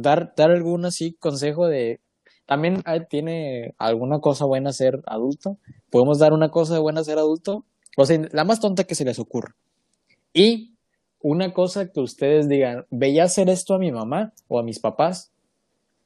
dar, 0.01 0.33
dar 0.35 0.51
algún 0.51 0.85
así 0.85 1.13
consejo 1.13 1.67
de 1.67 1.99
también 2.47 2.81
tiene 3.09 3.75
alguna 3.77 4.19
cosa 4.19 4.45
buena 4.45 4.71
ser 4.71 5.01
adulto. 5.05 5.57
Podemos 5.91 6.17
dar 6.17 6.31
una 6.31 6.49
cosa 6.49 6.79
buena 6.79 7.03
ser 7.03 7.17
adulto. 7.17 7.65
O 7.97 8.05
sea, 8.05 8.19
la 8.31 8.45
más 8.45 8.61
tonta 8.61 8.85
que 8.85 8.95
se 8.95 9.03
les 9.03 9.19
ocurra. 9.19 9.53
Y 10.33 10.75
una 11.21 11.51
cosa 11.51 11.91
que 11.91 11.99
ustedes 11.99 12.47
digan, 12.47 12.85
veía 12.89 13.25
hacer 13.25 13.49
esto 13.49 13.73
a 13.73 13.79
mi 13.79 13.91
mamá 13.91 14.33
o 14.47 14.59
a 14.59 14.63
mis 14.63 14.79
papás. 14.79 15.31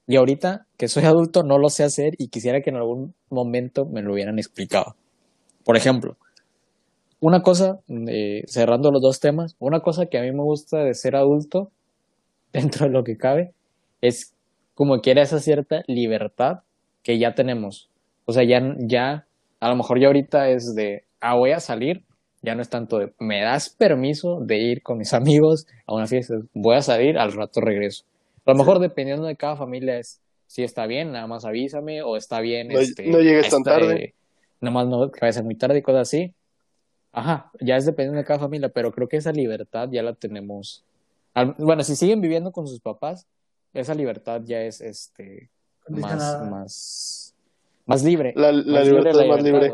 Y 0.07 0.15
ahorita 0.15 0.65
que 0.77 0.87
soy 0.87 1.03
adulto 1.03 1.43
no 1.43 1.59
lo 1.59 1.69
sé 1.69 1.83
hacer 1.83 2.15
y 2.17 2.29
quisiera 2.29 2.61
que 2.61 2.71
en 2.71 2.77
algún 2.77 3.13
momento 3.29 3.85
me 3.85 4.01
lo 4.01 4.13
hubieran 4.13 4.39
explicado. 4.39 4.95
Por 5.63 5.77
ejemplo, 5.77 6.17
una 7.19 7.43
cosa, 7.43 7.81
eh, 7.87 8.43
cerrando 8.47 8.91
los 8.91 9.01
dos 9.01 9.19
temas, 9.19 9.55
una 9.59 9.81
cosa 9.81 10.07
que 10.07 10.17
a 10.17 10.23
mí 10.23 10.31
me 10.31 10.41
gusta 10.41 10.79
de 10.79 10.95
ser 10.95 11.15
adulto, 11.15 11.69
dentro 12.51 12.87
de 12.87 12.91
lo 12.91 13.03
que 13.03 13.15
cabe, 13.15 13.53
es 14.01 14.33
como 14.73 15.01
que 15.01 15.11
era 15.11 15.21
esa 15.21 15.39
cierta 15.39 15.83
libertad 15.87 16.61
que 17.03 17.17
ya 17.19 17.35
tenemos. 17.35 17.89
O 18.25 18.33
sea, 18.33 18.43
ya, 18.43 18.75
ya, 18.79 19.27
a 19.59 19.69
lo 19.69 19.75
mejor 19.75 19.99
ya 19.99 20.07
ahorita 20.07 20.49
es 20.49 20.75
de, 20.75 21.05
ah, 21.19 21.35
voy 21.35 21.51
a 21.51 21.59
salir, 21.59 22.03
ya 22.41 22.55
no 22.55 22.61
es 22.61 22.69
tanto 22.69 22.97
de, 22.97 23.13
me 23.19 23.41
das 23.41 23.69
permiso 23.69 24.39
de 24.41 24.57
ir 24.57 24.81
con 24.81 24.97
mis 24.97 25.13
amigos 25.13 25.67
a 25.85 25.93
una 25.93 26.07
fiesta, 26.07 26.35
voy 26.53 26.75
a 26.75 26.81
salir, 26.81 27.17
al 27.17 27.31
rato 27.33 27.61
regreso. 27.61 28.05
A 28.45 28.51
lo 28.51 28.57
mejor 28.57 28.79
dependiendo 28.79 29.25
de 29.25 29.35
cada 29.35 29.55
familia 29.55 29.97
es, 29.99 30.19
si 30.47 30.63
está 30.63 30.85
bien, 30.87 31.11
nada 31.11 31.27
más 31.27 31.45
avísame, 31.45 32.01
o 32.01 32.17
está 32.17 32.41
bien, 32.41 32.67
no, 32.69 32.79
este, 32.79 33.07
no 33.07 33.19
llegues 33.19 33.49
tan 33.49 33.63
tarde. 33.63 34.15
Nada 34.59 34.73
más 34.73 34.87
no, 34.87 35.11
que 35.11 35.19
vaya 35.21 35.29
a 35.29 35.33
ser 35.33 35.43
muy 35.43 35.55
tarde 35.55 35.79
y 35.79 35.81
cosas 35.81 36.01
así. 36.01 36.33
Ajá, 37.13 37.51
ya 37.59 37.77
es 37.77 37.85
dependiendo 37.85 38.17
de 38.17 38.25
cada 38.25 38.39
familia, 38.39 38.69
pero 38.69 38.91
creo 38.91 39.07
que 39.07 39.17
esa 39.17 39.31
libertad 39.31 39.89
ya 39.91 40.03
la 40.03 40.13
tenemos. 40.13 40.83
bueno, 41.57 41.83
si 41.83 41.95
siguen 41.95 42.21
viviendo 42.21 42.51
con 42.51 42.67
sus 42.67 42.79
papás, 42.79 43.27
esa 43.73 43.93
libertad 43.93 44.41
ya 44.43 44.61
es 44.61 44.81
este 44.81 45.49
más, 45.87 46.49
más, 46.49 47.35
más 47.85 48.03
libre. 48.03 48.33
La, 48.35 48.51
la 48.51 48.83
libertad 48.83 49.21
es 49.21 49.27
más 49.27 49.43
libre. 49.43 49.73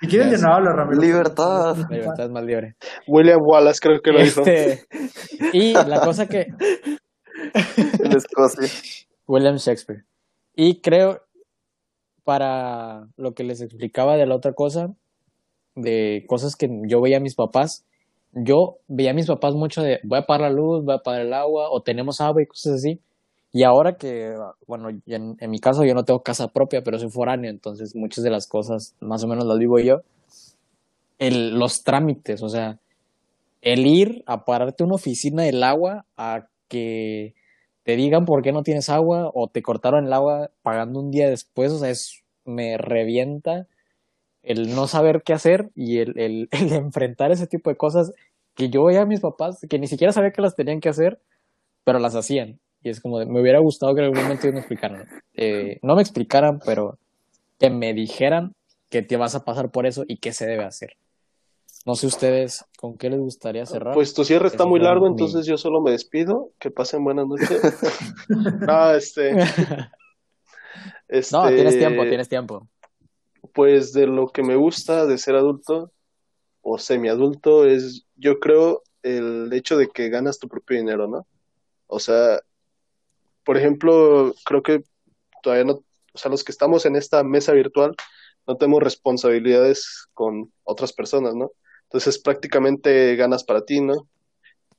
¿Y 0.00 0.08
quién 0.08 0.30
llenaba 0.30 0.60
la 0.60 0.72
Ramiro? 0.72 1.00
Libertad. 1.00 1.76
La 1.76 1.96
libertad 1.96 2.24
es 2.26 2.30
más 2.30 2.44
libre. 2.44 2.76
William 3.06 3.40
Wallace 3.42 3.80
creo 3.80 4.00
que 4.00 4.12
lo 4.12 4.20
este, 4.20 4.84
Y 5.52 5.74
la 5.74 6.00
cosa 6.00 6.26
que... 6.26 6.46
en 7.76 8.12
Escocia. 8.12 8.68
William 9.26 9.56
Shakespeare. 9.56 10.04
Y 10.54 10.80
creo, 10.80 11.22
para 12.24 13.08
lo 13.16 13.34
que 13.34 13.44
les 13.44 13.60
explicaba 13.60 14.16
de 14.16 14.26
la 14.26 14.34
otra 14.34 14.52
cosa, 14.52 14.94
de 15.74 16.24
cosas 16.28 16.56
que 16.56 16.68
yo 16.86 17.00
veía 17.00 17.16
a 17.18 17.20
mis 17.20 17.34
papás, 17.34 17.86
yo 18.32 18.78
veía 18.88 19.10
a 19.10 19.14
mis 19.14 19.26
papás 19.26 19.54
mucho 19.54 19.82
de 19.82 20.00
voy 20.04 20.20
a 20.26 20.38
la 20.38 20.50
luz, 20.50 20.84
voy 20.84 20.96
a 21.04 21.20
el 21.20 21.32
agua, 21.32 21.70
o 21.70 21.82
tenemos 21.82 22.20
agua 22.20 22.42
y 22.42 22.46
cosas 22.46 22.74
así. 22.74 23.00
Y 23.52 23.64
ahora 23.64 23.96
que, 23.96 24.34
bueno, 24.66 24.88
en, 25.06 25.36
mi 25.50 25.58
caso 25.58 25.84
yo 25.84 25.94
no 25.94 26.04
tengo 26.04 26.22
casa 26.22 26.48
propia, 26.48 26.82
pero 26.82 26.98
soy 26.98 27.10
foráneo, 27.10 27.50
entonces 27.50 27.94
muchas 27.94 28.24
de 28.24 28.30
las 28.30 28.46
cosas 28.46 28.96
más 29.00 29.22
o 29.24 29.28
menos 29.28 29.44
las 29.44 29.58
vivo 29.58 29.78
yo. 29.78 30.00
los 31.18 31.84
trámites, 31.84 32.42
o 32.42 32.48
sea, 32.48 32.78
el 33.60 33.86
ir 33.86 34.22
a 34.26 34.44
pararte 34.44 34.84
una 34.84 34.94
oficina 34.94 35.42
del 35.42 35.62
agua, 35.62 36.06
a 36.16 36.46
que 36.68 37.34
te 37.84 37.96
digan 37.96 38.24
por 38.24 38.42
qué 38.42 38.52
no 38.52 38.62
tienes 38.62 38.88
agua 38.88 39.30
o 39.34 39.48
te 39.48 39.62
cortaron 39.62 40.06
el 40.06 40.12
agua 40.12 40.50
pagando 40.62 41.00
un 41.00 41.10
día 41.10 41.28
después, 41.28 41.72
o 41.72 41.78
sea, 41.78 41.92
me 42.46 42.78
revienta 42.78 43.66
el 44.42 44.74
no 44.74 44.86
saber 44.86 45.22
qué 45.24 45.32
hacer 45.32 45.70
y 45.74 45.98
el, 45.98 46.18
el, 46.18 46.48
el 46.52 46.72
enfrentar 46.72 47.32
ese 47.32 47.46
tipo 47.46 47.70
de 47.70 47.76
cosas 47.76 48.12
que 48.54 48.68
yo 48.68 48.84
veía 48.84 49.02
a 49.02 49.06
mis 49.06 49.20
papás 49.20 49.64
que 49.68 49.78
ni 49.78 49.86
siquiera 49.86 50.12
sabía 50.12 50.32
que 50.32 50.42
las 50.42 50.56
tenían 50.56 50.80
que 50.80 50.88
hacer, 50.88 51.20
pero 51.84 51.98
las 51.98 52.14
hacían. 52.14 52.60
Y 52.82 52.90
es 52.90 53.00
como, 53.00 53.18
de, 53.18 53.26
me 53.26 53.40
hubiera 53.40 53.60
gustado 53.60 53.94
que 53.94 54.00
en 54.00 54.06
algún 54.06 54.22
momento 54.22 54.50
me 54.52 54.58
explicaran. 54.58 55.06
Eh, 55.34 55.78
no 55.82 55.94
me 55.94 56.02
explicaran, 56.02 56.60
pero 56.64 56.98
que 57.58 57.70
me 57.70 57.94
dijeran 57.94 58.54
que 58.90 59.02
te 59.02 59.16
vas 59.16 59.34
a 59.34 59.44
pasar 59.44 59.70
por 59.70 59.86
eso 59.86 60.04
y 60.06 60.18
qué 60.18 60.32
se 60.32 60.46
debe 60.46 60.64
hacer. 60.64 60.96
No 61.86 61.94
sé 61.94 62.06
ustedes 62.06 62.64
con 62.76 62.96
qué 62.96 63.10
les 63.10 63.18
gustaría 63.18 63.66
cerrar. 63.66 63.94
Pues 63.94 64.14
tu 64.14 64.24
cierre 64.24 64.48
está 64.48 64.66
muy 64.66 64.78
largo, 64.80 65.06
entonces 65.06 65.46
yo 65.46 65.56
solo 65.56 65.80
me 65.80 65.90
despido. 65.90 66.50
Que 66.58 66.70
pasen 66.70 67.02
buenas 67.02 67.26
noches. 67.26 67.60
no, 68.28 68.90
este... 68.94 69.32
este... 71.08 71.36
No, 71.36 71.48
tienes 71.48 71.78
tiempo, 71.78 72.02
tienes 72.02 72.28
tiempo. 72.28 72.68
Pues 73.54 73.92
de 73.92 74.06
lo 74.06 74.28
que 74.28 74.42
me 74.42 74.56
gusta 74.56 75.06
de 75.06 75.18
ser 75.18 75.34
adulto 75.34 75.92
o 76.60 76.78
semiadulto 76.78 77.66
es, 77.66 78.06
yo 78.16 78.38
creo, 78.38 78.82
el 79.02 79.52
hecho 79.52 79.76
de 79.76 79.88
que 79.88 80.08
ganas 80.08 80.38
tu 80.38 80.48
propio 80.48 80.78
dinero, 80.78 81.08
¿no? 81.08 81.26
O 81.86 81.98
sea, 81.98 82.40
por 83.44 83.56
ejemplo, 83.56 84.32
creo 84.44 84.62
que 84.62 84.82
todavía 85.42 85.64
no, 85.64 85.84
o 86.14 86.18
sea, 86.18 86.30
los 86.30 86.44
que 86.44 86.52
estamos 86.52 86.86
en 86.86 86.96
esta 86.96 87.24
mesa 87.24 87.52
virtual 87.52 87.94
no 88.46 88.56
tenemos 88.56 88.82
responsabilidades 88.82 90.06
con 90.14 90.52
otras 90.64 90.92
personas, 90.92 91.34
¿no? 91.34 91.52
Entonces 91.84 92.18
prácticamente 92.18 93.16
ganas 93.16 93.44
para 93.44 93.64
ti, 93.64 93.80
¿no? 93.80 94.08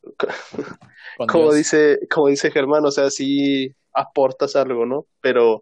como 1.30 1.53
dice, 1.53 1.99
como 2.09 2.28
dice 2.28 2.51
Germán, 2.51 2.86
o 2.86 2.91
sea, 2.91 3.09
sí 3.09 3.74
aportas 3.93 4.55
algo, 4.55 4.86
¿no? 4.86 5.05
Pero 5.22 5.61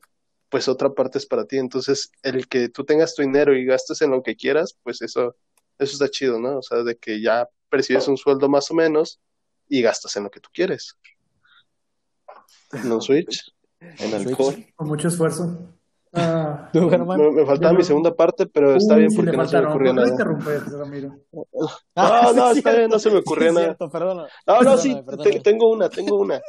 pues 0.52 0.68
otra 0.68 0.94
parte 0.94 1.18
es 1.18 1.26
para 1.26 1.46
ti. 1.46 1.58
Entonces, 1.58 2.12
el 2.22 2.48
que 2.48 2.68
tú 2.68 2.84
tengas 2.84 3.16
tu 3.16 3.22
dinero 3.22 3.56
y 3.56 3.66
gastes 3.66 4.02
en 4.02 4.12
lo 4.12 4.22
que 4.22 4.36
quieras, 4.36 4.78
pues 4.84 5.02
eso, 5.02 5.36
eso 5.80 5.94
está 5.94 6.10
chido, 6.10 6.40
¿no? 6.40 6.58
O 6.58 6.62
sea, 6.62 6.84
de 6.84 6.98
que 6.98 7.22
ya 7.22 7.48
percibes 7.70 8.08
un 8.10 8.18
sueldo 8.18 8.50
más 8.50 8.70
o 8.70 8.74
menos 8.74 9.22
y 9.70 9.82
gastas 9.82 10.16
en 10.18 10.24
lo 10.26 10.30
que 10.30 10.42
tú 10.42 10.50
quieres. 10.54 10.98
En 12.74 12.92
el 12.92 13.02
Switch. 13.02 13.54
En 13.80 14.14
alcohol. 14.14 14.66
Con 14.76 14.88
mucho 14.90 15.08
esfuerzo. 15.08 15.74
Ah, 16.14 16.70
me, 16.74 17.46
faltaba 17.46 17.72
mi 17.72 17.86
segunda 17.86 18.14
parte, 18.14 18.46
pero 18.46 18.76
está 18.76 18.98
bien 18.98 19.16
porque 19.16 19.32
no 19.32 19.48
se 19.48 19.62
me 19.62 19.68
ocurrió 19.68 19.94
nada. 19.94 20.18
No, 21.96 22.34
no, 22.34 22.52
está 22.52 22.76
bien, 22.76 22.90
no 22.90 23.00
se 23.00 23.10
me 23.10 23.20
ocurrió 23.20 23.54
nada. 23.54 23.78
no, 24.46 24.62
no, 24.62 24.78
sí, 24.78 25.02
tengo 25.42 25.70
una, 25.72 25.88
tengo 25.88 26.18
una. 26.18 26.42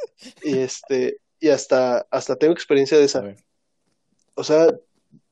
Y 0.43 0.57
este, 0.57 1.19
y 1.39 1.47
hasta, 1.47 2.05
hasta 2.11 2.35
tengo 2.35 2.51
experiencia 2.51 2.97
de 2.97 3.05
esa. 3.05 3.23
O 4.35 4.43
sea, 4.43 4.67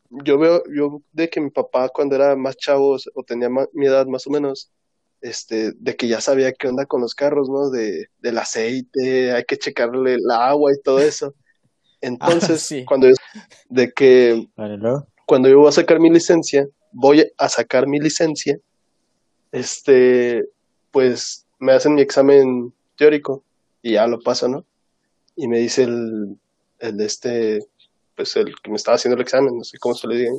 yo 0.09 0.37
veo, 0.37 0.63
yo 0.73 1.01
de 1.13 1.29
que 1.29 1.39
mi 1.39 1.49
papá 1.49 1.89
cuando 1.89 2.15
era 2.15 2.35
más 2.35 2.57
chavo 2.57 2.97
o 3.13 3.23
tenía 3.23 3.49
mi 3.49 3.85
edad 3.85 4.05
más 4.07 4.27
o 4.27 4.29
menos, 4.29 4.71
este, 5.21 5.71
de 5.73 5.95
que 5.95 6.07
ya 6.07 6.19
sabía 6.19 6.51
qué 6.51 6.67
onda 6.67 6.85
con 6.85 7.01
los 7.01 7.15
carros, 7.15 7.49
¿no? 7.49 7.69
De, 7.69 8.07
del 8.19 8.37
aceite, 8.37 9.31
hay 9.31 9.43
que 9.45 9.57
checarle 9.57 10.15
el 10.15 10.29
agua 10.31 10.73
y 10.73 10.81
todo 10.81 10.99
eso. 10.99 11.33
Entonces, 12.01 12.83
cuando 12.87 13.07
yo, 13.07 13.13
de 13.69 13.91
que 13.91 14.47
cuando 15.25 15.47
yo 15.47 15.59
voy 15.59 15.69
a 15.69 15.71
sacar 15.71 15.99
mi 15.99 16.09
licencia, 16.09 16.67
voy 16.91 17.31
a 17.37 17.47
sacar 17.47 17.87
mi 17.87 17.99
licencia, 17.99 18.57
este, 19.51 20.43
pues 20.89 21.45
me 21.59 21.73
hacen 21.73 21.93
mi 21.93 22.01
examen 22.01 22.73
teórico 22.97 23.43
y 23.83 23.93
ya 23.93 24.07
lo 24.07 24.19
paso, 24.19 24.47
¿no? 24.47 24.65
Y 25.35 25.47
me 25.47 25.59
dice 25.59 25.83
el, 25.83 26.37
el 26.79 26.99
este, 27.01 27.59
pues 28.15 28.35
el 28.35 28.53
que 28.61 28.69
me 28.69 28.75
estaba 28.75 28.95
haciendo 28.95 29.15
el 29.15 29.21
examen, 29.21 29.57
no 29.57 29.63
sé 29.63 29.77
cómo 29.79 29.95
se 29.95 30.07
le 30.07 30.17
diga, 30.17 30.33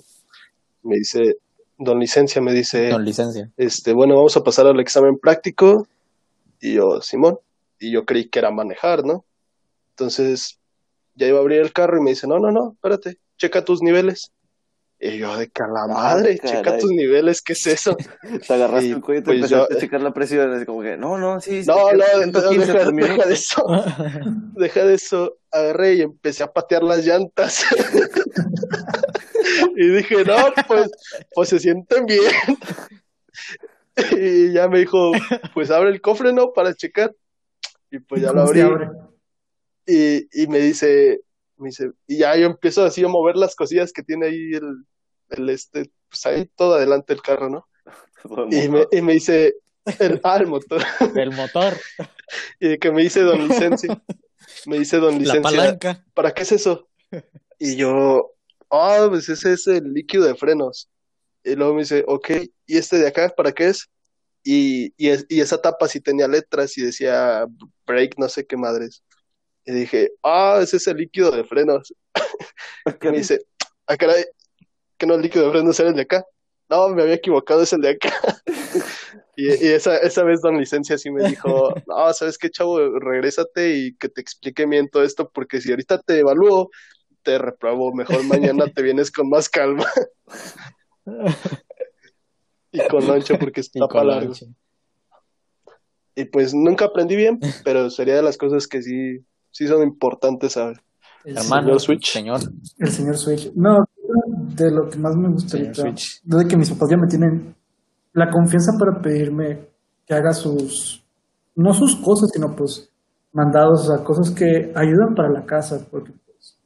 me 0.83 0.97
dice, 0.97 1.37
don 1.79 1.99
licencia, 1.99 2.41
me 2.41 2.53
dice, 2.53 2.89
don 2.89 3.05
licencia, 3.05 3.51
este, 3.57 3.93
bueno, 3.93 4.17
vamos 4.17 4.37
a 4.37 4.45
pasar 4.45 4.67
al 4.67 4.81
examen 4.81 5.19
práctico, 5.19 5.87
y 6.61 6.75
yo, 6.75 7.01
Simón, 7.01 7.39
y 7.79 7.93
yo 7.93 8.05
creí 8.05 8.29
que 8.29 8.39
era 8.39 8.51
manejar, 8.51 9.05
¿no? 9.05 9.25
Entonces, 9.91 10.59
ya 11.15 11.27
iba 11.27 11.39
a 11.39 11.41
abrir 11.41 11.61
el 11.61 11.73
carro 11.73 11.99
y 11.99 12.03
me 12.03 12.11
dice, 12.11 12.27
no, 12.27 12.39
no, 12.39 12.51
no, 12.51 12.73
espérate, 12.73 13.19
checa 13.37 13.65
tus 13.65 13.83
niveles. 13.83 14.33
Y 15.05 15.19
yo, 15.19 15.37
de 15.37 15.51
cala 15.51 15.83
ah, 15.83 15.89
madre, 15.89 16.39
checa 16.39 16.79
tus 16.79 16.93
niveles, 16.93 17.43
¿qué 17.43 17.55
es 17.55 17.67
eso? 17.67 17.97
Te 18.47 18.55
agarraste 18.55 18.91
el 18.91 19.01
cuello 19.01 19.19
y 19.19 19.25
te 19.25 19.31
pues 19.33 19.37
empezaste 19.39 19.75
a 19.75 19.81
checar 19.81 20.01
la 20.01 20.15
presión, 20.15 20.53
así 20.53 20.65
como 20.65 20.81
que, 20.81 20.97
no, 20.97 21.19
no, 21.19 21.41
sí, 21.41 21.63
No, 21.67 21.93
no, 21.93 21.99
deja, 21.99 22.93
deja, 22.93 23.27
de 23.27 23.35
eso, 23.35 23.65
deja 24.55 24.85
de 24.85 24.95
eso, 24.95 25.39
agarré 25.51 25.95
y 25.95 26.03
empecé 26.03 26.45
a 26.45 26.53
patear 26.53 26.85
las 26.85 27.05
llantas. 27.05 27.65
y 29.77 29.89
dije, 29.89 30.25
no, 30.25 30.37
pues, 30.69 30.89
pues 31.35 31.49
se 31.49 31.59
sienten 31.59 32.07
bien. 32.07 32.23
y 34.17 34.53
ya 34.53 34.69
me 34.69 34.79
dijo, 34.79 35.11
pues 35.53 35.73
abre 35.73 35.91
el 35.91 36.01
cofre, 36.01 36.33
¿no? 36.33 36.53
Para 36.53 36.75
checar. 36.75 37.13
Y 37.91 37.99
pues 37.99 38.23
ya 38.23 38.33
lo 38.33 38.43
abrí. 38.43 38.63
Y, 39.85 40.45
y 40.45 40.47
me 40.47 40.61
dice, 40.61 41.23
me 41.57 41.71
dice, 41.71 41.91
y 42.07 42.19
ya 42.19 42.37
yo 42.37 42.47
empiezo 42.47 42.85
así 42.85 43.03
a 43.03 43.09
mover 43.09 43.35
las 43.35 43.57
cosillas 43.57 43.93
que 43.93 44.05
tiene 44.05 44.27
ahí 44.27 44.53
el, 44.53 44.85
el 45.37 45.49
este, 45.49 45.91
pues 46.09 46.27
ahí 46.27 46.51
todo 46.55 46.75
adelante 46.75 47.13
el 47.13 47.23
carro, 47.23 47.49
¿no? 47.49 47.69
y, 48.51 48.69
me, 48.69 48.87
y 48.91 49.03
me 49.03 49.15
dice, 49.15 49.55
el, 49.99 50.21
ah, 50.23 50.37
el 50.37 50.47
motor. 50.47 50.83
El 51.17 51.33
motor. 51.33 51.77
y 52.61 52.79
que 52.79 52.91
me 52.91 53.03
dice 53.03 53.21
don 53.21 53.49
Licencia, 53.49 54.03
me 54.67 54.79
dice 54.79 54.99
don 54.99 55.19
Licencia, 55.19 56.05
¿para 56.15 56.33
qué 56.33 56.43
es 56.43 56.53
eso? 56.53 56.89
Y 57.59 57.77
yo, 57.77 58.33
ah, 58.71 58.99
oh, 59.01 59.11
pues 59.11 59.29
ese 59.29 59.53
es 59.53 59.67
el 59.67 59.93
líquido 59.93 60.25
de 60.25 60.35
frenos. 60.35 60.89
Y 61.45 61.55
luego 61.57 61.75
me 61.75 61.83
dice, 61.83 62.05
ok, 62.07 62.31
¿y 62.67 62.79
este 62.79 62.99
de 62.99 63.09
acá 63.09 63.29
para 63.37 63.53
qué 63.53 63.69
es? 63.69 63.91
Y, 64.45 64.87
y, 64.97 65.13
y 65.29 65.41
esa 65.41 65.61
tapa 65.61 65.89
sí 65.89 66.01
tenía 66.01 66.27
letras 66.27 66.77
y 66.79 66.83
decía 66.83 67.47
break, 67.87 68.19
no 68.19 68.29
sé 68.29 68.47
qué 68.47 68.57
madres. 68.57 69.03
Y 69.65 69.73
dije, 69.73 70.13
ah, 70.23 70.59
ese 70.61 70.79
es 70.79 70.87
el 70.87 70.97
líquido 70.97 71.31
de 71.31 71.45
frenos. 71.45 71.93
y 73.01 73.07
me 73.07 73.19
dice, 73.19 73.41
ah, 73.87 73.97
caray, 73.97 74.25
que 75.03 75.07
no 75.07 75.15
el 75.17 75.23
líquido 75.23 75.47
de 75.47 75.51
frenos 75.51 75.81
era 75.81 75.89
el 75.89 75.97
de 75.97 76.03
acá. 76.03 76.25
No, 76.71 76.89
me 76.91 77.03
había 77.03 77.15
equivocado, 77.15 77.61
es 77.61 77.73
el 77.73 77.81
de 77.81 77.89
acá. 77.89 78.13
y, 79.37 79.49
esa, 79.49 79.97
esa 79.97 80.23
vez 80.23 80.41
don 80.41 80.57
licencia 80.57 80.97
sí 80.97 81.11
me 81.11 81.29
dijo, 81.29 81.75
no, 81.89 82.13
¿sabes 82.13 82.39
qué, 82.39 82.49
chavo? 82.51 82.79
Regrésate 83.01 83.77
y 83.77 83.97
que 83.97 84.09
te 84.09 84.21
explique 84.21 84.65
bien 84.65 84.89
todo 84.89 85.03
esto, 85.03 85.29
porque 85.29 85.61
si 85.61 85.71
ahorita 85.71 85.99
te 86.03 86.21
evalúo, 86.21 86.71
te 87.25 87.37
repruebo, 87.37 87.93
mejor 87.93 88.23
mañana 88.23 88.67
te 88.69 88.81
vienes 88.81 89.11
con 89.11 89.29
más 89.29 89.49
calma. 89.49 89.87
y 92.71 92.87
con 92.87 93.05
loncho, 93.05 93.41
porque 93.41 93.61
está 93.61 93.89
para 93.89 94.05
largo. 94.05 94.35
Y 96.15 96.27
pues 96.27 96.55
nunca 96.55 96.85
aprendí 96.85 97.17
bien, 97.17 97.41
pero 97.65 97.91
sería 97.91 98.15
de 98.15 98.23
las 98.23 98.37
cosas 98.37 98.69
que 98.69 98.83
sí 98.83 99.19
sí 99.51 99.67
son 99.67 99.83
importantes, 99.83 100.53
¿sabes? 100.53 100.79
El 101.25 101.39
señor 101.39 101.81
Switch. 101.81 102.13
Señor. 102.13 102.41
El 102.79 102.91
señor 102.91 103.17
Switch. 103.17 103.53
No, 103.55 103.85
de 104.55 104.71
lo 104.71 104.89
que 104.89 104.99
más 104.99 105.17
me 105.17 105.29
gusta 105.31 105.59
de 105.59 106.49
que 106.49 106.57
mis 106.57 106.71
papás 106.71 106.91
ya 106.91 106.97
me 106.97 107.07
tienen 107.07 107.55
la 108.13 108.31
confianza 108.31 108.73
para 108.79 109.01
pedirme 109.01 109.69
que 110.07 110.15
haga 110.15 110.33
sus, 110.33 111.05
no 111.57 111.73
sus 111.73 111.97
cosas, 111.97 112.31
sino 112.33 112.55
pues 112.55 112.91
mandados, 113.33 113.89
o 113.89 113.97
sea, 113.97 114.05
cosas 114.05 114.31
que 114.31 114.73
ayudan 114.75 115.15
para 115.17 115.31
la 115.31 115.45
casa, 115.45 115.79
porque 115.91 116.13
pues, 116.27 116.59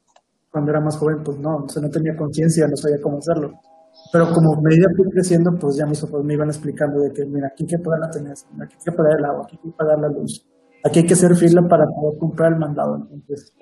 cuando 0.51 0.71
era 0.71 0.81
más 0.81 0.97
joven, 0.97 1.23
pues 1.23 1.37
no, 1.39 1.63
o 1.63 1.69
sea, 1.69 1.81
no 1.81 1.89
tenía 1.89 2.15
conciencia, 2.17 2.67
no 2.67 2.75
sabía 2.75 2.97
cómo 3.01 3.17
hacerlo. 3.17 3.53
Pero 4.11 4.25
como 4.31 4.61
medida 4.61 4.87
fui 4.95 5.09
creciendo, 5.11 5.51
pues 5.59 5.77
ya 5.77 5.85
mis 5.85 6.01
papás 6.01 6.23
me 6.23 6.33
iban 6.33 6.49
explicando 6.49 6.99
de 7.01 7.11
que, 7.13 7.25
mira, 7.25 7.47
aquí 7.47 7.63
hay 7.63 7.77
que 7.77 7.83
pagar 7.83 7.99
la 8.01 8.09
tenencia, 8.09 8.47
aquí 8.61 8.75
hay 8.75 8.83
que 8.83 8.91
pagar 8.91 9.13
el 9.19 9.25
agua, 9.25 9.41
aquí 9.45 9.55
hay 9.55 9.71
que 9.71 9.77
pagar 9.77 9.99
la 9.99 10.07
luz, 10.09 10.45
Aquí 10.83 10.99
hay 10.99 11.05
que 11.05 11.13
hacer 11.13 11.35
fila 11.35 11.61
para 11.67 11.83
poder 11.85 12.19
comprar 12.19 12.53
el 12.53 12.59
mandado. 12.59 12.95
Entonces, 13.11 13.53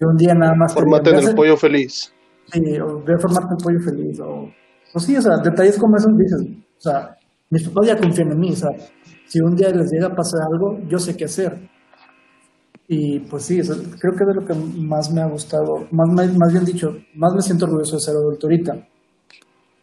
yo 0.00 0.08
un 0.08 0.16
día 0.16 0.34
nada 0.34 0.52
más. 0.54 0.74
Formate 0.74 1.10
en 1.10 1.28
el 1.28 1.34
pollo 1.34 1.56
feliz. 1.56 2.13
Sí, 2.54 2.78
o 2.78 3.02
ve 3.02 3.18
formate 3.18 3.54
el 3.58 3.64
pollo 3.64 3.80
feliz. 3.80 4.20
O, 4.20 4.48
o 4.94 4.98
sí, 5.00 5.16
o 5.16 5.20
sea, 5.20 5.38
detalles 5.38 5.76
como 5.76 5.96
esos 5.96 6.16
dices. 6.16 6.40
O 6.78 6.80
sea, 6.80 7.16
mis 7.50 7.68
papás 7.68 7.88
ya 7.88 7.96
confían 7.96 8.30
en 8.30 8.38
mí. 8.38 8.52
O 8.52 8.56
sea, 8.56 8.70
si 9.26 9.40
un 9.40 9.56
día 9.56 9.70
les 9.70 9.90
llega 9.90 10.06
a 10.06 10.14
pasar 10.14 10.42
algo, 10.52 10.78
yo 10.88 10.98
sé 10.98 11.16
qué 11.16 11.24
hacer. 11.24 11.68
Y 12.86 13.18
pues 13.20 13.44
sí, 13.44 13.60
creo 13.60 14.12
que 14.12 14.24
es 14.24 14.28
de 14.28 14.34
lo 14.34 14.44
que 14.44 14.54
más 14.54 15.10
me 15.10 15.22
ha 15.22 15.26
gustado, 15.26 15.88
más, 15.90 16.08
más 16.36 16.52
bien 16.52 16.64
dicho, 16.64 16.94
más 17.14 17.34
me 17.34 17.40
siento 17.40 17.64
orgulloso 17.64 17.96
de 17.96 18.02
ser 18.02 18.14
adulto 18.14 18.46
ahorita. 18.46 18.86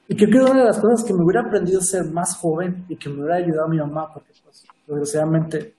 Y 0.07 0.15
creo 0.15 0.29
que 0.29 0.51
una 0.51 0.59
de 0.61 0.67
las 0.67 0.79
cosas 0.79 1.03
que 1.03 1.13
me 1.13 1.23
hubiera 1.23 1.41
aprendido 1.41 1.79
a 1.79 1.83
ser 1.83 2.05
más 2.11 2.37
joven 2.37 2.85
y 2.87 2.95
que 2.97 3.09
me 3.09 3.15
hubiera 3.15 3.37
ayudado 3.37 3.65
a 3.65 3.69
mi 3.69 3.77
mamá, 3.77 4.13
porque 4.13 4.31
pues, 4.43 4.63
desgraciadamente 4.87 5.73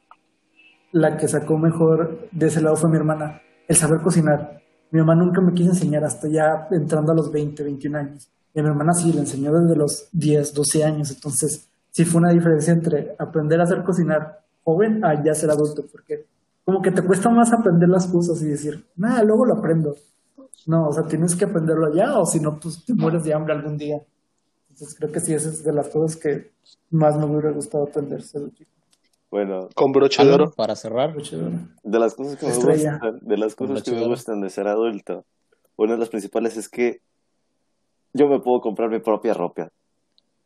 la 0.92 1.16
que 1.16 1.28
sacó 1.28 1.56
mejor 1.56 2.28
de 2.32 2.46
ese 2.46 2.60
lado 2.60 2.76
fue 2.76 2.90
mi 2.90 2.96
hermana, 2.96 3.40
el 3.68 3.76
saber 3.76 4.00
cocinar. 4.02 4.61
Mi 4.92 5.00
mamá 5.00 5.14
nunca 5.14 5.40
me 5.40 5.52
quiso 5.54 5.70
enseñar 5.70 6.04
hasta 6.04 6.28
ya 6.28 6.68
entrando 6.70 7.12
a 7.12 7.14
los 7.14 7.32
20, 7.32 7.64
21 7.64 7.98
años. 7.98 8.30
Y 8.54 8.60
a 8.60 8.62
mi 8.62 8.68
hermana 8.68 8.92
sí, 8.92 9.10
le 9.12 9.20
enseñó 9.20 9.52
desde 9.52 9.74
los 9.74 10.08
10, 10.12 10.52
12 10.52 10.84
años. 10.84 11.10
Entonces, 11.10 11.68
sí 11.90 12.04
fue 12.04 12.20
una 12.20 12.30
diferencia 12.30 12.74
entre 12.74 13.16
aprender 13.18 13.58
a 13.58 13.64
hacer 13.64 13.82
cocinar 13.82 14.42
joven 14.62 15.04
a 15.04 15.22
ya 15.24 15.34
ser 15.34 15.50
adulto, 15.50 15.84
porque 15.90 16.26
como 16.64 16.80
que 16.82 16.90
te 16.90 17.02
cuesta 17.02 17.30
más 17.30 17.52
aprender 17.52 17.88
las 17.88 18.06
cosas 18.06 18.40
y 18.42 18.48
decir, 18.48 18.86
nada, 18.96 19.22
luego 19.22 19.46
lo 19.46 19.54
aprendo. 19.54 19.96
No, 20.66 20.88
o 20.88 20.92
sea, 20.92 21.04
tienes 21.04 21.34
que 21.34 21.46
aprenderlo 21.46 21.92
ya 21.92 22.18
o 22.18 22.26
si 22.26 22.38
no, 22.38 22.60
pues 22.60 22.84
te 22.84 22.94
mueres 22.94 23.24
de 23.24 23.34
hambre 23.34 23.54
algún 23.54 23.76
día. 23.76 24.00
Entonces 24.70 24.94
creo 24.96 25.10
que 25.10 25.20
sí, 25.20 25.34
esa 25.34 25.48
es 25.48 25.64
de 25.64 25.72
las 25.72 25.88
cosas 25.88 26.16
que 26.16 26.52
más 26.90 27.16
me 27.16 27.24
hubiera 27.24 27.50
gustado 27.50 27.84
aprenderse 27.84 28.38
Bueno, 29.32 29.70
con 29.74 29.92
broche 29.92 30.22
de 30.22 30.30
oro. 30.30 30.52
Para 30.52 30.76
cerrar. 30.76 31.16
De 31.16 31.98
las 31.98 32.14
cosas 32.14 32.36
que 32.36 32.46
me 32.46 32.54
gustan, 32.54 33.18
de 33.22 33.36
las 33.38 33.54
cosas 33.56 33.82
que 33.82 33.92
me 33.92 34.06
gustan 34.06 34.42
de 34.42 34.50
ser 34.50 34.68
adulto, 34.68 35.24
una 35.76 35.94
de 35.94 35.98
las 35.98 36.10
principales 36.10 36.58
es 36.58 36.68
que 36.68 37.00
yo 38.12 38.28
me 38.28 38.40
puedo 38.40 38.60
comprar 38.60 38.90
mi 38.90 39.00
propia 39.00 39.32
ropa 39.32 39.70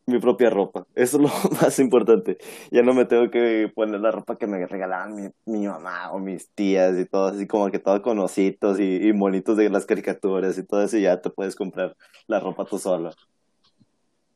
mi 0.07 0.21
propia 0.21 0.51
ropa. 0.51 0.87
Eso 0.95 1.17
es 1.17 1.23
lo 1.25 1.29
más 1.61 1.81
importante. 1.81 2.39
Ya 2.71 2.83
no 2.83 2.95
me 2.95 3.07
tengo 3.07 3.29
que 3.29 3.71
poner 3.75 4.01
la 4.01 4.13
ropa 4.13 4.37
que 4.37 4.47
me 4.47 4.65
regalaban 4.65 5.17
mi, 5.17 5.31
mi 5.47 5.67
mamá 5.67 6.13
o 6.13 6.21
mis 6.21 6.49
tías 6.51 6.97
y 6.97 7.07
todo, 7.07 7.27
así 7.27 7.49
como 7.49 7.69
que 7.73 7.81
todo 7.81 8.01
con 8.03 8.21
ositos 8.21 8.79
y, 8.79 9.09
y 9.09 9.13
monitos 9.13 9.57
de 9.57 9.69
las 9.69 9.85
caricaturas 9.85 10.57
y 10.59 10.63
todo 10.65 10.83
eso, 10.83 10.97
y 10.97 11.03
ya 11.03 11.21
te 11.21 11.31
puedes 11.31 11.57
comprar 11.57 11.97
la 12.29 12.39
ropa 12.39 12.65
tú 12.65 12.79
solo. 12.79 13.11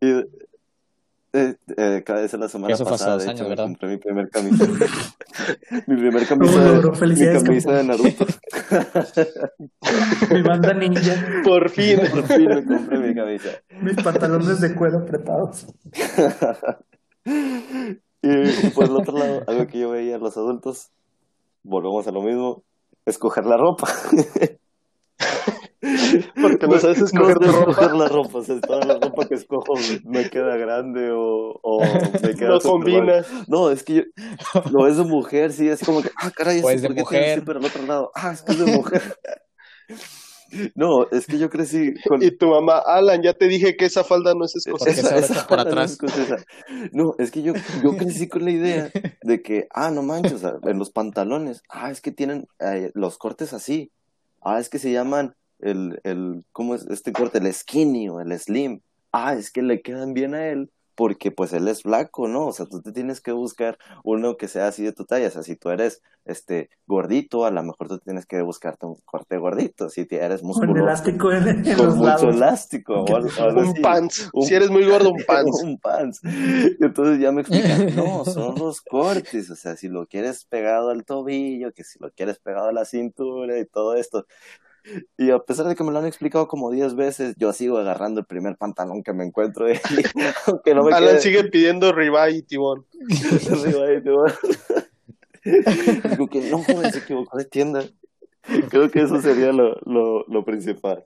Y, 0.01 0.25
eh, 1.33 1.55
eh, 1.77 2.03
cada 2.05 2.23
vez 2.23 2.35
en 2.35 2.41
la 2.41 2.49
semana 2.49 2.77
pasada, 2.77 3.17
de 3.19 3.31
hecho, 3.31 3.47
compré 3.55 3.89
mi 3.89 3.99
primer 3.99 4.29
camisa. 4.31 4.67
mi 5.87 5.97
primer 5.97 6.27
camisa, 6.27 6.61
de, 6.61 6.81
mi 6.81 7.45
camisa 7.45 7.73
de 7.73 7.85
Naruto. 7.85 8.27
mi 10.35 10.43
banda 10.43 10.75
ninja. 10.75 11.43
Por 11.45 11.71
fin. 11.71 12.01
Por 12.11 12.27
fin 12.27 12.49
me 12.49 12.65
compré 12.65 12.99
mi 12.99 13.15
camisa. 13.15 13.51
Mis 13.81 13.95
pantalones 14.03 14.61
de 14.61 14.75
cuero 14.75 14.99
apretados. 14.99 15.67
y, 18.23 18.71
por 18.71 18.85
el 18.87 18.97
otro 18.97 19.17
lado, 19.17 19.45
algo 19.47 19.67
que 19.69 19.79
yo 19.79 19.91
veía 19.91 20.17
en 20.17 20.21
los 20.21 20.37
adultos, 20.37 20.91
volvemos 21.63 22.09
a 22.09 22.11
lo 22.11 22.23
mismo, 22.23 22.65
escoger 23.07 23.47
la 23.47 23.57
ropa. 23.57 23.89
Porque 26.41 26.67
no 26.67 26.79
sabes 26.79 27.01
escoger, 27.01 27.37
ropa. 27.39 27.93
la 27.95 28.09
ropa. 28.09 28.39
O 28.39 28.45
sea, 28.45 28.61
toda 28.61 28.85
la 28.85 28.99
ropa 28.99 29.27
que 29.27 29.35
escojo 29.35 29.75
me 30.05 30.29
queda 30.29 30.57
grande 30.57 31.11
o, 31.11 31.59
o 31.63 31.83
me 32.23 32.35
queda. 32.37 32.51
No 32.51 32.61
combina. 32.61 33.25
No, 33.49 33.71
es 33.71 33.83
que 33.83 33.95
yo. 33.95 34.03
Lo 34.71 34.87
es 34.87 34.99
de 34.99 35.05
mujer, 35.05 35.53
sí, 35.53 35.71
así 35.71 35.85
como 35.85 36.03
que, 36.03 36.11
ah, 36.17 36.31
caray, 36.31 36.61
pues 36.61 36.83
de 36.83 36.91
mujer. 36.91 37.43
pero 37.47 37.59
al 37.59 37.65
otro 37.65 37.83
lado, 37.87 38.13
ah, 38.15 38.33
es 38.33 38.43
que 38.43 38.53
es 38.53 38.59
de 38.59 38.73
mujer. 38.73 39.03
No, 40.75 41.09
es 41.11 41.27
que 41.27 41.39
yo 41.39 41.49
crecí 41.49 41.95
con... 42.09 42.23
Y 42.23 42.33
tu 42.33 42.49
mamá, 42.49 42.79
Alan, 42.79 43.23
ya 43.23 43.35
te 43.35 43.47
dije 43.47 43.77
que 43.77 43.85
esa 43.85 44.03
falda 44.03 44.35
no 44.35 44.45
es 44.45 44.57
escocesa. 44.57 45.17
Esa, 45.17 45.47
por 45.47 45.61
atrás. 45.61 45.97
No, 46.93 47.15
es 47.19 47.31
que 47.31 47.43
yo, 47.43 47.53
yo 47.83 47.97
crecí 47.97 48.29
con 48.29 48.45
la 48.45 48.51
idea 48.51 48.91
de 49.23 49.43
que, 49.43 49.69
ah, 49.73 49.91
no 49.91 50.03
manches, 50.03 50.43
en 50.43 50.79
los 50.79 50.91
pantalones, 50.91 51.63
ah, 51.69 51.91
es 51.91 52.01
que 52.01 52.11
tienen 52.11 52.49
eh, 52.59 52.91
los 52.95 53.17
cortes 53.17 53.53
así. 53.53 53.93
Ah, 54.43 54.59
es 54.59 54.69
que 54.69 54.79
se 54.79 54.91
llaman 54.91 55.37
el, 55.63 56.01
el, 56.05 56.45
¿cómo 56.53 56.75
es 56.75 56.87
este 56.87 57.13
corte? 57.13 57.39
El 57.39 57.53
skinny 57.53 58.09
o 58.09 58.21
el 58.21 58.39
slim. 58.39 58.81
Ah, 59.13 59.35
es 59.35 59.51
que 59.51 59.63
le 59.63 59.83
quedan 59.83 60.15
bien 60.15 60.35
a 60.35 60.47
él 60.49 60.71
porque 61.01 61.31
pues 61.31 61.55
él 61.55 61.67
es 61.67 61.81
flaco, 61.81 62.29
¿no? 62.29 62.49
O 62.49 62.53
sea, 62.53 62.67
tú 62.67 62.83
te 62.83 62.93
tienes 62.93 63.23
que 63.23 63.33
buscar 63.33 63.79
uno 64.05 64.37
que 64.37 64.49
sea 64.49 64.67
así 64.67 64.85
de 64.85 64.93
tu 64.93 65.07
talla, 65.07 65.29
o 65.29 65.31
sea, 65.31 65.43
si 65.43 65.57
tú 65.57 65.71
eres 65.71 66.03
este 66.27 66.69
gordito, 66.87 67.47
a 67.47 67.51
lo 67.51 67.63
mejor 67.63 67.89
tú 67.89 67.99
tienes 68.01 68.27
que 68.27 68.43
buscarte 68.43 68.85
un 68.85 68.97
corte 69.07 69.39
gordito, 69.39 69.89
si 69.89 70.07
eres 70.11 70.43
musculoso. 70.43 70.75
Con 70.75 70.83
elástico 70.83 71.33
en, 71.33 71.75
con 71.75 71.97
mucho 71.97 72.29
elástico. 72.29 73.07
un 73.07 73.75
pants, 73.81 74.31
si 74.43 74.55
eres 74.55 74.69
muy 74.69 74.85
gordo, 74.85 75.13
un 75.13 75.25
pants. 75.27 75.63
un 75.63 75.79
pants. 75.79 76.21
entonces 76.23 77.19
ya 77.19 77.33
me 77.33 77.41
explican, 77.41 77.97
no, 77.97 78.27
son 78.27 78.57
los 78.59 78.83
cortes, 78.83 79.49
o 79.49 79.57
sea, 79.57 79.77
si 79.77 79.89
lo 79.89 80.07
quieres 80.07 80.45
pegado 80.45 80.91
al 80.91 81.07
tobillo, 81.07 81.73
que 81.73 81.83
si 81.83 81.99
lo 81.99 82.11
quieres 82.11 82.39
pegado 82.39 82.69
a 82.69 82.73
la 82.73 82.85
cintura 82.85 83.59
y 83.59 83.65
todo 83.65 83.95
esto. 83.95 84.27
Y 85.17 85.31
a 85.31 85.39
pesar 85.39 85.67
de 85.67 85.75
que 85.75 85.85
me 85.85 85.93
lo 85.93 85.99
han 85.99 86.07
explicado 86.07 86.49
como 86.49 86.71
10 86.71 86.95
veces, 86.95 87.35
yo 87.37 87.53
sigo 87.53 87.79
agarrando 87.79 88.21
el 88.21 88.27
primer 88.27 88.57
pantalón 88.57 89.03
que 89.03 89.13
me 89.13 89.25
encuentro. 89.25 89.67
Ahí, 89.67 89.79
aunque 90.47 90.75
no 90.75 90.85
me 90.85 90.95
Alan 90.95 91.21
sigue 91.21 91.45
pidiendo 91.45 91.93
ribeye 91.93 92.39
y 92.39 92.43
tibón. 92.43 92.87
ribeye 93.65 93.99
y 93.99 94.03
tibón. 94.03 94.33
Digo 96.11 96.29
que 96.29 96.51
no, 96.51 96.63
joven, 96.63 96.93
se 96.93 96.99
equivocó 96.99 97.39
de 97.39 97.45
tienda. 97.45 97.85
Creo 98.69 98.91
que 98.91 99.03
eso 99.03 99.21
sería 99.21 99.53
lo, 99.53 99.77
lo, 99.85 100.25
lo 100.27 100.45
principal. 100.45 101.05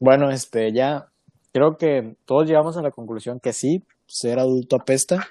Bueno, 0.00 0.30
este, 0.30 0.72
ya 0.72 1.08
creo 1.52 1.76
que 1.76 2.16
todos 2.24 2.46
llegamos 2.46 2.76
a 2.76 2.82
la 2.82 2.90
conclusión 2.90 3.40
que 3.40 3.52
sí, 3.52 3.82
ser 4.06 4.38
adulto 4.38 4.76
apesta, 4.76 5.28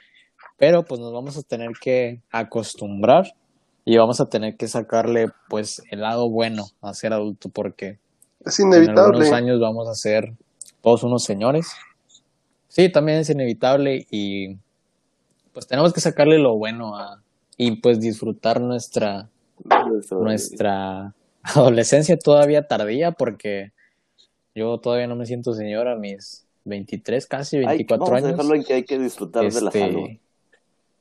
pero 0.57 0.83
pues 0.83 0.99
nos 0.99 1.13
vamos 1.13 1.37
a 1.37 1.43
tener 1.43 1.71
que 1.79 2.21
acostumbrar 2.31 3.33
y 3.89 3.95
vamos 3.95 4.19
a 4.19 4.27
tener 4.27 4.57
que 4.57 4.67
sacarle 4.67 5.29
pues 5.47 5.81
el 5.91 6.01
lado 6.01 6.29
bueno 6.29 6.65
a 6.81 6.93
ser 6.93 7.13
adulto 7.13 7.47
porque 7.47 7.99
es 8.43 8.59
inevitable. 8.59 9.15
En 9.15 9.15
unos 9.15 9.31
años 9.31 9.61
vamos 9.61 9.87
a 9.87 9.95
ser 9.95 10.33
todos 10.81 11.03
unos 11.03 11.23
señores. 11.23 11.71
Sí, 12.67 12.91
también 12.91 13.19
es 13.19 13.29
inevitable 13.29 14.05
y 14.11 14.57
pues 15.53 15.67
tenemos 15.67 15.93
que 15.93 16.01
sacarle 16.01 16.37
lo 16.37 16.57
bueno 16.57 16.97
a, 16.97 17.21
y 17.55 17.77
pues 17.77 18.01
disfrutar 18.01 18.59
nuestra 18.59 19.29
nuestra 20.11 21.15
adolescencia 21.41 22.19
todavía 22.19 22.67
tardía 22.67 23.13
porque 23.13 23.71
yo 24.53 24.79
todavía 24.79 25.07
no 25.07 25.15
me 25.15 25.25
siento 25.25 25.53
señor 25.53 25.87
a 25.87 25.95
mis 25.95 26.45
23, 26.65 27.25
casi 27.25 27.59
24 27.59 28.15
años. 28.15 28.31
Dejarlo 28.31 28.55
en 28.55 28.65
que 28.65 28.73
hay 28.73 28.83
que 28.83 28.99
disfrutar 28.99 29.49
de 29.49 29.61
la 29.61 29.69
este, 29.69 29.79
salud. 29.79 30.09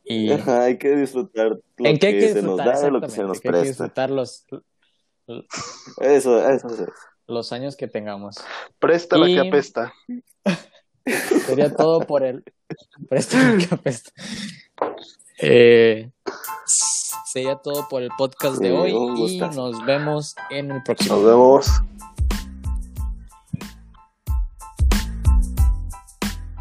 Y 0.08 0.30
hay 0.30 0.78
que 0.78 0.94
disfrutar 0.94 1.48
lo 1.48 1.60
¿En 1.78 1.98
qué 1.98 2.16
que, 2.16 2.32
se 2.32 2.42
nos 2.42 2.58
da 2.58 2.90
lo 2.90 3.00
que 3.00 3.08
se 3.08 3.24
nos 3.24 3.40
presta. 3.40 3.58
Hay 3.58 3.62
que 3.62 3.68
disfrutar 3.70 4.10
los, 4.10 4.46
eso, 6.00 6.48
eso, 6.48 6.68
eso. 6.68 6.86
los 7.26 7.52
años 7.52 7.74
que 7.76 7.88
tengamos. 7.88 8.36
Presta 8.78 9.18
la 9.18 9.26
que 9.26 9.40
apesta. 9.40 9.92
Sería 11.46 11.74
todo 11.74 12.00
por 12.00 12.22
el 12.22 12.44
presta 13.08 13.36
la 13.36 13.58
que 13.58 13.74
apesta. 13.74 14.12
Eh, 15.38 16.10
sería 17.26 17.56
todo 17.56 17.88
por 17.88 18.02
el 18.02 18.10
podcast 18.16 18.58
de 18.58 18.72
hoy 18.72 18.92
y 18.92 19.38
nos 19.38 19.84
vemos 19.84 20.36
en 20.50 20.70
el 20.70 20.82
próximo. 20.84 21.16
Nos 21.16 21.24
vemos. 21.24 21.66